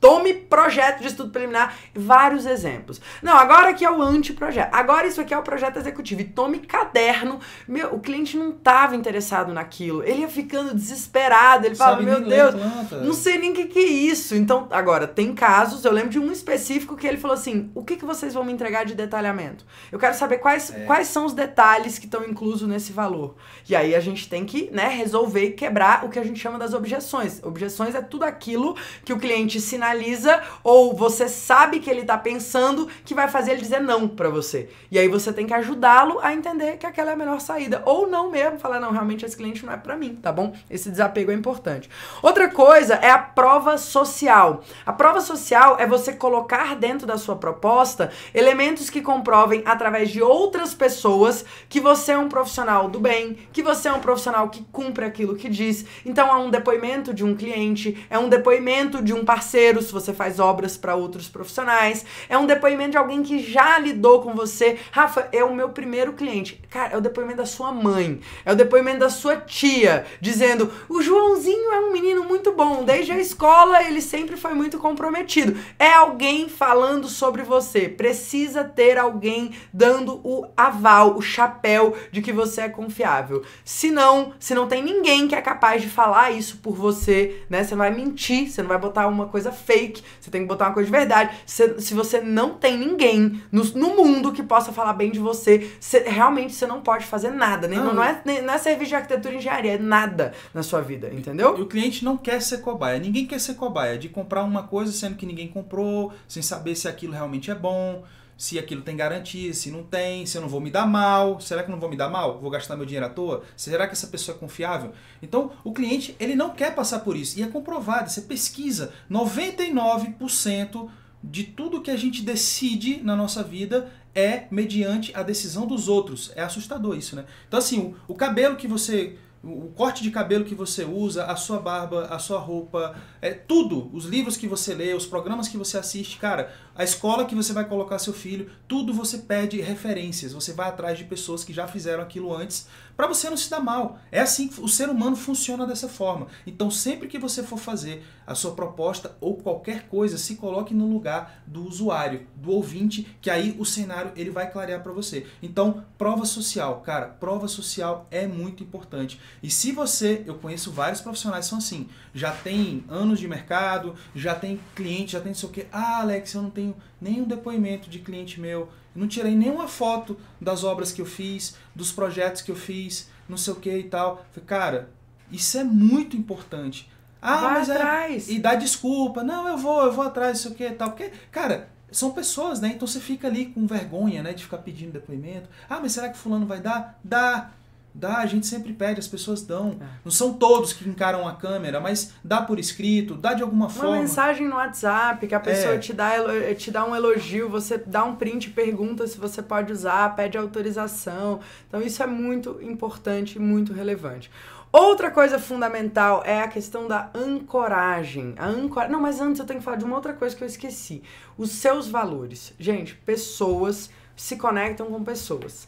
Tome 0.00 0.32
projeto 0.32 1.00
de 1.00 1.08
estudo 1.08 1.30
preliminar, 1.30 1.76
vários 1.92 2.46
exemplos. 2.46 3.00
Não, 3.20 3.36
agora 3.36 3.70
aqui 3.70 3.84
é 3.84 3.90
o 3.90 4.00
anteprojeto. 4.00 4.74
Agora 4.74 5.08
isso 5.08 5.20
aqui 5.20 5.34
é 5.34 5.38
o 5.38 5.42
projeto 5.42 5.76
executivo. 5.76 6.20
E 6.20 6.24
tome 6.24 6.60
caderno. 6.60 7.40
Meu, 7.66 7.94
o 7.94 8.00
cliente 8.00 8.36
não 8.36 8.50
estava 8.50 8.94
interessado 8.94 9.52
naquilo. 9.52 10.04
Ele 10.04 10.20
ia 10.20 10.28
ficando 10.28 10.72
desesperado. 10.72 11.66
Ele 11.66 11.74
falava, 11.74 12.00
meu 12.02 12.20
Deus, 12.20 12.54
não 13.02 13.12
sei 13.12 13.38
nem 13.38 13.50
o 13.50 13.54
que, 13.54 13.66
que 13.66 13.78
é 13.80 13.82
isso. 13.82 14.36
Então, 14.36 14.68
agora, 14.70 15.08
tem 15.08 15.34
casos, 15.34 15.84
eu 15.84 15.92
lembro 15.92 16.10
de 16.10 16.18
um 16.20 16.30
específico 16.30 16.96
que 16.96 17.06
ele 17.06 17.16
falou 17.16 17.34
assim: 17.34 17.70
o 17.74 17.84
que, 17.84 17.96
que 17.96 18.04
vocês 18.04 18.34
vão 18.34 18.44
me 18.44 18.52
entregar 18.52 18.84
de 18.84 18.94
detalhamento? 18.94 19.66
Eu 19.90 19.98
quero 19.98 20.14
saber 20.14 20.38
quais, 20.38 20.70
é. 20.70 20.84
quais 20.84 21.08
são 21.08 21.26
os 21.26 21.32
detalhes 21.32 21.98
que 21.98 22.06
estão 22.06 22.24
inclusos 22.24 22.68
nesse 22.68 22.92
valor. 22.92 23.34
E 23.68 23.74
aí 23.74 23.96
a 23.96 24.00
gente 24.00 24.28
tem 24.28 24.44
que 24.44 24.70
né, 24.70 24.86
resolver 24.86 25.44
e 25.44 25.52
quebrar 25.52 26.04
o 26.04 26.08
que 26.08 26.20
a 26.20 26.24
gente 26.24 26.38
chama 26.38 26.56
das 26.56 26.72
objeções. 26.72 27.42
Objeções 27.42 27.96
é 27.96 28.00
tudo 28.00 28.24
aquilo 28.24 28.76
que 29.04 29.12
o 29.12 29.18
cliente 29.18 29.60
sinaliza 29.60 29.87
sinaliza 29.88 30.42
ou 30.62 30.94
você 30.94 31.28
sabe 31.28 31.80
que 31.80 31.88
ele 31.88 32.04
tá 32.04 32.18
pensando 32.18 32.88
que 33.04 33.14
vai 33.14 33.28
fazer 33.28 33.52
ele 33.52 33.60
dizer 33.60 33.80
não 33.80 34.06
para 34.06 34.28
você. 34.28 34.68
E 34.90 34.98
aí 34.98 35.08
você 35.08 35.32
tem 35.32 35.46
que 35.46 35.54
ajudá-lo 35.54 36.18
a 36.20 36.34
entender 36.34 36.76
que 36.76 36.86
aquela 36.86 37.10
é 37.10 37.14
a 37.14 37.16
melhor 37.16 37.40
saída 37.40 37.82
ou 37.86 38.06
não 38.06 38.30
mesmo, 38.30 38.58
falar 38.58 38.80
não, 38.80 38.92
realmente 38.92 39.24
esse 39.24 39.36
cliente 39.36 39.64
não 39.64 39.72
é 39.72 39.76
para 39.76 39.96
mim, 39.96 40.16
tá 40.16 40.30
bom? 40.30 40.54
Esse 40.70 40.90
desapego 40.90 41.30
é 41.30 41.34
importante. 41.34 41.88
Outra 42.22 42.48
coisa 42.48 42.94
é 42.94 43.10
a 43.10 43.18
prova 43.18 43.78
social. 43.78 44.62
A 44.84 44.92
prova 44.92 45.20
social 45.20 45.76
é 45.78 45.86
você 45.86 46.12
colocar 46.12 46.76
dentro 46.76 47.06
da 47.06 47.16
sua 47.16 47.36
proposta 47.36 48.10
elementos 48.34 48.90
que 48.90 49.00
comprovem 49.00 49.62
através 49.64 50.10
de 50.10 50.22
outras 50.22 50.74
pessoas 50.74 51.44
que 51.68 51.80
você 51.80 52.12
é 52.12 52.18
um 52.18 52.28
profissional 52.28 52.88
do 52.88 53.00
bem, 53.00 53.38
que 53.52 53.62
você 53.62 53.88
é 53.88 53.92
um 53.92 54.00
profissional 54.00 54.48
que 54.48 54.64
cumpre 54.70 55.04
aquilo 55.04 55.36
que 55.36 55.48
diz. 55.48 55.84
Então 56.04 56.28
é 56.28 56.36
um 56.36 56.50
depoimento 56.50 57.14
de 57.14 57.24
um 57.24 57.34
cliente, 57.34 58.06
é 58.10 58.18
um 58.18 58.28
depoimento 58.28 59.02
de 59.02 59.12
um 59.12 59.24
parceiro 59.24 59.77
se 59.82 59.92
você 59.92 60.12
faz 60.12 60.38
obras 60.38 60.76
para 60.76 60.94
outros 60.94 61.28
profissionais. 61.28 62.04
É 62.28 62.36
um 62.36 62.46
depoimento 62.46 62.92
de 62.92 62.96
alguém 62.96 63.22
que 63.22 63.38
já 63.38 63.78
lidou 63.78 64.22
com 64.22 64.34
você. 64.34 64.78
Rafa, 64.90 65.28
é 65.32 65.42
o 65.44 65.54
meu 65.54 65.70
primeiro 65.70 66.12
cliente. 66.12 66.60
Cara, 66.70 66.94
é 66.94 66.96
o 66.96 67.00
depoimento 67.00 67.38
da 67.38 67.46
sua 67.46 67.72
mãe. 67.72 68.20
É 68.44 68.52
o 68.52 68.56
depoimento 68.56 69.00
da 69.00 69.10
sua 69.10 69.36
tia, 69.36 70.06
dizendo: 70.20 70.70
o 70.88 71.02
Joãozinho 71.02 71.72
é 71.72 71.80
um 71.80 71.92
menino 71.92 72.24
muito 72.24 72.52
bom. 72.52 72.84
Desde 72.84 73.12
a 73.12 73.18
escola 73.18 73.82
ele 73.82 74.00
sempre 74.00 74.36
foi 74.36 74.54
muito 74.54 74.78
comprometido. 74.78 75.58
É 75.78 75.92
alguém 75.92 76.48
falando 76.48 77.08
sobre 77.08 77.42
você. 77.42 77.88
Precisa 77.88 78.64
ter 78.64 78.98
alguém 78.98 79.52
dando 79.72 80.20
o 80.24 80.46
aval, 80.56 81.16
o 81.16 81.22
chapéu 81.22 81.96
de 82.10 82.22
que 82.22 82.32
você 82.32 82.62
é 82.62 82.68
confiável. 82.68 83.42
Se 83.64 83.90
não, 83.90 84.32
se 84.38 84.54
não 84.54 84.66
tem 84.66 84.82
ninguém 84.82 85.28
que 85.28 85.34
é 85.34 85.40
capaz 85.40 85.82
de 85.82 85.88
falar 85.88 86.30
isso 86.30 86.58
por 86.58 86.74
você, 86.74 87.42
né? 87.48 87.64
Você 87.64 87.74
vai 87.74 87.90
mentir, 87.90 88.50
você 88.50 88.62
não 88.62 88.68
vai 88.68 88.78
botar 88.78 89.06
uma 89.06 89.26
coisa 89.26 89.52
fake, 89.68 90.02
você 90.18 90.30
tem 90.30 90.40
que 90.40 90.48
botar 90.48 90.68
uma 90.68 90.74
coisa 90.74 90.86
de 90.86 90.96
verdade. 90.96 91.36
Se, 91.44 91.78
se 91.80 91.92
você 91.92 92.22
não 92.22 92.54
tem 92.54 92.78
ninguém 92.78 93.42
no, 93.52 93.62
no 93.74 93.94
mundo 93.94 94.32
que 94.32 94.42
possa 94.42 94.72
falar 94.72 94.94
bem 94.94 95.10
de 95.10 95.18
você, 95.18 95.70
você, 95.78 96.00
realmente 96.00 96.54
você 96.54 96.66
não 96.66 96.80
pode 96.80 97.04
fazer 97.04 97.30
nada. 97.30 97.68
Nem, 97.68 97.78
não, 97.78 97.92
não, 97.92 98.02
é, 98.02 98.18
nem, 98.24 98.40
não 98.40 98.54
é 98.54 98.58
serviço 98.58 98.88
de 98.88 98.94
arquitetura 98.94 99.34
e 99.34 99.36
engenharia, 99.36 99.74
é 99.74 99.78
nada 99.78 100.32
na 100.54 100.62
sua 100.62 100.80
vida, 100.80 101.10
entendeu? 101.12 101.58
E 101.58 101.60
o 101.60 101.66
cliente 101.66 102.02
não 102.02 102.16
quer 102.16 102.40
ser 102.40 102.58
cobaia. 102.62 102.98
Ninguém 102.98 103.26
quer 103.26 103.38
ser 103.38 103.54
cobaia 103.54 103.98
de 103.98 104.08
comprar 104.08 104.42
uma 104.42 104.62
coisa 104.62 104.90
sendo 104.90 105.16
que 105.16 105.26
ninguém 105.26 105.48
comprou, 105.48 106.12
sem 106.26 106.42
saber 106.42 106.74
se 106.74 106.88
aquilo 106.88 107.12
realmente 107.12 107.50
é 107.50 107.54
bom 107.54 108.02
se 108.38 108.56
aquilo 108.56 108.82
tem 108.82 108.96
garantia, 108.96 109.52
se 109.52 109.68
não 109.68 109.82
tem, 109.82 110.24
se 110.24 110.38
eu 110.38 110.42
não 110.42 110.48
vou 110.48 110.60
me 110.60 110.70
dar 110.70 110.86
mal, 110.86 111.40
será 111.40 111.64
que 111.64 111.68
eu 111.68 111.72
não 111.72 111.80
vou 111.80 111.90
me 111.90 111.96
dar 111.96 112.08
mal? 112.08 112.38
Vou 112.40 112.48
gastar 112.48 112.76
meu 112.76 112.86
dinheiro 112.86 113.04
à 113.04 113.08
toa? 113.08 113.42
Será 113.56 113.88
que 113.88 113.94
essa 113.94 114.06
pessoa 114.06 114.36
é 114.36 114.38
confiável? 114.38 114.92
Então, 115.20 115.50
o 115.64 115.72
cliente, 115.72 116.14
ele 116.20 116.36
não 116.36 116.50
quer 116.50 116.72
passar 116.72 117.00
por 117.00 117.16
isso. 117.16 117.36
E 117.36 117.42
é 117.42 117.48
comprovado, 117.48 118.08
você 118.08 118.20
pesquisa, 118.22 118.92
99% 119.10 120.88
de 121.22 121.42
tudo 121.42 121.82
que 121.82 121.90
a 121.90 121.96
gente 121.96 122.22
decide 122.22 123.02
na 123.02 123.16
nossa 123.16 123.42
vida 123.42 123.90
é 124.14 124.46
mediante 124.52 125.14
a 125.16 125.24
decisão 125.24 125.66
dos 125.66 125.88
outros. 125.88 126.30
É 126.36 126.42
assustador 126.42 126.96
isso, 126.96 127.16
né? 127.16 127.24
Então, 127.48 127.58
assim, 127.58 127.96
o, 128.06 128.14
cabelo 128.14 128.54
que 128.54 128.68
você 128.68 129.16
o 129.42 129.68
corte 129.74 130.02
de 130.02 130.10
cabelo 130.10 130.44
que 130.44 130.54
você 130.54 130.84
usa, 130.84 131.24
a 131.24 131.36
sua 131.36 131.60
barba, 131.60 132.06
a 132.06 132.18
sua 132.18 132.38
roupa, 132.38 132.96
é 133.22 133.32
tudo, 133.32 133.88
os 133.94 134.04
livros 134.04 134.36
que 134.36 134.48
você 134.48 134.74
lê, 134.74 134.94
os 134.94 135.06
programas 135.06 135.46
que 135.46 135.56
você 135.56 135.78
assiste, 135.78 136.18
cara, 136.18 136.52
a 136.74 136.82
escola 136.82 137.24
que 137.24 137.34
você 137.34 137.52
vai 137.52 137.64
colocar 137.64 137.98
seu 137.98 138.12
filho, 138.12 138.50
tudo 138.66 138.92
você 138.92 139.18
pede 139.18 139.60
referências, 139.60 140.32
você 140.32 140.52
vai 140.52 140.68
atrás 140.68 140.98
de 140.98 141.04
pessoas 141.04 141.44
que 141.44 141.52
já 141.52 141.68
fizeram 141.68 142.02
aquilo 142.02 142.34
antes, 142.34 142.66
para 142.98 143.06
você 143.06 143.30
não 143.30 143.36
se 143.36 143.48
dar 143.48 143.60
mal. 143.60 144.00
É 144.10 144.18
assim 144.18 144.48
que 144.48 144.60
o 144.60 144.66
ser 144.66 144.88
humano 144.88 145.14
funciona 145.14 145.64
dessa 145.64 145.88
forma. 145.88 146.26
Então, 146.44 146.68
sempre 146.68 147.06
que 147.06 147.16
você 147.16 147.44
for 147.44 147.56
fazer 147.56 148.04
a 148.26 148.34
sua 148.34 148.56
proposta 148.56 149.16
ou 149.20 149.36
qualquer 149.36 149.86
coisa, 149.86 150.18
se 150.18 150.34
coloque 150.34 150.74
no 150.74 150.92
lugar 150.92 151.44
do 151.46 151.64
usuário, 151.64 152.26
do 152.34 152.50
ouvinte, 152.50 153.06
que 153.20 153.30
aí 153.30 153.54
o 153.56 153.64
cenário 153.64 154.10
ele 154.16 154.30
vai 154.30 154.50
clarear 154.50 154.82
para 154.82 154.90
você. 154.90 155.28
Então, 155.40 155.84
prova 155.96 156.24
social, 156.24 156.80
cara, 156.80 157.06
prova 157.06 157.46
social 157.46 158.08
é 158.10 158.26
muito 158.26 158.64
importante. 158.64 159.20
E 159.40 159.48
se 159.48 159.70
você, 159.70 160.24
eu 160.26 160.34
conheço 160.34 160.72
vários 160.72 161.00
profissionais 161.00 161.44
que 161.44 161.50
são 161.50 161.58
assim, 161.58 161.88
já 162.12 162.32
tem 162.32 162.82
anos 162.88 163.20
de 163.20 163.28
mercado, 163.28 163.94
já 164.12 164.34
tem 164.34 164.58
cliente, 164.74 165.12
já 165.12 165.20
tem 165.20 165.30
não 165.30 165.38
sei 165.38 165.48
o 165.48 165.52
que. 165.52 165.66
Ah, 165.70 166.00
Alex, 166.00 166.34
eu 166.34 166.42
não 166.42 166.50
tenho 166.50 166.74
nenhum 167.00 167.28
depoimento 167.28 167.88
de 167.88 168.00
cliente 168.00 168.40
meu, 168.40 168.68
não 168.98 169.08
tirei 169.08 169.34
nenhuma 169.34 169.68
foto 169.68 170.18
das 170.40 170.64
obras 170.64 170.92
que 170.92 171.00
eu 171.00 171.06
fiz, 171.06 171.56
dos 171.74 171.92
projetos 171.92 172.42
que 172.42 172.50
eu 172.50 172.56
fiz, 172.56 173.08
não 173.28 173.36
sei 173.36 173.52
o 173.52 173.56
que 173.56 173.70
e 173.70 173.84
tal. 173.84 174.24
Falei, 174.32 174.46
cara, 174.46 174.90
isso 175.30 175.56
é 175.58 175.64
muito 175.64 176.16
importante. 176.16 176.90
Ah, 177.20 177.36
Vai 177.36 177.54
mas 177.54 177.68
é 177.68 177.74
atrás. 177.74 178.28
É, 178.28 178.32
e 178.32 178.38
dá 178.38 178.54
desculpa. 178.54 179.22
Não, 179.22 179.48
eu 179.48 179.56
vou, 179.58 179.84
eu 179.84 179.92
vou 179.92 180.04
atrás, 180.04 180.36
não 180.36 180.42
sei 180.42 180.50
o 180.52 180.54
que 180.54 180.66
e 180.66 180.76
tal. 180.76 180.90
Porque, 180.90 181.10
cara, 181.30 181.68
são 181.90 182.10
pessoas, 182.10 182.60
né? 182.60 182.72
Então 182.74 182.86
você 182.86 183.00
fica 183.00 183.26
ali 183.28 183.46
com 183.46 183.66
vergonha, 183.66 184.22
né? 184.22 184.32
De 184.32 184.44
ficar 184.44 184.58
pedindo 184.58 184.92
depoimento. 184.92 185.48
Ah, 185.68 185.78
mas 185.80 185.92
será 185.92 186.08
que 186.08 186.18
fulano 186.18 186.46
vai 186.46 186.60
dar? 186.60 186.98
Dá. 187.02 187.50
Dá, 187.94 188.18
a 188.18 188.26
gente 188.26 188.46
sempre 188.46 188.72
pede, 188.72 189.00
as 189.00 189.08
pessoas 189.08 189.42
dão. 189.42 189.76
É. 189.80 189.84
Não 190.04 190.12
são 190.12 190.34
todos 190.34 190.72
que 190.72 190.88
encaram 190.88 191.26
a 191.26 191.34
câmera, 191.34 191.80
mas 191.80 192.12
dá 192.22 192.42
por 192.42 192.58
escrito, 192.58 193.14
dá 193.14 193.34
de 193.34 193.42
alguma 193.42 193.66
Uma 193.66 193.70
forma. 193.70 193.90
Uma 193.90 194.00
mensagem 194.00 194.46
no 194.46 194.56
WhatsApp, 194.56 195.26
que 195.26 195.34
a 195.34 195.40
pessoa 195.40 195.74
é. 195.74 195.78
te, 195.78 195.92
dá, 195.92 196.10
te 196.56 196.70
dá 196.70 196.84
um 196.84 196.94
elogio, 196.94 197.48
você 197.48 197.76
dá 197.78 198.04
um 198.04 198.14
print, 198.14 198.50
pergunta 198.50 199.06
se 199.06 199.18
você 199.18 199.42
pode 199.42 199.72
usar, 199.72 200.14
pede 200.14 200.38
autorização. 200.38 201.40
Então 201.66 201.82
isso 201.82 202.02
é 202.02 202.06
muito 202.06 202.60
importante 202.62 203.36
e 203.36 203.38
muito 203.40 203.72
relevante. 203.72 204.30
Outra 204.70 205.10
coisa 205.10 205.38
fundamental 205.38 206.22
é 206.26 206.42
a 206.42 206.48
questão 206.48 206.86
da 206.86 207.10
ancoragem. 207.14 208.34
A 208.36 208.46
ancor... 208.46 208.88
Não, 208.88 209.00
mas 209.00 209.18
antes 209.18 209.40
eu 209.40 209.46
tenho 209.46 209.60
que 209.60 209.64
falar 209.64 209.78
de 209.78 209.84
uma 209.84 209.96
outra 209.96 210.12
coisa 210.12 210.36
que 210.36 210.44
eu 210.44 210.46
esqueci. 210.46 211.02
Os 211.38 211.52
seus 211.52 211.88
valores. 211.88 212.52
Gente, 212.58 212.94
pessoas 212.94 213.88
se 214.14 214.36
conectam 214.36 214.88
com 214.88 215.02
pessoas. 215.02 215.66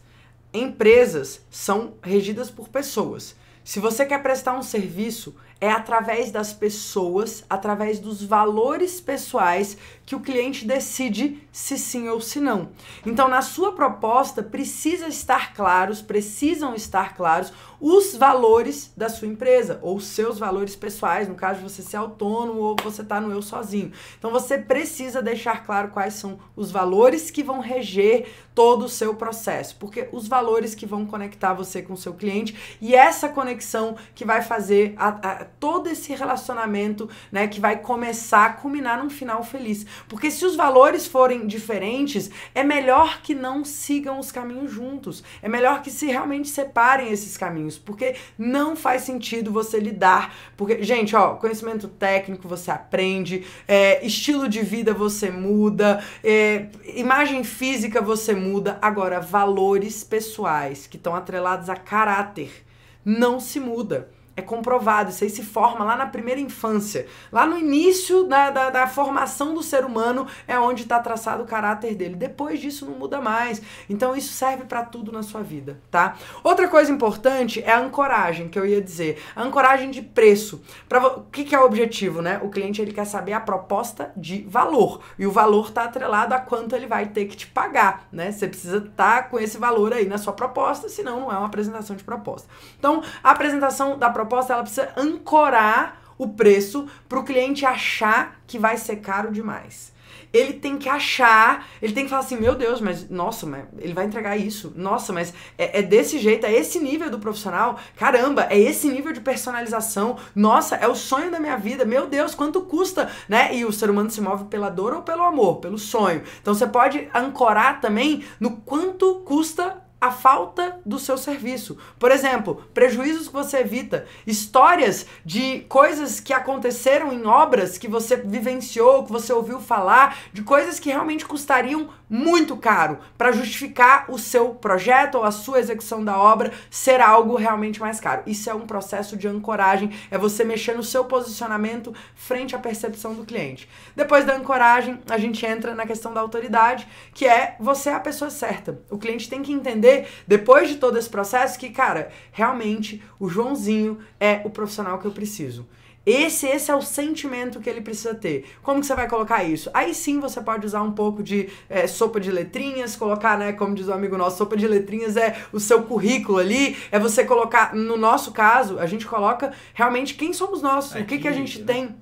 Empresas 0.52 1.40
são 1.50 1.94
regidas 2.02 2.50
por 2.50 2.68
pessoas. 2.68 3.36
Se 3.62 3.78
você 3.78 4.04
quer 4.04 4.20
prestar 4.22 4.58
um 4.58 4.62
serviço, 4.62 5.36
é 5.60 5.70
através 5.70 6.30
das 6.30 6.52
pessoas, 6.52 7.44
através 7.48 7.98
dos 7.98 8.24
valores 8.24 9.00
pessoais 9.00 9.76
que 10.06 10.16
o 10.16 10.20
cliente 10.20 10.64
decide 10.64 11.46
se 11.52 11.76
sim 11.76 12.08
ou 12.08 12.20
se 12.20 12.40
não. 12.40 12.70
Então, 13.04 13.28
na 13.28 13.42
sua 13.42 13.72
proposta, 13.72 14.42
precisa 14.42 15.06
estar 15.06 15.54
claros, 15.54 16.00
precisam 16.00 16.74
estar 16.74 17.14
claros 17.14 17.52
os 17.80 18.14
valores 18.14 18.92
da 18.96 19.08
sua 19.08 19.28
empresa, 19.28 19.78
ou 19.82 20.00
seus 20.00 20.38
valores 20.38 20.76
pessoais, 20.76 21.28
no 21.28 21.34
caso 21.34 21.60
de 21.60 21.70
você 21.70 21.82
ser 21.82 21.96
autônomo 21.96 22.60
ou 22.60 22.76
você 22.82 23.02
estar 23.02 23.16
tá 23.16 23.20
no 23.20 23.32
eu 23.32 23.40
sozinho. 23.40 23.92
Então, 24.18 24.30
você 24.30 24.58
precisa 24.58 25.22
deixar 25.22 25.64
claro 25.64 25.88
quais 25.88 26.14
são 26.14 26.38
os 26.56 26.70
valores 26.70 27.30
que 27.30 27.42
vão 27.42 27.60
reger 27.60 28.28
todo 28.54 28.84
o 28.84 28.88
seu 28.88 29.14
processo, 29.14 29.76
porque 29.76 30.08
os 30.12 30.28
valores 30.28 30.74
que 30.74 30.84
vão 30.84 31.06
conectar 31.06 31.54
você 31.54 31.80
com 31.80 31.94
o 31.94 31.96
seu 31.96 32.14
cliente 32.14 32.78
e 32.80 32.94
essa 32.94 33.28
conexão 33.28 33.96
que 34.14 34.24
vai 34.24 34.42
fazer 34.42 34.94
a, 34.98 35.08
a, 35.08 35.46
todo 35.58 35.88
esse 35.88 36.12
relacionamento, 36.14 37.08
né, 37.30 37.46
que 37.46 37.60
vai 37.60 37.78
começar 37.78 38.46
a 38.46 38.52
culminar 38.52 39.02
num 39.02 39.10
final 39.10 39.42
feliz. 39.42 39.84
Porque 40.08 40.30
se 40.30 40.44
os 40.44 40.56
valores 40.56 41.06
forem 41.06 41.46
diferentes, 41.46 42.30
é 42.54 42.62
melhor 42.62 43.20
que 43.22 43.34
não 43.34 43.64
sigam 43.64 44.18
os 44.18 44.30
caminhos 44.30 44.70
juntos. 44.70 45.22
É 45.42 45.48
melhor 45.48 45.82
que 45.82 45.90
se 45.90 46.06
realmente 46.06 46.48
separem 46.48 47.10
esses 47.10 47.36
caminhos, 47.36 47.78
porque 47.78 48.16
não 48.38 48.76
faz 48.76 49.02
sentido 49.02 49.52
você 49.52 49.78
lidar. 49.78 50.34
Porque, 50.56 50.82
gente, 50.82 51.14
ó, 51.16 51.34
conhecimento 51.34 51.88
técnico 51.88 52.48
você 52.48 52.70
aprende, 52.70 53.44
é, 53.66 54.04
estilo 54.04 54.48
de 54.48 54.62
vida 54.62 54.92
você 54.92 55.30
muda, 55.30 56.02
é, 56.22 56.66
imagem 56.94 57.44
física 57.44 58.00
você 58.00 58.34
muda. 58.34 58.78
Agora, 58.80 59.20
valores 59.20 60.04
pessoais 60.04 60.86
que 60.86 60.96
estão 60.96 61.14
atrelados 61.14 61.68
a 61.68 61.76
caráter 61.76 62.64
não 63.04 63.40
se 63.40 63.58
muda. 63.58 64.10
É 64.40 64.42
comprovado, 64.42 65.10
isso 65.10 65.22
aí 65.22 65.28
se 65.28 65.42
forma 65.42 65.84
lá 65.84 65.96
na 65.96 66.06
primeira 66.06 66.40
infância. 66.40 67.06
Lá 67.30 67.44
no 67.44 67.58
início 67.58 68.24
da, 68.24 68.50
da, 68.50 68.70
da 68.70 68.86
formação 68.86 69.52
do 69.52 69.62
ser 69.62 69.84
humano 69.84 70.26
é 70.48 70.58
onde 70.58 70.82
está 70.82 70.98
traçado 70.98 71.42
o 71.42 71.46
caráter 71.46 71.94
dele. 71.94 72.16
Depois 72.16 72.58
disso 72.58 72.86
não 72.86 72.94
muda 72.94 73.20
mais. 73.20 73.60
Então 73.88 74.16
isso 74.16 74.32
serve 74.32 74.64
para 74.64 74.82
tudo 74.82 75.12
na 75.12 75.22
sua 75.22 75.42
vida, 75.42 75.78
tá? 75.90 76.16
Outra 76.42 76.68
coisa 76.68 76.90
importante 76.90 77.62
é 77.62 77.70
a 77.70 77.80
ancoragem, 77.80 78.48
que 78.48 78.58
eu 78.58 78.64
ia 78.64 78.80
dizer. 78.80 79.22
A 79.36 79.42
ancoragem 79.42 79.90
de 79.90 80.00
preço. 80.00 80.62
Pra, 80.88 81.06
o 81.06 81.24
que, 81.24 81.44
que 81.44 81.54
é 81.54 81.60
o 81.60 81.66
objetivo, 81.66 82.22
né? 82.22 82.40
O 82.42 82.48
cliente 82.48 82.80
ele 82.80 82.92
quer 82.92 83.04
saber 83.04 83.34
a 83.34 83.40
proposta 83.40 84.10
de 84.16 84.42
valor. 84.48 85.02
E 85.18 85.26
o 85.26 85.30
valor 85.30 85.68
está 85.68 85.84
atrelado 85.84 86.34
a 86.34 86.38
quanto 86.38 86.74
ele 86.74 86.86
vai 86.86 87.06
ter 87.06 87.26
que 87.26 87.36
te 87.36 87.46
pagar, 87.46 88.08
né? 88.10 88.32
Você 88.32 88.48
precisa 88.48 88.78
estar 88.78 89.22
tá 89.22 89.22
com 89.24 89.38
esse 89.38 89.58
valor 89.58 89.92
aí 89.92 90.06
na 90.06 90.16
sua 90.16 90.32
proposta, 90.32 90.88
senão 90.88 91.20
não 91.20 91.32
é 91.32 91.36
uma 91.36 91.46
apresentação 91.46 91.94
de 91.94 92.02
proposta. 92.02 92.48
Então, 92.78 93.02
a 93.22 93.30
apresentação 93.30 93.98
da 93.98 94.08
proposta 94.08 94.29
ela 94.52 94.62
precisa 94.62 94.92
ancorar 94.96 96.00
o 96.16 96.28
preço 96.28 96.86
para 97.08 97.18
o 97.18 97.24
cliente 97.24 97.64
achar 97.64 98.40
que 98.46 98.58
vai 98.58 98.76
ser 98.76 98.96
caro 98.96 99.32
demais 99.32 99.92
ele 100.32 100.54
tem 100.54 100.78
que 100.78 100.88
achar, 100.88 101.66
ele 101.82 101.92
tem 101.92 102.04
que 102.04 102.10
falar 102.10 102.22
assim, 102.22 102.36
meu 102.36 102.54
Deus, 102.54 102.80
mas 102.80 103.08
nossa, 103.08 103.46
mas 103.46 103.64
ele 103.78 103.92
vai 103.92 104.04
entregar 104.04 104.36
isso. 104.36 104.72
Nossa, 104.76 105.12
mas 105.12 105.34
é, 105.58 105.80
é, 105.80 105.82
desse 105.82 106.18
jeito, 106.18 106.46
é 106.46 106.52
esse 106.52 106.78
nível 106.78 107.10
do 107.10 107.18
profissional. 107.18 107.78
Caramba, 107.96 108.46
é 108.48 108.58
esse 108.58 108.88
nível 108.88 109.12
de 109.12 109.20
personalização. 109.20 110.16
Nossa, 110.34 110.76
é 110.76 110.86
o 110.86 110.94
sonho 110.94 111.30
da 111.30 111.40
minha 111.40 111.56
vida. 111.56 111.84
Meu 111.84 112.06
Deus, 112.06 112.34
quanto 112.34 112.62
custa, 112.62 113.10
né? 113.28 113.54
E 113.56 113.64
o 113.64 113.72
ser 113.72 113.90
humano 113.90 114.10
se 114.10 114.20
move 114.20 114.44
pela 114.44 114.70
dor 114.70 114.94
ou 114.94 115.02
pelo 115.02 115.24
amor, 115.24 115.56
pelo 115.56 115.78
sonho. 115.78 116.22
Então 116.40 116.54
você 116.54 116.66
pode 116.66 117.08
ancorar 117.12 117.80
também 117.80 118.24
no 118.38 118.58
quanto 118.58 119.16
custa 119.20 119.82
a 120.00 120.10
falta 120.10 120.80
do 120.86 120.98
seu 120.98 121.18
serviço. 121.18 121.76
Por 121.98 122.10
exemplo, 122.10 122.64
prejuízos 122.72 123.26
que 123.28 123.32
você 123.34 123.58
evita, 123.58 124.06
histórias 124.26 125.06
de 125.24 125.60
coisas 125.68 126.20
que 126.20 126.32
aconteceram 126.32 127.12
em 127.12 127.26
obras 127.26 127.76
que 127.76 127.86
você 127.86 128.16
vivenciou, 128.16 129.04
que 129.04 129.12
você 129.12 129.32
ouviu 129.32 129.60
falar, 129.60 130.18
de 130.32 130.42
coisas 130.42 130.80
que 130.80 130.88
realmente 130.88 131.26
custariam 131.26 131.90
muito 132.08 132.56
caro 132.56 132.98
para 133.16 133.30
justificar 133.30 134.06
o 134.08 134.18
seu 134.18 134.54
projeto 134.54 135.16
ou 135.16 135.24
a 135.24 135.30
sua 135.30 135.60
execução 135.60 136.04
da 136.04 136.18
obra 136.18 136.52
ser 136.68 137.00
algo 137.00 137.36
realmente 137.36 137.78
mais 137.78 138.00
caro. 138.00 138.22
Isso 138.26 138.50
é 138.50 138.54
um 138.54 138.66
processo 138.66 139.16
de 139.16 139.28
ancoragem, 139.28 139.92
é 140.10 140.18
você 140.18 140.42
mexer 140.42 140.74
no 140.74 140.82
seu 140.82 141.04
posicionamento 141.04 141.94
frente 142.16 142.56
à 142.56 142.58
percepção 142.58 143.14
do 143.14 143.24
cliente. 143.24 143.68
Depois 143.94 144.24
da 144.24 144.34
ancoragem, 144.34 145.00
a 145.08 145.18
gente 145.18 145.44
entra 145.46 145.74
na 145.74 145.86
questão 145.86 146.12
da 146.12 146.20
autoridade, 146.20 146.88
que 147.14 147.26
é 147.26 147.54
você 147.60 147.90
é 147.90 147.94
a 147.94 148.00
pessoa 148.00 148.30
certa. 148.30 148.80
O 148.90 148.98
cliente 148.98 149.28
tem 149.28 149.42
que 149.42 149.52
entender 149.52 149.89
entender, 149.90 150.08
depois 150.26 150.68
de 150.68 150.76
todo 150.76 150.98
esse 150.98 151.08
processo, 151.08 151.58
que, 151.58 151.70
cara, 151.70 152.10
realmente 152.32 153.02
o 153.18 153.28
Joãozinho 153.28 153.98
é 154.18 154.40
o 154.44 154.50
profissional 154.50 154.98
que 154.98 155.06
eu 155.06 155.12
preciso. 155.12 155.66
Esse, 156.06 156.46
esse 156.46 156.70
é 156.70 156.74
o 156.74 156.80
sentimento 156.80 157.60
que 157.60 157.68
ele 157.68 157.82
precisa 157.82 158.14
ter. 158.14 158.46
Como 158.62 158.80
que 158.80 158.86
você 158.86 158.94
vai 158.94 159.06
colocar 159.06 159.44
isso? 159.44 159.70
Aí 159.74 159.92
sim 159.92 160.18
você 160.18 160.40
pode 160.40 160.64
usar 160.64 160.82
um 160.82 160.92
pouco 160.92 161.22
de 161.22 161.50
é, 161.68 161.86
sopa 161.86 162.18
de 162.18 162.30
letrinhas, 162.30 162.96
colocar, 162.96 163.38
né, 163.38 163.52
como 163.52 163.74
diz 163.74 163.86
o 163.86 163.90
um 163.90 163.94
amigo 163.94 164.16
nosso, 164.16 164.38
sopa 164.38 164.56
de 164.56 164.66
letrinhas 164.66 165.16
é 165.16 165.36
o 165.52 165.60
seu 165.60 165.82
currículo 165.82 166.38
ali, 166.38 166.76
é 166.90 166.98
você 166.98 167.22
colocar, 167.22 167.74
no 167.74 167.98
nosso 167.98 168.32
caso, 168.32 168.78
a 168.78 168.86
gente 168.86 169.06
coloca 169.06 169.52
realmente 169.74 170.14
quem 170.14 170.32
somos 170.32 170.62
nós, 170.62 170.92
Aqui, 170.92 171.02
o 171.02 171.06
que, 171.06 171.18
que 171.18 171.28
a 171.28 171.32
gente 171.32 171.60
né? 171.60 171.66
tem 171.66 171.96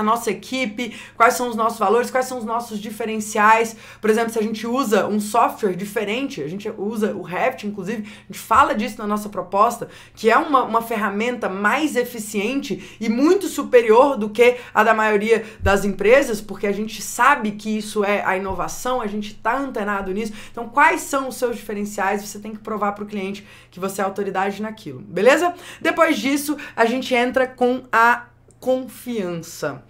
a 0.00 0.02
nossa 0.02 0.30
equipe, 0.30 0.98
quais 1.16 1.34
são 1.34 1.48
os 1.48 1.56
nossos 1.56 1.78
valores, 1.78 2.10
quais 2.10 2.26
são 2.26 2.38
os 2.38 2.44
nossos 2.44 2.78
diferenciais. 2.78 3.76
Por 4.00 4.10
exemplo, 4.10 4.32
se 4.32 4.38
a 4.38 4.42
gente 4.42 4.66
usa 4.66 5.06
um 5.06 5.20
software 5.20 5.74
diferente, 5.74 6.42
a 6.42 6.48
gente 6.48 6.68
usa 6.76 7.14
o 7.14 7.22
Revit, 7.22 7.66
inclusive, 7.66 8.02
a 8.02 8.32
gente 8.32 8.38
fala 8.38 8.74
disso 8.74 8.98
na 8.98 9.06
nossa 9.06 9.28
proposta, 9.28 9.88
que 10.14 10.30
é 10.30 10.36
uma, 10.36 10.64
uma 10.64 10.82
ferramenta 10.82 11.48
mais 11.48 11.96
eficiente 11.96 12.96
e 13.00 13.08
muito 13.08 13.46
superior 13.46 14.16
do 14.16 14.30
que 14.30 14.56
a 14.74 14.82
da 14.82 14.94
maioria 14.94 15.44
das 15.60 15.84
empresas, 15.84 16.40
porque 16.40 16.66
a 16.66 16.72
gente 16.72 17.02
sabe 17.02 17.52
que 17.52 17.76
isso 17.76 18.04
é 18.04 18.24
a 18.24 18.36
inovação, 18.36 19.00
a 19.00 19.06
gente 19.06 19.32
está 19.32 19.56
antenado 19.56 20.12
nisso. 20.12 20.32
Então, 20.50 20.68
quais 20.68 21.02
são 21.02 21.28
os 21.28 21.36
seus 21.36 21.56
diferenciais? 21.56 22.22
Você 22.22 22.38
tem 22.38 22.52
que 22.52 22.58
provar 22.58 22.92
para 22.92 23.04
o 23.04 23.06
cliente 23.06 23.46
que 23.70 23.78
você 23.78 24.00
é 24.00 24.04
autoridade 24.04 24.62
naquilo, 24.62 25.00
beleza? 25.00 25.54
Depois 25.80 26.18
disso, 26.18 26.56
a 26.74 26.84
gente 26.84 27.14
entra 27.14 27.46
com 27.46 27.82
a 27.92 28.29
confiança. 28.60 29.82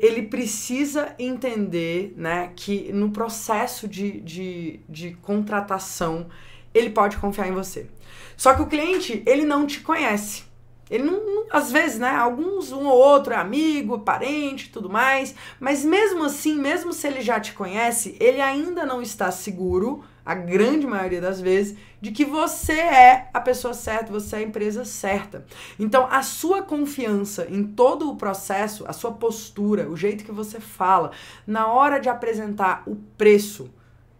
ele 0.00 0.22
precisa 0.22 1.14
entender 1.18 2.14
né, 2.16 2.52
que 2.54 2.92
no 2.92 3.10
processo 3.10 3.88
de, 3.88 4.20
de, 4.20 4.80
de 4.88 5.14
contratação 5.22 6.28
ele 6.74 6.90
pode 6.90 7.16
confiar 7.16 7.48
em 7.48 7.52
você. 7.52 7.88
Só 8.36 8.54
que 8.54 8.62
o 8.62 8.66
cliente, 8.66 9.22
ele 9.26 9.44
não 9.44 9.66
te 9.66 9.80
conhece. 9.80 10.44
Ele 10.88 11.02
não, 11.02 11.24
não, 11.24 11.46
às 11.50 11.72
vezes, 11.72 11.98
né? 11.98 12.10
Alguns, 12.10 12.70
um 12.70 12.86
ou 12.86 12.96
outro 12.96 13.32
é 13.32 13.36
amigo, 13.36 14.00
parente, 14.00 14.70
tudo 14.70 14.88
mais. 14.88 15.34
Mas 15.58 15.84
mesmo 15.84 16.24
assim, 16.24 16.54
mesmo 16.56 16.92
se 16.92 17.06
ele 17.06 17.22
já 17.22 17.40
te 17.40 17.54
conhece, 17.54 18.16
ele 18.20 18.40
ainda 18.40 18.86
não 18.86 19.02
está 19.02 19.32
seguro 19.32 20.04
a 20.26 20.34
grande 20.34 20.86
maioria 20.86 21.20
das 21.20 21.40
vezes, 21.40 21.78
de 22.00 22.10
que 22.10 22.24
você 22.24 22.72
é 22.72 23.30
a 23.32 23.40
pessoa 23.40 23.72
certa, 23.72 24.12
você 24.12 24.36
é 24.36 24.38
a 24.40 24.42
empresa 24.42 24.84
certa. 24.84 25.46
Então, 25.78 26.08
a 26.10 26.20
sua 26.22 26.62
confiança 26.62 27.46
em 27.48 27.62
todo 27.62 28.10
o 28.10 28.16
processo, 28.16 28.84
a 28.88 28.92
sua 28.92 29.12
postura, 29.12 29.88
o 29.88 29.96
jeito 29.96 30.24
que 30.24 30.32
você 30.32 30.58
fala, 30.58 31.12
na 31.46 31.68
hora 31.68 32.00
de 32.00 32.08
apresentar 32.08 32.82
o 32.86 32.96
preço, 33.16 33.70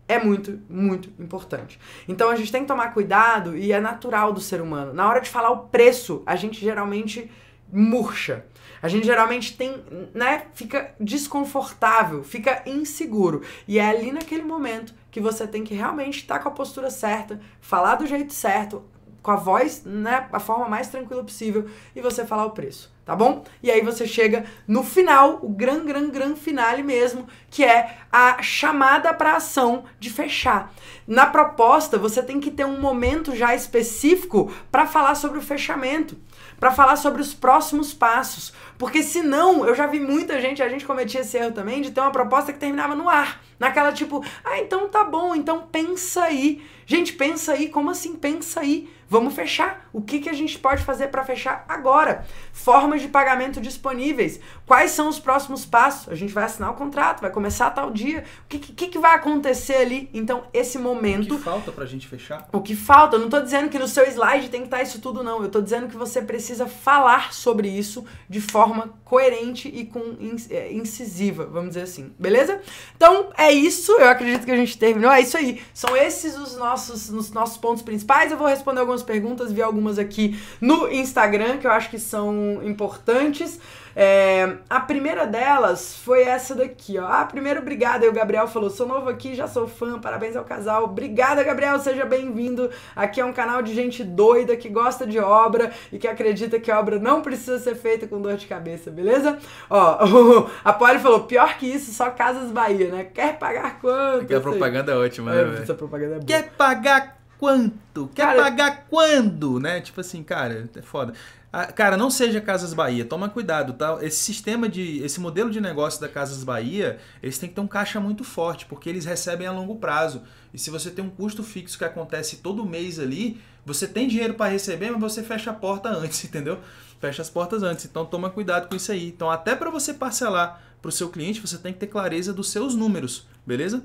é 0.08 0.22
muito, 0.22 0.60
muito 0.68 1.10
importante. 1.20 1.80
Então 2.06 2.30
a 2.30 2.36
gente 2.36 2.52
tem 2.52 2.62
que 2.62 2.68
tomar 2.68 2.94
cuidado 2.94 3.56
e 3.56 3.72
é 3.72 3.80
natural 3.80 4.32
do 4.32 4.40
ser 4.40 4.60
humano. 4.60 4.94
Na 4.94 5.08
hora 5.08 5.20
de 5.20 5.28
falar 5.28 5.50
o 5.50 5.66
preço, 5.66 6.22
a 6.24 6.36
gente 6.36 6.60
geralmente 6.60 7.28
murcha. 7.72 8.44
A 8.80 8.88
gente 8.88 9.04
geralmente 9.04 9.56
tem, 9.56 9.82
né, 10.14 10.46
fica 10.54 10.94
desconfortável, 11.00 12.22
fica 12.22 12.62
inseguro. 12.66 13.42
E 13.66 13.78
é 13.78 13.88
ali 13.88 14.12
naquele 14.12 14.44
momento 14.44 14.94
que 15.16 15.20
você 15.20 15.46
tem 15.46 15.64
que 15.64 15.74
realmente 15.74 16.18
estar 16.18 16.36
tá 16.36 16.42
com 16.42 16.50
a 16.50 16.52
postura 16.52 16.90
certa, 16.90 17.40
falar 17.58 17.94
do 17.94 18.06
jeito 18.06 18.34
certo, 18.34 18.84
com 19.22 19.30
a 19.30 19.36
voz, 19.36 19.82
né, 19.82 20.28
a 20.30 20.38
forma 20.38 20.68
mais 20.68 20.88
tranquila 20.88 21.24
possível 21.24 21.70
e 21.94 22.02
você 22.02 22.26
falar 22.26 22.44
o 22.44 22.50
preço, 22.50 22.94
tá 23.06 23.14
bom? 23.14 23.44
E 23.62 23.70
aí 23.70 23.80
você 23.80 24.06
chega 24.06 24.44
no 24.66 24.82
final, 24.82 25.38
o 25.40 25.48
gran, 25.48 25.84
gran, 25.84 26.10
gran 26.10 26.34
finale 26.34 26.82
mesmo, 26.82 27.26
que 27.48 27.64
é 27.64 27.98
a 28.12 28.42
chamada 28.42 29.14
para 29.14 29.36
ação 29.36 29.84
de 30.00 30.10
fechar. 30.10 30.74
Na 31.06 31.24
proposta, 31.24 31.96
você 31.96 32.20
tem 32.20 32.40
que 32.40 32.50
ter 32.50 32.66
um 32.66 32.80
momento 32.80 33.34
já 33.34 33.54
específico 33.54 34.52
para 34.72 34.86
falar 34.86 35.14
sobre 35.14 35.38
o 35.38 35.42
fechamento 35.42 36.18
para 36.58 36.70
falar 36.70 36.96
sobre 36.96 37.20
os 37.20 37.34
próximos 37.34 37.92
passos. 37.92 38.52
Porque 38.78 39.02
senão, 39.02 39.66
eu 39.66 39.74
já 39.74 39.86
vi 39.86 40.00
muita 40.00 40.40
gente, 40.40 40.62
a 40.62 40.68
gente 40.68 40.84
cometia 40.84 41.20
esse 41.20 41.36
erro 41.36 41.52
também, 41.52 41.80
de 41.80 41.90
ter 41.90 42.00
uma 42.00 42.10
proposta 42.10 42.52
que 42.52 42.58
terminava 42.58 42.94
no 42.94 43.08
ar. 43.08 43.42
Naquela 43.58 43.92
tipo, 43.92 44.24
ah, 44.44 44.58
então 44.58 44.88
tá 44.88 45.04
bom, 45.04 45.34
então 45.34 45.66
pensa 45.70 46.24
aí. 46.24 46.62
Gente, 46.86 47.12
pensa 47.12 47.52
aí, 47.52 47.68
como 47.68 47.90
assim 47.90 48.14
pensa 48.16 48.60
aí? 48.60 48.88
Vamos 49.08 49.34
fechar. 49.34 49.88
O 49.92 50.02
que, 50.02 50.20
que 50.20 50.28
a 50.28 50.32
gente 50.32 50.58
pode 50.58 50.82
fazer 50.82 51.08
para 51.08 51.24
fechar 51.24 51.64
agora? 51.68 52.24
Formas 52.52 53.00
de 53.00 53.08
pagamento 53.08 53.60
disponíveis. 53.60 54.40
Quais 54.66 54.90
são 54.90 55.08
os 55.08 55.20
próximos 55.20 55.64
passos? 55.64 56.08
A 56.08 56.16
gente 56.16 56.34
vai 56.34 56.42
assinar 56.42 56.72
o 56.72 56.74
contrato, 56.74 57.20
vai 57.20 57.30
começar 57.30 57.70
tal 57.70 57.88
dia. 57.88 58.24
O 58.44 58.48
que, 58.48 58.58
que, 58.58 58.88
que 58.88 58.98
vai 58.98 59.14
acontecer 59.14 59.76
ali? 59.76 60.10
Então, 60.12 60.42
esse 60.52 60.76
momento. 60.76 61.34
O 61.34 61.38
que 61.38 61.44
falta 61.44 61.70
pra 61.70 61.86
gente 61.86 62.08
fechar? 62.08 62.48
O 62.52 62.60
que 62.60 62.74
falta? 62.74 63.14
Eu 63.14 63.20
não 63.20 63.28
tô 63.28 63.40
dizendo 63.40 63.68
que 63.68 63.78
no 63.78 63.86
seu 63.86 64.04
slide 64.08 64.48
tem 64.48 64.62
que 64.62 64.66
estar 64.66 64.78
tá 64.78 64.82
isso 64.82 65.00
tudo, 65.00 65.22
não. 65.22 65.40
Eu 65.40 65.48
tô 65.48 65.60
dizendo 65.60 65.86
que 65.86 65.96
você 65.96 66.20
precisa 66.20 66.66
falar 66.66 67.32
sobre 67.32 67.68
isso 67.68 68.04
de 68.28 68.40
forma 68.40 68.92
coerente 69.04 69.68
e 69.68 69.84
com 69.84 70.16
é, 70.50 70.72
incisiva, 70.72 71.46
vamos 71.46 71.68
dizer 71.68 71.82
assim. 71.82 72.12
Beleza? 72.18 72.60
Então, 72.96 73.28
é 73.38 73.52
isso. 73.52 73.92
Eu 73.92 74.08
acredito 74.08 74.44
que 74.44 74.50
a 74.50 74.56
gente 74.56 74.76
terminou. 74.76 75.12
É 75.12 75.20
isso 75.20 75.36
aí. 75.36 75.62
São 75.72 75.96
esses 75.96 76.36
os 76.36 76.56
nossos, 76.56 77.08
os 77.08 77.30
nossos 77.30 77.56
pontos 77.56 77.84
principais. 77.84 78.32
Eu 78.32 78.38
vou 78.38 78.48
responder 78.48 78.80
algumas 78.80 79.04
perguntas, 79.04 79.52
vi 79.52 79.62
algumas 79.62 79.96
aqui 79.96 80.36
no 80.60 80.90
Instagram 80.90 81.58
que 81.58 81.68
eu 81.68 81.70
acho 81.70 81.88
que 81.88 82.00
são 82.00 82.60
importantes. 82.64 83.60
É, 83.98 84.58
a 84.68 84.78
primeira 84.78 85.26
delas 85.26 85.96
foi 85.96 86.22
essa 86.24 86.54
daqui, 86.54 86.98
ó. 86.98 87.06
Ah, 87.06 87.24
primeiro, 87.24 87.60
obrigada. 87.60 88.04
E 88.04 88.08
o 88.10 88.12
Gabriel 88.12 88.46
falou: 88.46 88.68
sou 88.68 88.86
novo 88.86 89.08
aqui, 89.08 89.34
já 89.34 89.48
sou 89.48 89.66
fã, 89.66 89.98
parabéns 89.98 90.36
ao 90.36 90.44
casal. 90.44 90.84
Obrigada, 90.84 91.42
Gabriel, 91.42 91.78
seja 91.78 92.04
bem-vindo. 92.04 92.70
Aqui 92.94 93.22
é 93.22 93.24
um 93.24 93.32
canal 93.32 93.62
de 93.62 93.74
gente 93.74 94.04
doida 94.04 94.54
que 94.54 94.68
gosta 94.68 95.06
de 95.06 95.18
obra 95.18 95.72
e 95.90 95.98
que 95.98 96.06
acredita 96.06 96.60
que 96.60 96.70
a 96.70 96.78
obra 96.78 96.98
não 96.98 97.22
precisa 97.22 97.58
ser 97.58 97.74
feita 97.74 98.06
com 98.06 98.20
dor 98.20 98.36
de 98.36 98.46
cabeça, 98.46 98.90
beleza? 98.90 99.38
Ó, 99.70 100.46
a 100.62 100.72
Polly 100.74 100.98
falou: 100.98 101.24
pior 101.24 101.56
que 101.56 101.64
isso, 101.64 101.90
só 101.94 102.10
Casas 102.10 102.50
Bahia, 102.50 102.90
né? 102.90 103.04
Quer 103.04 103.38
pagar 103.38 103.80
quanto? 103.80 104.26
Que 104.26 104.34
a 104.34 104.40
propaganda 104.42 104.92
é 104.92 104.96
ótima, 104.96 105.32
né? 105.32 105.62
essa 105.62 105.72
propaganda 105.72 106.16
é 106.16 106.18
boa. 106.18 106.26
Quer 106.26 106.50
pagar 106.50 107.16
quanto? 107.38 108.10
Quer 108.14 108.26
cara, 108.26 108.42
pagar 108.42 108.86
quando? 108.90 109.58
Né? 109.58 109.80
Tipo 109.80 110.00
assim, 110.00 110.22
cara, 110.22 110.68
é 110.76 110.82
foda. 110.82 111.14
Ah, 111.58 111.72
cara, 111.72 111.96
não 111.96 112.10
seja 112.10 112.38
Casas 112.38 112.74
Bahia, 112.74 113.02
toma 113.02 113.30
cuidado, 113.30 113.72
tá? 113.72 113.96
Esse 114.02 114.18
sistema 114.18 114.68
de. 114.68 115.02
Esse 115.02 115.18
modelo 115.18 115.48
de 115.50 115.58
negócio 115.58 115.98
da 115.98 116.06
Casas 116.06 116.44
Bahia, 116.44 116.98
eles 117.22 117.38
têm 117.38 117.48
que 117.48 117.54
ter 117.54 117.62
um 117.62 117.66
caixa 117.66 117.98
muito 117.98 118.24
forte, 118.24 118.66
porque 118.66 118.90
eles 118.90 119.06
recebem 119.06 119.46
a 119.46 119.52
longo 119.52 119.76
prazo. 119.76 120.20
E 120.52 120.58
se 120.58 120.68
você 120.68 120.90
tem 120.90 121.02
um 121.02 121.08
custo 121.08 121.42
fixo 121.42 121.78
que 121.78 121.84
acontece 121.86 122.42
todo 122.42 122.66
mês 122.66 122.98
ali, 122.98 123.40
você 123.64 123.88
tem 123.88 124.06
dinheiro 124.06 124.34
para 124.34 124.50
receber, 124.50 124.90
mas 124.90 125.00
você 125.00 125.22
fecha 125.22 125.50
a 125.50 125.54
porta 125.54 125.88
antes, 125.88 126.22
entendeu? 126.28 126.60
Fecha 127.00 127.22
as 127.22 127.30
portas 127.30 127.62
antes. 127.62 127.86
Então 127.86 128.04
toma 128.04 128.28
cuidado 128.28 128.68
com 128.68 128.76
isso 128.76 128.92
aí. 128.92 129.08
Então, 129.08 129.30
até 129.30 129.56
para 129.56 129.70
você 129.70 129.94
parcelar 129.94 130.62
para 130.82 130.90
o 130.90 130.92
seu 130.92 131.08
cliente, 131.08 131.40
você 131.40 131.56
tem 131.56 131.72
que 131.72 131.78
ter 131.78 131.86
clareza 131.86 132.34
dos 132.34 132.50
seus 132.50 132.74
números, 132.74 133.26
beleza? 133.46 133.82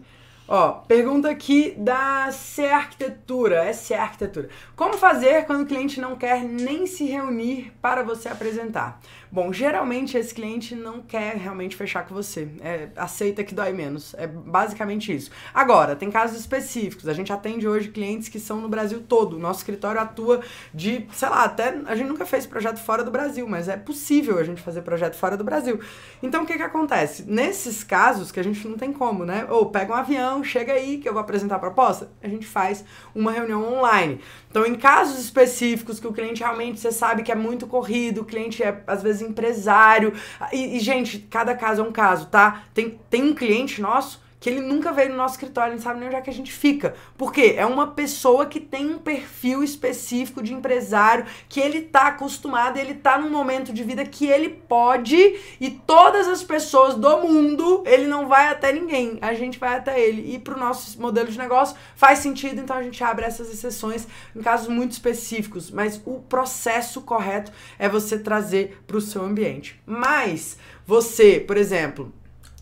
Ó, 0.54 0.72
pergunta 0.86 1.30
aqui 1.30 1.74
da 1.78 2.30
C 2.30 2.66
Arquitetura, 2.66 3.72
C 3.72 3.93
Arquitetura. 3.93 4.49
Como 4.76 4.97
fazer 4.97 5.45
quando 5.45 5.62
o 5.62 5.66
cliente 5.66 6.02
não 6.02 6.18
quer 6.18 6.43
nem 6.43 6.86
se 6.86 7.06
reunir 7.06 7.72
para 7.82 8.04
você 8.04 8.28
apresentar? 8.28 8.99
Bom, 9.32 9.53
geralmente 9.53 10.17
esse 10.17 10.34
cliente 10.34 10.75
não 10.75 11.01
quer 11.01 11.38
realmente 11.38 11.73
fechar 11.73 12.05
com 12.05 12.13
você. 12.13 12.49
É, 12.59 12.89
aceita 12.97 13.45
que 13.45 13.55
dói 13.55 13.71
menos. 13.71 14.13
É 14.15 14.27
basicamente 14.27 15.15
isso. 15.15 15.32
Agora, 15.53 15.95
tem 15.95 16.11
casos 16.11 16.38
específicos. 16.38 17.07
A 17.07 17.13
gente 17.13 17.32
atende 17.32 17.65
hoje 17.65 17.88
clientes 17.89 18.27
que 18.27 18.38
são 18.38 18.59
no 18.59 18.67
Brasil 18.67 19.01
todo. 19.07 19.39
Nosso 19.39 19.59
escritório 19.59 20.01
atua 20.01 20.41
de, 20.73 21.07
sei 21.13 21.29
lá, 21.29 21.45
até 21.45 21.79
a 21.86 21.95
gente 21.95 22.09
nunca 22.09 22.25
fez 22.25 22.45
projeto 22.45 22.79
fora 22.79 23.05
do 23.05 23.11
Brasil, 23.11 23.47
mas 23.47 23.69
é 23.69 23.77
possível 23.77 24.38
a 24.38 24.43
gente 24.43 24.61
fazer 24.61 24.82
projeto 24.82 25.15
fora 25.15 25.38
do 25.38 25.45
Brasil. 25.45 25.79
Então 26.21 26.43
o 26.43 26.45
que 26.45 26.57
que 26.57 26.63
acontece? 26.63 27.23
Nesses 27.23 27.86
casos 27.86 28.34
que 28.34 28.39
a 28.39 28.43
gente 28.43 28.67
não 28.67 28.77
tem 28.77 28.91
como, 28.91 29.23
né? 29.23 29.47
Ou 29.49 29.67
pega 29.67 29.93
um 29.93 29.95
avião, 29.95 30.43
chega 30.43 30.73
aí 30.73 30.97
que 30.97 31.07
eu 31.07 31.13
vou 31.13 31.21
apresentar 31.21 31.55
a 31.55 31.59
proposta, 31.59 32.11
a 32.21 32.27
gente 32.27 32.45
faz 32.45 32.84
uma 33.15 33.32
reunião 33.32 33.63
online. 33.75 34.19
Então, 34.52 34.66
em 34.66 34.76
casos 34.76 35.18
específicos 35.18 35.97
que 35.97 36.06
o 36.06 36.12
cliente 36.12 36.41
realmente 36.43 36.78
você 36.78 36.91
sabe 36.91 37.24
que 37.24 37.32
é 37.32 37.36
muito 37.36 37.66
corrido, 37.66 38.20
o 38.20 38.26
cliente 38.26 38.62
é 38.62 38.84
às 38.86 39.02
vezes 39.02 39.22
empresário. 39.22 40.14
E, 40.52 40.76
e 40.76 40.80
gente, 40.82 41.20
cada 41.20 41.56
caso 41.56 41.82
é 41.82 41.86
um 41.86 41.91
caso, 41.91 42.28
tá? 42.28 42.64
Tem, 42.74 42.99
tem 43.10 43.24
um 43.24 43.34
cliente 43.34 43.82
nosso 43.82 44.22
que 44.42 44.50
ele 44.50 44.60
nunca 44.60 44.92
veio 44.92 45.12
no 45.12 45.18
nosso 45.18 45.36
escritório, 45.36 45.76
não 45.76 45.82
sabe 45.82 46.00
nem 46.00 46.08
onde 46.08 46.18
é 46.18 46.22
que 46.22 46.30
a 46.32 46.34
gente 46.34 46.52
fica. 46.52 46.96
Por 47.16 47.32
quê? 47.32 47.54
É 47.56 47.66
uma 47.66 47.92
pessoa 47.92 48.48
que 48.48 48.60
tem 48.60 48.89
um 48.89 48.98
perfil 48.98 49.64
específico 49.64 50.42
de 50.42 50.52
empresário, 50.52 51.28
que 51.48 51.60
ele 51.60 51.84
tá 51.84 52.08
acostumado, 52.08 52.78
ele 52.78 52.96
tá 52.96 53.20
num 53.20 53.30
momento 53.30 53.72
de 53.72 53.84
vida 53.84 54.04
que 54.04 54.26
ele 54.26 54.50
pode 54.50 55.16
e 55.60 55.70
todas 55.70 56.28
as 56.28 56.42
pessoas 56.42 56.96
do 56.96 57.20
mundo, 57.20 57.84
ele 57.86 58.08
não 58.08 58.28
vai 58.28 58.48
até 58.48 58.74
ninguém, 58.74 59.20
a 59.22 59.36
gente 59.36 59.60
vai 59.60 59.76
até 59.76 60.02
ele. 60.02 60.34
E 60.34 60.39
pro 60.39 60.60
nosso 60.60 61.00
modelo 61.00 61.30
de 61.30 61.38
negócio 61.38 61.78
faz 61.96 62.18
sentido, 62.18 62.60
então 62.60 62.76
a 62.76 62.82
gente 62.82 63.04
abre 63.04 63.26
essas 63.26 63.54
exceções 63.54 64.08
em 64.36 64.42
casos 64.42 64.70
muito 64.70 64.94
específicos, 64.94 65.70
mas 65.70 66.02
o 66.04 66.20
processo 66.20 67.02
correto 67.02 67.52
é 67.78 67.88
você 67.88 68.18
trazer 68.18 68.82
pro 68.88 69.00
seu 69.00 69.24
ambiente. 69.24 69.80
Mas 69.86 70.58
você, 70.84 71.39
por 71.39 71.58
exemplo, 71.58 72.12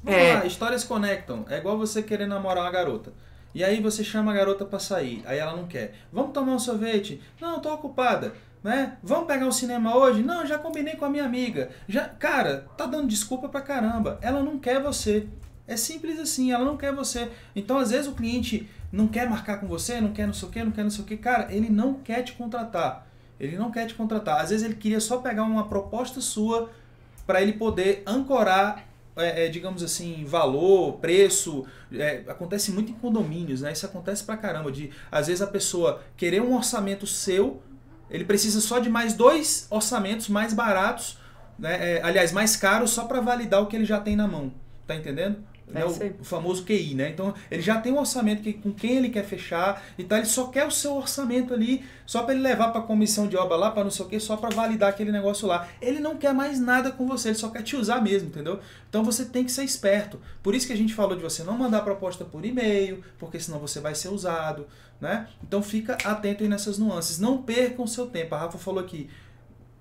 é. 0.05 0.35
Lá, 0.35 0.45
histórias 0.45 0.83
conectam. 0.83 1.45
É 1.49 1.57
igual 1.57 1.77
você 1.77 2.01
querer 2.01 2.27
namorar 2.27 2.63
uma 2.63 2.71
garota. 2.71 3.11
E 3.53 3.63
aí 3.63 3.81
você 3.81 4.03
chama 4.03 4.31
a 4.31 4.35
garota 4.35 4.63
para 4.63 4.77
sair, 4.77 5.23
aí 5.25 5.39
ela 5.39 5.55
não 5.55 5.65
quer. 5.65 5.95
Vamos 6.13 6.33
tomar 6.33 6.53
um 6.53 6.59
sorvete? 6.59 7.19
Não, 7.41 7.59
tô 7.59 7.73
ocupada. 7.73 8.33
Né? 8.63 8.97
Vamos 9.01 9.25
pegar 9.25 9.45
o 9.45 9.49
um 9.49 9.51
cinema 9.53 9.95
hoje? 9.95 10.21
Não, 10.21 10.45
já 10.45 10.57
combinei 10.57 10.95
com 10.95 11.05
a 11.05 11.09
minha 11.09 11.23
amiga. 11.23 11.69
Já, 11.87 12.07
cara, 12.07 12.67
tá 12.77 12.85
dando 12.85 13.07
desculpa 13.07 13.47
pra 13.47 13.61
caramba. 13.61 14.19
Ela 14.21 14.43
não 14.43 14.59
quer 14.59 14.81
você. 14.81 15.27
É 15.65 15.77
simples 15.77 16.19
assim, 16.19 16.51
ela 16.51 16.65
não 16.65 16.75
quer 16.75 16.93
você. 16.93 17.31
Então, 17.55 17.77
às 17.77 17.91
vezes 17.91 18.07
o 18.07 18.13
cliente 18.13 18.69
não 18.91 19.07
quer 19.07 19.29
marcar 19.29 19.59
com 19.59 19.67
você, 19.67 20.01
não 20.01 20.11
quer 20.11 20.25
não 20.25 20.33
sei 20.33 20.47
o 20.47 20.51
que, 20.51 20.63
não 20.63 20.71
quer 20.71 20.83
não 20.83 20.89
sei 20.89 21.03
o 21.03 21.07
que. 21.07 21.15
Cara, 21.15 21.47
ele 21.53 21.69
não 21.69 21.93
quer 21.93 22.21
te 22.23 22.33
contratar. 22.33 23.07
Ele 23.39 23.57
não 23.57 23.71
quer 23.71 23.85
te 23.85 23.93
contratar. 23.93 24.41
Às 24.41 24.49
vezes 24.49 24.65
ele 24.65 24.75
queria 24.75 24.99
só 24.99 25.17
pegar 25.19 25.43
uma 25.43 25.67
proposta 25.69 26.19
sua 26.19 26.69
para 27.25 27.41
ele 27.41 27.53
poder 27.53 28.03
ancorar 28.05 28.88
é, 29.15 29.45
é, 29.45 29.49
digamos 29.49 29.83
assim, 29.83 30.23
valor, 30.25 30.97
preço, 30.97 31.65
é, 31.91 32.23
acontece 32.27 32.71
muito 32.71 32.91
em 32.91 32.95
condomínios, 32.95 33.61
né? 33.61 33.71
Isso 33.71 33.85
acontece 33.85 34.23
pra 34.23 34.37
caramba. 34.37 34.71
De, 34.71 34.91
às 35.11 35.27
vezes 35.27 35.41
a 35.41 35.47
pessoa 35.47 36.01
querer 36.15 36.41
um 36.41 36.55
orçamento 36.55 37.05
seu, 37.05 37.61
ele 38.09 38.25
precisa 38.25 38.61
só 38.61 38.79
de 38.79 38.89
mais 38.89 39.13
dois 39.13 39.67
orçamentos 39.69 40.29
mais 40.29 40.53
baratos, 40.53 41.17
né? 41.57 41.97
É, 41.97 42.03
aliás, 42.03 42.31
mais 42.31 42.55
caros, 42.55 42.91
só 42.91 43.05
para 43.05 43.19
validar 43.19 43.61
o 43.61 43.67
que 43.67 43.75
ele 43.75 43.85
já 43.85 43.99
tem 43.99 44.15
na 44.15 44.27
mão. 44.27 44.53
Tá 44.87 44.95
entendendo? 44.95 45.43
É 45.73 45.79
né, 45.79 45.85
o, 46.19 46.23
famoso 46.23 46.63
QI, 46.63 46.95
né? 46.95 47.09
Então 47.09 47.33
ele 47.49 47.61
já 47.61 47.79
tem 47.79 47.91
um 47.91 47.99
orçamento 47.99 48.41
que, 48.41 48.53
com 48.53 48.71
quem 48.71 48.97
ele 48.97 49.09
quer 49.09 49.23
fechar, 49.23 49.83
então 49.97 50.17
ele 50.17 50.25
só 50.25 50.47
quer 50.47 50.65
o 50.65 50.71
seu 50.71 50.95
orçamento 50.95 51.53
ali, 51.53 51.83
só 52.05 52.23
para 52.23 52.33
ele 52.33 52.41
levar 52.41 52.69
para 52.69 52.81
a 52.81 52.83
comissão 52.83 53.27
de 53.27 53.37
obra 53.37 53.55
lá, 53.55 53.71
para 53.71 53.83
não 53.83 53.91
sei 53.91 54.05
o 54.05 54.09
que, 54.09 54.19
só 54.19 54.35
para 54.35 54.49
validar 54.55 54.89
aquele 54.89 55.11
negócio 55.11 55.47
lá. 55.47 55.67
Ele 55.81 55.99
não 55.99 56.17
quer 56.17 56.33
mais 56.33 56.59
nada 56.59 56.91
com 56.91 57.07
você, 57.07 57.29
ele 57.29 57.37
só 57.37 57.49
quer 57.49 57.61
te 57.61 57.75
usar 57.75 58.01
mesmo, 58.01 58.29
entendeu? 58.29 58.59
Então 58.89 59.03
você 59.03 59.25
tem 59.25 59.43
que 59.43 59.51
ser 59.51 59.63
esperto. 59.63 60.19
Por 60.41 60.55
isso 60.55 60.65
que 60.65 60.73
a 60.73 60.77
gente 60.77 60.93
falou 60.93 61.15
de 61.15 61.21
você 61.21 61.43
não 61.43 61.57
mandar 61.57 61.81
proposta 61.81 62.25
por 62.25 62.43
e-mail, 62.43 63.03
porque 63.19 63.39
senão 63.39 63.59
você 63.59 63.79
vai 63.79 63.93
ser 63.93 64.09
usado, 64.09 64.65
né? 64.99 65.27
Então 65.43 65.61
fica 65.61 65.97
atento 66.03 66.43
aí 66.43 66.49
nessas 66.49 66.77
nuances. 66.79 67.19
Não 67.19 67.41
percam 67.41 67.85
o 67.85 67.87
seu 67.87 68.07
tempo. 68.07 68.33
A 68.33 68.39
Rafa 68.39 68.57
falou 68.57 68.79
aqui, 68.79 69.09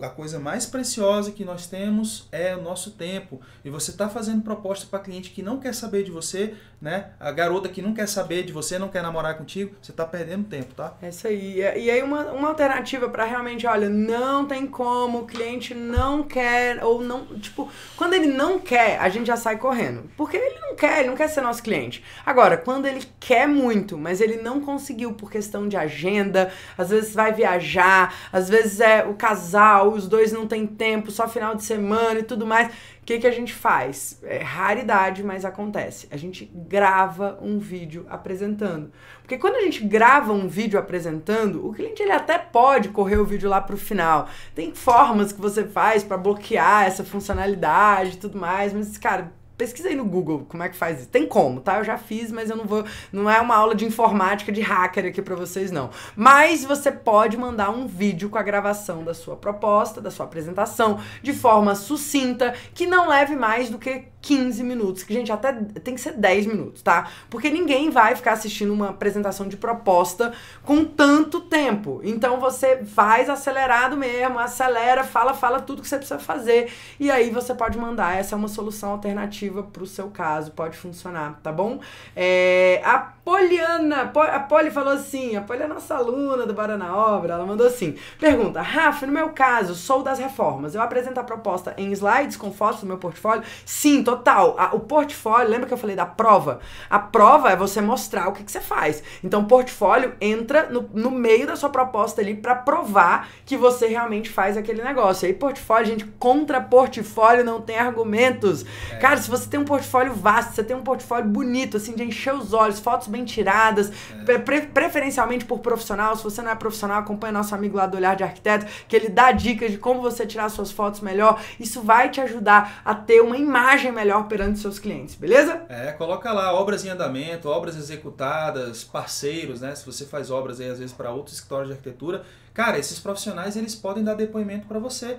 a 0.00 0.08
coisa 0.08 0.38
mais 0.38 0.64
preciosa 0.64 1.32
que 1.32 1.44
nós 1.44 1.66
temos 1.66 2.28
é 2.30 2.54
o 2.54 2.62
nosso 2.62 2.92
tempo. 2.92 3.40
E 3.64 3.70
você 3.70 3.90
está 3.90 4.08
fazendo 4.08 4.42
proposta 4.42 4.86
para 4.88 5.00
cliente 5.00 5.30
que 5.30 5.42
não 5.42 5.58
quer 5.58 5.74
saber 5.74 6.04
de 6.04 6.10
você, 6.10 6.54
né? 6.80 7.10
A 7.18 7.32
garota 7.32 7.68
que 7.68 7.82
não 7.82 7.92
quer 7.92 8.06
saber 8.06 8.44
de 8.44 8.52
você, 8.52 8.78
não 8.78 8.88
quer 8.88 9.02
namorar 9.02 9.36
contigo, 9.36 9.74
você 9.82 9.90
está 9.90 10.04
perdendo 10.04 10.44
tempo, 10.44 10.74
tá? 10.74 10.94
É 11.02 11.08
isso 11.08 11.26
aí. 11.26 11.58
E 11.58 11.90
aí 11.90 12.02
uma, 12.02 12.26
uma 12.26 12.48
alternativa 12.48 13.08
para 13.08 13.24
realmente, 13.24 13.66
olha, 13.66 13.88
não 13.88 14.46
tem 14.46 14.66
como, 14.66 15.20
o 15.20 15.26
cliente 15.26 15.74
não 15.74 16.22
quer, 16.22 16.84
ou 16.84 17.02
não, 17.02 17.26
tipo, 17.38 17.68
quando 17.96 18.14
ele 18.14 18.28
não 18.28 18.58
quer, 18.58 18.98
a 19.00 19.08
gente 19.08 19.26
já 19.26 19.36
sai 19.36 19.58
correndo. 19.58 20.08
Porque 20.16 20.36
ele 20.36 20.60
não 20.60 20.76
quer, 20.76 21.00
ele 21.00 21.08
não 21.08 21.16
quer 21.16 21.28
ser 21.28 21.40
nosso 21.40 21.62
cliente. 21.62 22.04
Agora, 22.24 22.56
quando 22.56 22.86
ele 22.86 23.04
quer 23.18 23.48
muito, 23.48 23.98
mas 23.98 24.20
ele 24.20 24.36
não 24.36 24.60
conseguiu 24.60 25.12
por 25.12 25.30
questão 25.30 25.66
de 25.66 25.76
agenda, 25.76 26.52
às 26.76 26.90
vezes 26.90 27.12
vai 27.12 27.32
viajar, 27.32 28.14
às 28.32 28.48
vezes 28.48 28.80
é 28.80 29.04
o 29.04 29.14
casal, 29.14 29.87
os 29.88 30.08
dois 30.08 30.32
não 30.32 30.46
tem 30.46 30.66
tempo, 30.66 31.10
só 31.10 31.28
final 31.28 31.54
de 31.54 31.62
semana 31.62 32.20
e 32.20 32.22
tudo 32.22 32.46
mais. 32.46 32.68
O 32.68 33.06
que, 33.06 33.18
que 33.18 33.26
a 33.26 33.30
gente 33.30 33.54
faz? 33.54 34.20
É 34.22 34.38
raridade, 34.38 35.22
mas 35.22 35.44
acontece. 35.44 36.06
A 36.10 36.16
gente 36.16 36.44
grava 36.54 37.38
um 37.40 37.58
vídeo 37.58 38.06
apresentando. 38.08 38.92
Porque 39.22 39.38
quando 39.38 39.56
a 39.56 39.62
gente 39.62 39.84
grava 39.84 40.32
um 40.32 40.46
vídeo 40.46 40.78
apresentando, 40.78 41.66
o 41.66 41.72
cliente 41.72 42.02
ele 42.02 42.12
até 42.12 42.38
pode 42.38 42.90
correr 42.90 43.16
o 43.16 43.24
vídeo 43.24 43.48
lá 43.48 43.60
pro 43.60 43.76
final. 43.76 44.28
Tem 44.54 44.74
formas 44.74 45.32
que 45.32 45.40
você 45.40 45.64
faz 45.64 46.04
para 46.04 46.18
bloquear 46.18 46.84
essa 46.84 47.02
funcionalidade 47.02 48.14
e 48.14 48.18
tudo 48.18 48.38
mais, 48.38 48.72
mas, 48.72 48.98
cara, 48.98 49.32
Pesquisa 49.58 49.88
aí 49.88 49.96
no 49.96 50.04
Google 50.04 50.46
como 50.48 50.62
é 50.62 50.68
que 50.68 50.76
faz 50.76 51.00
isso. 51.00 51.08
Tem 51.08 51.26
como, 51.26 51.60
tá? 51.60 51.78
Eu 51.78 51.84
já 51.84 51.98
fiz, 51.98 52.30
mas 52.30 52.48
eu 52.48 52.56
não 52.56 52.64
vou. 52.64 52.84
Não 53.12 53.28
é 53.28 53.40
uma 53.40 53.56
aula 53.56 53.74
de 53.74 53.84
informática 53.84 54.52
de 54.52 54.60
hacker 54.60 55.06
aqui 55.06 55.20
para 55.20 55.34
vocês, 55.34 55.72
não. 55.72 55.90
Mas 56.14 56.64
você 56.64 56.92
pode 56.92 57.36
mandar 57.36 57.70
um 57.70 57.86
vídeo 57.86 58.30
com 58.30 58.38
a 58.38 58.42
gravação 58.42 59.02
da 59.02 59.12
sua 59.12 59.34
proposta, 59.34 60.00
da 60.00 60.12
sua 60.12 60.26
apresentação, 60.26 61.00
de 61.22 61.32
forma 61.32 61.74
sucinta, 61.74 62.54
que 62.72 62.86
não 62.86 63.08
leve 63.08 63.34
mais 63.34 63.68
do 63.68 63.78
que 63.78 64.04
15 64.20 64.62
minutos, 64.64 65.02
que 65.02 65.14
gente, 65.14 65.30
até 65.30 65.52
tem 65.52 65.94
que 65.94 66.00
ser 66.00 66.12
10 66.12 66.46
minutos, 66.46 66.82
tá? 66.82 67.08
Porque 67.30 67.50
ninguém 67.50 67.88
vai 67.90 68.16
ficar 68.16 68.32
assistindo 68.32 68.72
uma 68.72 68.90
apresentação 68.90 69.48
de 69.48 69.56
proposta 69.56 70.32
com 70.64 70.84
tanto 70.84 71.40
tempo. 71.40 72.00
Então 72.02 72.40
você 72.40 72.84
faz 72.84 73.30
acelerado 73.30 73.96
mesmo, 73.96 74.38
acelera, 74.38 75.04
fala, 75.04 75.34
fala 75.34 75.60
tudo 75.60 75.82
que 75.82 75.88
você 75.88 75.96
precisa 75.96 76.18
fazer 76.18 76.70
e 76.98 77.10
aí 77.10 77.30
você 77.30 77.54
pode 77.54 77.78
mandar. 77.78 78.16
Essa 78.16 78.34
é 78.34 78.38
uma 78.38 78.48
solução 78.48 78.90
alternativa 78.90 79.62
pro 79.62 79.86
seu 79.86 80.08
caso, 80.08 80.50
pode 80.52 80.76
funcionar, 80.76 81.40
tá 81.42 81.52
bom? 81.52 81.80
É, 82.16 82.82
a 82.84 82.98
Poliana, 83.28 84.10
a 84.32 84.40
Poli 84.40 84.70
falou 84.70 84.94
assim, 84.94 85.36
a 85.36 85.42
Poli 85.42 85.62
é 85.62 85.66
nossa 85.66 85.94
aluna 85.94 86.46
do 86.46 86.54
Bora 86.54 86.78
na 86.78 86.96
Obra, 86.96 87.34
ela 87.34 87.44
mandou 87.44 87.66
assim, 87.66 87.94
pergunta, 88.18 88.62
Rafa, 88.62 89.06
no 89.06 89.12
meu 89.12 89.28
caso, 89.34 89.74
sou 89.74 90.02
das 90.02 90.18
reformas, 90.18 90.74
eu 90.74 90.80
apresento 90.80 91.20
a 91.20 91.22
proposta 91.22 91.74
em 91.76 91.92
slides 91.92 92.38
com 92.38 92.50
fotos 92.50 92.80
do 92.80 92.86
meu 92.86 92.96
portfólio? 92.96 93.44
Sim, 93.66 94.02
total. 94.02 94.56
A, 94.58 94.74
o 94.74 94.80
portfólio, 94.80 95.50
lembra 95.50 95.66
que 95.66 95.74
eu 95.74 95.78
falei 95.78 95.94
da 95.94 96.06
prova? 96.06 96.60
A 96.88 96.98
prova 96.98 97.50
é 97.50 97.56
você 97.56 97.82
mostrar 97.82 98.28
o 98.28 98.32
que, 98.32 98.42
que 98.42 98.50
você 98.50 98.62
faz. 98.62 99.02
Então, 99.22 99.42
o 99.42 99.44
portfólio 99.44 100.14
entra 100.22 100.70
no, 100.70 100.88
no 100.94 101.10
meio 101.10 101.46
da 101.46 101.54
sua 101.54 101.68
proposta 101.68 102.22
ali 102.22 102.34
para 102.34 102.54
provar 102.54 103.28
que 103.44 103.58
você 103.58 103.88
realmente 103.88 104.30
faz 104.30 104.56
aquele 104.56 104.82
negócio. 104.82 105.26
E 105.26 105.28
aí, 105.28 105.34
portfólio, 105.34 105.86
gente, 105.86 106.06
contra 106.18 106.62
portfólio 106.62 107.44
não 107.44 107.60
tem 107.60 107.78
argumentos. 107.78 108.64
É. 108.90 108.96
Cara, 108.96 109.18
se 109.18 109.28
você 109.28 109.46
tem 109.46 109.60
um 109.60 109.66
portfólio 109.66 110.14
vasto, 110.14 110.54
você 110.54 110.64
tem 110.64 110.74
um 110.74 110.82
portfólio 110.82 111.28
bonito, 111.28 111.76
assim, 111.76 111.94
de 111.94 112.02
encher 112.02 112.32
os 112.32 112.54
olhos, 112.54 112.80
fotos 112.80 113.06
bem 113.06 113.17
bem 113.18 113.24
tiradas, 113.24 113.90
é. 114.26 114.38
pre 114.38 114.62
preferencialmente 114.62 115.44
por 115.44 115.58
profissional. 115.58 116.16
Se 116.16 116.22
você 116.22 116.40
não 116.40 116.50
é 116.50 116.54
profissional, 116.54 117.00
acompanha 117.00 117.32
nosso 117.32 117.54
amigo 117.54 117.76
lá 117.76 117.86
do 117.86 117.96
Olhar 117.96 118.14
de 118.14 118.22
Arquiteto, 118.22 118.66
que 118.86 118.94
ele 118.94 119.08
dá 119.08 119.32
dicas 119.32 119.72
de 119.72 119.78
como 119.78 120.00
você 120.00 120.26
tirar 120.26 120.48
suas 120.48 120.70
fotos 120.70 121.00
melhor. 121.00 121.40
Isso 121.58 121.82
vai 121.82 122.10
te 122.10 122.20
ajudar 122.20 122.82
a 122.84 122.94
ter 122.94 123.20
uma 123.20 123.36
imagem 123.36 123.90
melhor 123.90 124.28
perante 124.28 124.58
seus 124.58 124.78
clientes, 124.78 125.14
beleza? 125.14 125.62
É, 125.68 125.92
coloca 125.92 126.32
lá 126.32 126.52
obras 126.52 126.84
em 126.84 126.88
andamento, 126.88 127.48
obras 127.48 127.76
executadas, 127.76 128.84
parceiros, 128.84 129.60
né? 129.60 129.74
Se 129.74 129.84
você 129.84 130.04
faz 130.04 130.30
obras 130.30 130.60
aí 130.60 130.70
às 130.70 130.78
vezes 130.78 130.94
para 130.94 131.10
outros 131.10 131.36
escritórios 131.36 131.68
de 131.68 131.74
arquitetura, 131.74 132.22
cara, 132.54 132.78
esses 132.78 132.98
profissionais 132.98 133.56
eles 133.56 133.74
podem 133.74 134.04
dar 134.04 134.14
depoimento 134.14 134.66
para 134.66 134.78
você, 134.78 135.18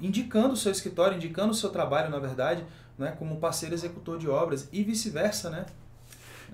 indicando 0.00 0.54
o 0.54 0.56
seu 0.56 0.72
escritório, 0.72 1.16
indicando 1.16 1.52
o 1.52 1.54
seu 1.54 1.70
trabalho, 1.70 2.10
na 2.10 2.18
verdade, 2.18 2.64
né, 2.98 3.14
como 3.18 3.36
parceiro 3.36 3.74
executor 3.74 4.18
de 4.18 4.28
obras 4.28 4.68
e 4.72 4.82
vice-versa, 4.82 5.48
né? 5.48 5.66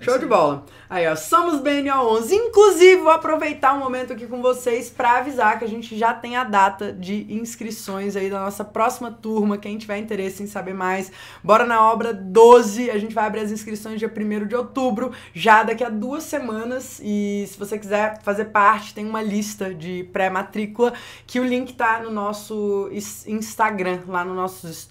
Show 0.01 0.19
de 0.19 0.27
bola. 0.27 0.65
Aí, 0.89 1.07
ó, 1.09 1.17
somos 1.17 1.61
BNO11. 1.61 2.31
Inclusive, 2.31 3.03
vou 3.03 3.11
aproveitar 3.11 3.75
o 3.75 3.77
um 3.77 3.81
momento 3.81 4.13
aqui 4.13 4.27
com 4.27 4.41
vocês 4.41 4.89
para 4.89 5.19
avisar 5.19 5.59
que 5.59 5.65
a 5.65 5.69
gente 5.69 5.97
já 5.97 6.15
tem 6.15 6.37
a 6.37 6.45
data 6.45 6.93
de 6.93 7.27
inscrições 7.33 8.15
aí 8.15 8.31
da 8.31 8.41
nossa 8.41 8.65
próxima 8.65 9.11
turma. 9.11 9.59
Quem 9.59 9.79
tiver 9.79 9.99
interesse 9.99 10.43
em 10.43 10.47
saber 10.47 10.75
mais, 10.75 11.11
bora 11.43 11.65
na 11.65 11.91
obra 11.91 12.13
12. 12.13 12.91
A 12.91 12.99
gente 12.99 13.15
vai 13.15 13.27
abrir 13.27 13.41
as 13.41 13.51
inscrições 13.51 13.99
dia 13.99 14.13
1 14.15 14.47
de 14.47 14.55
outubro, 14.55 15.13
já 15.35 15.63
daqui 15.63 15.83
a 15.83 15.89
duas 15.89 16.23
semanas. 16.25 17.01
E 17.03 17.47
se 17.49 17.59
você 17.59 17.79
quiser 17.79 18.23
fazer 18.23 18.47
parte, 18.47 18.95
tem 18.95 19.07
uma 19.07 19.23
lista 19.23 19.75
de 19.75 20.05
pré-matrícula 20.13 20.93
que 21.27 21.41
o 21.41 21.45
link 21.45 21.73
tá 21.73 22.01
no 22.01 22.11
nosso 22.11 22.89
Instagram, 23.27 24.01
lá 24.07 24.25
no 24.25 24.35
nosso 24.35 24.73
stories 24.73 24.87